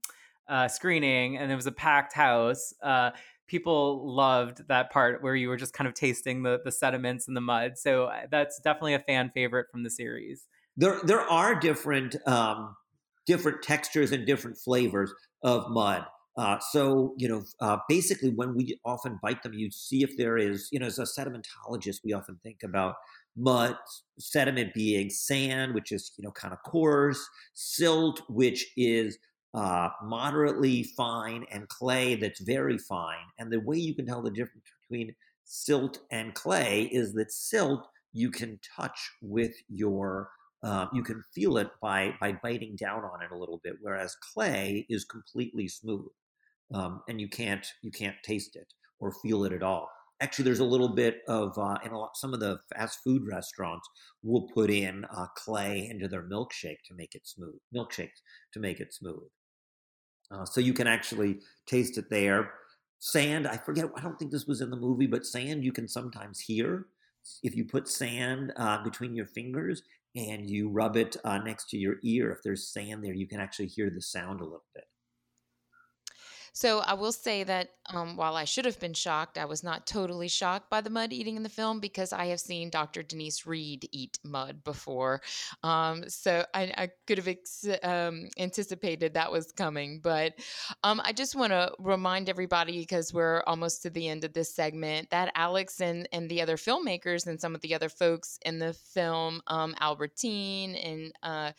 uh, 0.49 0.67
screening, 0.67 1.37
and 1.37 1.49
it 1.49 1.55
was 1.55 1.67
a 1.67 1.71
packed 1.71 2.11
house. 2.11 2.73
Uh, 2.83 3.11
people 3.47 4.13
loved 4.13 4.67
that 4.67 4.91
part 4.91 5.23
where 5.23 5.37
you 5.37 5.47
were 5.47 5.55
just 5.55 5.71
kind 5.71 5.87
of 5.87 5.93
tasting 5.93 6.43
the 6.43 6.59
the 6.65 6.71
sediments 6.73 7.29
and 7.29 7.37
the 7.37 7.41
mud. 7.41 7.77
So 7.77 8.07
uh, 8.07 8.23
that's 8.29 8.59
definitely 8.59 8.95
a 8.95 8.99
fan 8.99 9.31
favorite 9.33 9.67
from 9.71 9.83
the 9.83 9.89
series. 9.89 10.47
There, 10.75 10.99
there 11.05 11.21
are 11.21 11.55
different, 11.55 12.17
um, 12.27 12.75
different 13.25 13.61
textures 13.61 14.11
and 14.11 14.27
different 14.27 14.57
flavors 14.57 15.13
of 15.43 15.71
mud. 15.71 16.05
Uh, 16.37 16.59
so, 16.71 17.13
you 17.17 17.29
know, 17.29 17.41
uh, 17.61 17.77
basically, 17.87 18.31
when 18.31 18.53
we 18.53 18.77
often 18.83 19.17
bite 19.23 19.41
them, 19.43 19.53
you 19.53 19.71
see 19.71 20.03
if 20.03 20.17
there 20.17 20.37
is, 20.37 20.67
you 20.73 20.79
know, 20.79 20.87
as 20.87 20.99
a 20.99 21.03
sedimentologist, 21.03 22.01
we 22.03 22.11
often 22.11 22.37
think 22.43 22.63
about 22.63 22.95
mud, 23.37 23.77
sediment 24.19 24.73
being 24.73 25.09
sand, 25.09 25.73
which 25.73 25.91
is, 25.91 26.11
you 26.17 26.23
know, 26.23 26.31
kind 26.31 26.53
of 26.53 26.61
coarse, 26.63 27.25
silt, 27.53 28.21
which 28.27 28.65
is 28.75 29.17
uh, 29.53 29.89
moderately 30.03 30.83
fine, 30.83 31.45
and 31.51 31.67
clay 31.69 32.15
that's 32.15 32.41
very 32.41 32.77
fine. 32.77 33.25
And 33.39 33.51
the 33.51 33.61
way 33.61 33.77
you 33.77 33.95
can 33.95 34.05
tell 34.05 34.21
the 34.21 34.31
difference 34.31 34.65
between 34.81 35.15
silt 35.43 35.99
and 36.11 36.33
clay 36.33 36.83
is 36.91 37.13
that 37.13 37.31
silt 37.31 37.87
you 38.13 38.29
can 38.29 38.59
touch 38.75 39.11
with 39.21 39.53
your 39.69 40.29
uh, 40.63 40.87
you 40.91 41.03
can 41.03 41.23
feel 41.33 41.57
it 41.57 41.69
by 41.81 42.13
by 42.19 42.33
biting 42.43 42.75
down 42.75 43.03
on 43.03 43.21
it 43.21 43.31
a 43.31 43.37
little 43.37 43.61
bit, 43.63 43.75
whereas 43.81 44.15
clay 44.33 44.85
is 44.89 45.05
completely 45.05 45.67
smooth, 45.67 46.07
um, 46.73 47.01
and 47.07 47.21
you 47.21 47.29
can't 47.29 47.65
you 47.83 47.91
can't 47.91 48.15
taste 48.23 48.55
it 48.55 48.67
or 48.99 49.11
feel 49.11 49.45
it 49.45 49.53
at 49.53 49.63
all. 49.63 49.87
Actually, 50.19 50.45
there's 50.45 50.59
a 50.59 50.65
little 50.65 50.89
bit 50.89 51.21
of 51.27 51.57
uh, 51.57 51.77
in 51.85 51.91
a 51.91 51.99
lot, 51.99 52.17
some 52.17 52.33
of 52.33 52.39
the 52.39 52.59
fast 52.73 52.99
food 53.03 53.23
restaurants 53.27 53.87
will 54.23 54.47
put 54.53 54.69
in 54.71 55.05
uh, 55.05 55.27
clay 55.35 55.87
into 55.91 56.07
their 56.07 56.23
milkshake 56.23 56.81
to 56.85 56.95
make 56.95 57.13
it 57.13 57.27
smooth. 57.27 57.59
Milkshakes 57.75 58.21
to 58.53 58.59
make 58.59 58.79
it 58.79 58.93
smooth, 58.93 59.27
uh, 60.31 60.45
so 60.45 60.59
you 60.59 60.73
can 60.73 60.87
actually 60.87 61.39
taste 61.67 61.97
it 61.97 62.09
there. 62.09 62.51
Sand, 62.99 63.47
I 63.47 63.57
forget. 63.57 63.85
I 63.95 64.01
don't 64.01 64.17
think 64.17 64.31
this 64.31 64.47
was 64.47 64.61
in 64.61 64.71
the 64.71 64.77
movie, 64.77 65.07
but 65.07 65.25
sand 65.25 65.63
you 65.63 65.71
can 65.71 65.87
sometimes 65.87 66.39
hear 66.39 66.87
if 67.43 67.55
you 67.55 67.65
put 67.65 67.87
sand 67.87 68.53
uh, 68.55 68.83
between 68.83 69.15
your 69.15 69.25
fingers 69.25 69.81
and 70.15 70.49
you 70.49 70.69
rub 70.69 70.97
it 70.97 71.17
uh, 71.23 71.37
next 71.37 71.69
to 71.69 71.77
your 71.77 71.95
ear, 72.03 72.31
if 72.31 72.39
there's 72.43 72.67
sand 72.71 73.03
there, 73.03 73.13
you 73.13 73.27
can 73.27 73.39
actually 73.39 73.67
hear 73.67 73.89
the 73.89 74.01
sound 74.01 74.41
a 74.41 74.43
little 74.43 74.65
bit. 74.73 74.85
So 76.57 76.79
I 76.79 76.95
will 76.95 77.11
say 77.11 77.43
that 77.43 77.69
um, 77.85 78.17
while 78.17 78.35
I 78.35 78.43
should 78.43 78.65
have 78.65 78.79
been 78.79 78.95
shocked, 78.95 79.37
I 79.37 79.45
was 79.45 79.63
not 79.63 79.85
totally 79.85 80.27
shocked 80.27 80.71
by 80.71 80.81
the 80.81 80.89
mud 80.89 81.13
eating 81.13 81.35
in 81.35 81.43
the 81.43 81.49
film 81.49 81.79
because 81.79 82.11
I 82.11 82.25
have 82.25 82.39
seen 82.39 82.71
Dr. 82.71 83.03
Denise 83.03 83.45
Reed 83.45 83.87
eat 83.91 84.17
mud 84.23 84.63
before. 84.63 85.21
Um, 85.61 86.09
so 86.09 86.43
I, 86.55 86.73
I 86.75 86.89
could 87.05 87.19
have 87.19 87.27
ex- 87.27 87.67
um, 87.83 88.29
anticipated 88.39 89.13
that 89.13 89.31
was 89.31 89.51
coming. 89.51 89.99
But 89.99 90.33
um, 90.83 90.99
I 91.05 91.13
just 91.13 91.35
want 91.35 91.51
to 91.51 91.71
remind 91.77 92.27
everybody 92.27 92.79
because 92.79 93.13
we're 93.13 93.43
almost 93.45 93.83
to 93.83 93.91
the 93.91 94.07
end 94.07 94.23
of 94.23 94.33
this 94.33 94.55
segment 94.55 95.11
that 95.11 95.31
Alex 95.35 95.79
and, 95.79 96.09
and 96.11 96.27
the 96.27 96.41
other 96.41 96.57
filmmakers 96.57 97.27
and 97.27 97.39
some 97.39 97.53
of 97.53 97.61
the 97.61 97.75
other 97.75 97.89
folks 97.89 98.39
in 98.43 98.57
the 98.57 98.73
film, 98.73 99.41
um, 99.45 99.75
Albertine 99.79 100.73
and 100.73 101.13
uh, 101.21 101.51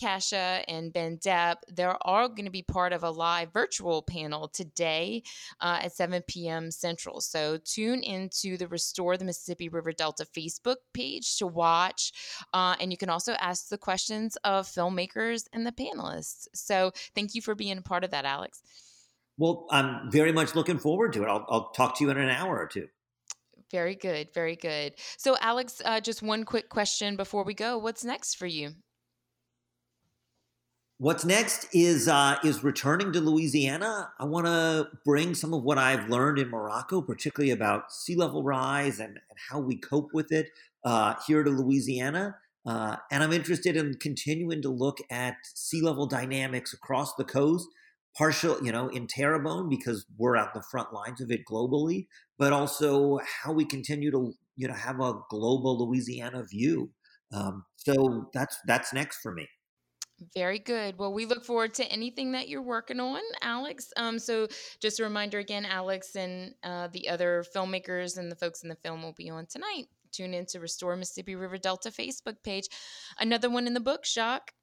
Kasha 0.00 0.62
and 0.68 0.92
Ben 0.92 1.18
Depp, 1.18 1.56
they're 1.68 1.98
all 2.06 2.28
going 2.28 2.44
to 2.44 2.50
be 2.50 2.62
part 2.62 2.92
of 2.92 3.02
a 3.02 3.10
live 3.10 3.52
virtual 3.52 4.02
panel 4.02 4.48
today 4.48 5.22
uh, 5.60 5.80
at 5.82 5.92
7 5.92 6.22
p.m. 6.26 6.70
Central. 6.70 7.20
So 7.20 7.58
tune 7.64 8.02
into 8.02 8.56
the 8.56 8.68
Restore 8.68 9.16
the 9.16 9.24
Mississippi 9.24 9.68
River 9.68 9.92
Delta 9.92 10.24
Facebook 10.24 10.76
page 10.94 11.36
to 11.38 11.46
watch. 11.46 12.12
Uh, 12.52 12.76
and 12.80 12.90
you 12.90 12.96
can 12.96 13.10
also 13.10 13.32
ask 13.40 13.68
the 13.68 13.78
questions 13.78 14.36
of 14.44 14.66
filmmakers 14.66 15.44
and 15.52 15.66
the 15.66 15.72
panelists. 15.72 16.46
So 16.54 16.92
thank 17.14 17.34
you 17.34 17.42
for 17.42 17.54
being 17.54 17.78
a 17.78 17.82
part 17.82 18.04
of 18.04 18.10
that, 18.10 18.24
Alex. 18.24 18.62
Well, 19.36 19.66
I'm 19.70 20.10
very 20.10 20.32
much 20.32 20.54
looking 20.54 20.78
forward 20.78 21.12
to 21.12 21.22
it. 21.22 21.28
I'll, 21.28 21.46
I'll 21.48 21.70
talk 21.70 21.96
to 21.98 22.04
you 22.04 22.10
in 22.10 22.18
an 22.18 22.28
hour 22.28 22.58
or 22.58 22.66
two. 22.66 22.88
Very 23.70 23.94
good. 23.94 24.32
Very 24.32 24.56
good. 24.56 24.94
So, 25.18 25.36
Alex, 25.40 25.82
uh, 25.84 26.00
just 26.00 26.22
one 26.22 26.44
quick 26.44 26.68
question 26.68 27.16
before 27.16 27.44
we 27.44 27.54
go. 27.54 27.78
What's 27.78 28.04
next 28.04 28.36
for 28.36 28.46
you? 28.46 28.72
What's 31.00 31.24
next 31.24 31.68
is 31.72 32.08
uh, 32.08 32.38
is 32.42 32.64
returning 32.64 33.12
to 33.12 33.20
Louisiana. 33.20 34.10
I 34.18 34.24
want 34.24 34.46
to 34.46 34.88
bring 35.04 35.36
some 35.36 35.54
of 35.54 35.62
what 35.62 35.78
I've 35.78 36.08
learned 36.08 36.40
in 36.40 36.48
Morocco, 36.48 37.00
particularly 37.02 37.52
about 37.52 37.92
sea 37.92 38.16
level 38.16 38.42
rise 38.42 38.98
and, 38.98 39.10
and 39.10 39.38
how 39.48 39.60
we 39.60 39.76
cope 39.76 40.12
with 40.12 40.32
it 40.32 40.48
uh, 40.84 41.14
here 41.24 41.44
to 41.44 41.50
Louisiana. 41.50 42.34
Uh, 42.66 42.96
and 43.12 43.22
I'm 43.22 43.32
interested 43.32 43.76
in 43.76 43.94
continuing 43.94 44.60
to 44.62 44.70
look 44.70 44.98
at 45.08 45.36
sea 45.54 45.80
level 45.80 46.06
dynamics 46.06 46.72
across 46.72 47.14
the 47.14 47.24
coast, 47.24 47.68
partial, 48.16 48.58
you 48.60 48.72
know, 48.72 48.88
in 48.88 49.06
Terrebonne 49.06 49.68
because 49.68 50.04
we're 50.16 50.36
at 50.36 50.52
the 50.52 50.64
front 50.68 50.92
lines 50.92 51.20
of 51.20 51.30
it 51.30 51.42
globally, 51.48 52.08
but 52.40 52.52
also 52.52 53.20
how 53.44 53.52
we 53.52 53.64
continue 53.64 54.10
to, 54.10 54.32
you 54.56 54.66
know, 54.66 54.74
have 54.74 54.98
a 54.98 55.14
global 55.30 55.78
Louisiana 55.78 56.42
view. 56.42 56.90
Um, 57.32 57.66
so 57.76 58.30
that's 58.34 58.58
that's 58.66 58.92
next 58.92 59.18
for 59.18 59.32
me. 59.32 59.46
Very 60.34 60.58
good. 60.58 60.98
Well, 60.98 61.12
we 61.12 61.26
look 61.26 61.44
forward 61.44 61.74
to 61.74 61.84
anything 61.84 62.32
that 62.32 62.48
you're 62.48 62.62
working 62.62 62.98
on, 62.98 63.20
Alex. 63.40 63.92
Um, 63.96 64.18
so, 64.18 64.48
just 64.80 64.98
a 64.98 65.04
reminder 65.04 65.38
again, 65.38 65.64
Alex 65.64 66.16
and 66.16 66.54
uh, 66.64 66.88
the 66.88 67.08
other 67.08 67.44
filmmakers 67.54 68.18
and 68.18 68.30
the 68.30 68.36
folks 68.36 68.64
in 68.64 68.68
the 68.68 68.74
film 68.74 69.02
will 69.02 69.12
be 69.12 69.30
on 69.30 69.46
tonight. 69.46 69.86
Tune 70.10 70.34
in 70.34 70.46
to 70.46 70.58
Restore 70.58 70.96
Mississippi 70.96 71.36
River 71.36 71.58
Delta 71.58 71.90
Facebook 71.90 72.42
page. 72.42 72.66
Another 73.18 73.48
one 73.48 73.66
in 73.66 73.74
the 73.74 73.80
book, 73.80 74.04
Jacques. 74.04 74.54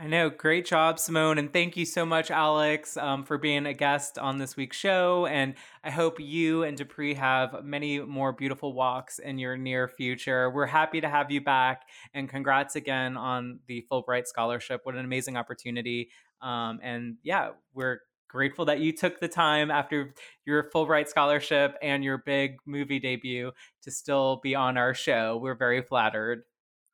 I 0.00 0.06
know. 0.06 0.30
Great 0.30 0.64
job, 0.64 1.00
Simone. 1.00 1.38
And 1.38 1.52
thank 1.52 1.76
you 1.76 1.84
so 1.84 2.06
much, 2.06 2.30
Alex, 2.30 2.96
um, 2.96 3.24
for 3.24 3.36
being 3.36 3.66
a 3.66 3.74
guest 3.74 4.16
on 4.16 4.38
this 4.38 4.56
week's 4.56 4.76
show. 4.76 5.26
And 5.26 5.54
I 5.82 5.90
hope 5.90 6.20
you 6.20 6.62
and 6.62 6.76
Dupree 6.76 7.14
have 7.14 7.64
many 7.64 7.98
more 7.98 8.32
beautiful 8.32 8.74
walks 8.74 9.18
in 9.18 9.38
your 9.38 9.56
near 9.56 9.88
future. 9.88 10.50
We're 10.50 10.66
happy 10.66 11.00
to 11.00 11.08
have 11.08 11.32
you 11.32 11.40
back. 11.40 11.82
And 12.14 12.28
congrats 12.28 12.76
again 12.76 13.16
on 13.16 13.58
the 13.66 13.84
Fulbright 13.90 14.28
Scholarship. 14.28 14.82
What 14.84 14.94
an 14.94 15.04
amazing 15.04 15.36
opportunity. 15.36 16.10
Um, 16.40 16.78
and 16.80 17.16
yeah, 17.24 17.50
we're 17.74 17.98
grateful 18.28 18.66
that 18.66 18.78
you 18.78 18.92
took 18.92 19.18
the 19.18 19.26
time 19.26 19.68
after 19.68 20.14
your 20.46 20.70
Fulbright 20.72 21.08
Scholarship 21.08 21.74
and 21.82 22.04
your 22.04 22.18
big 22.18 22.58
movie 22.66 23.00
debut 23.00 23.50
to 23.82 23.90
still 23.90 24.38
be 24.44 24.54
on 24.54 24.76
our 24.76 24.94
show. 24.94 25.40
We're 25.42 25.56
very 25.56 25.82
flattered. 25.82 26.44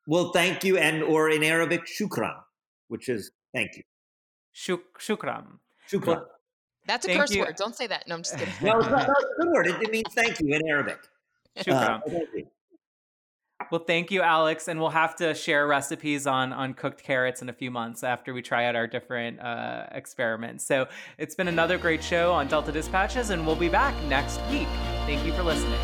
Well, 0.07 0.31
thank 0.31 0.63
you. 0.63 0.79
And, 0.79 1.03
or 1.03 1.29
in 1.29 1.43
Arabic, 1.43 1.81
shukran 1.85 2.44
which 2.87 3.09
is 3.09 3.31
thank 3.53 3.75
you. 3.77 3.83
Shuk- 4.51 4.99
shukran. 4.99 5.59
Shukran. 5.89 6.07
Well, 6.07 6.27
that's 6.87 7.07
a 7.07 7.15
curse 7.15 7.31
you. 7.31 7.41
word. 7.41 7.55
Don't 7.55 7.75
say 7.75 7.87
that. 7.87 8.07
No, 8.07 8.15
I'm 8.15 8.23
just 8.23 8.37
kidding. 8.37 8.53
no, 8.61 8.79
it's 8.79 8.89
not, 8.89 9.09
a 9.09 9.25
good 9.39 9.51
word. 9.51 9.67
It, 9.67 9.81
it, 9.81 9.91
means 9.91 10.13
thank 10.13 10.39
you 10.39 10.53
in 10.53 10.67
Arabic. 10.67 10.99
Shukran. 11.57 12.01
Uh. 12.07 12.41
Well, 13.71 13.83
thank 13.85 14.11
you, 14.11 14.21
Alex, 14.21 14.67
and 14.67 14.79
we'll 14.79 14.89
have 14.89 15.15
to 15.17 15.33
share 15.33 15.65
recipes 15.65 16.27
on 16.27 16.53
on 16.53 16.73
cooked 16.73 17.01
carrots 17.01 17.41
in 17.41 17.49
a 17.49 17.53
few 17.53 17.71
months 17.71 18.03
after 18.03 18.33
we 18.33 18.41
try 18.41 18.65
out 18.65 18.75
our 18.75 18.85
different 18.85 19.39
uh, 19.39 19.87
experiments. 19.91 20.65
So 20.65 20.87
it's 21.17 21.35
been 21.35 21.47
another 21.47 21.77
great 21.77 22.03
show 22.03 22.33
on 22.33 22.47
Delta 22.47 22.71
Dispatches, 22.71 23.29
and 23.29 23.45
we'll 23.45 23.55
be 23.55 23.69
back 23.69 23.95
next 24.03 24.39
week. 24.51 24.67
Thank 25.05 25.25
you 25.25 25.33
for 25.33 25.43
listening. 25.43 25.79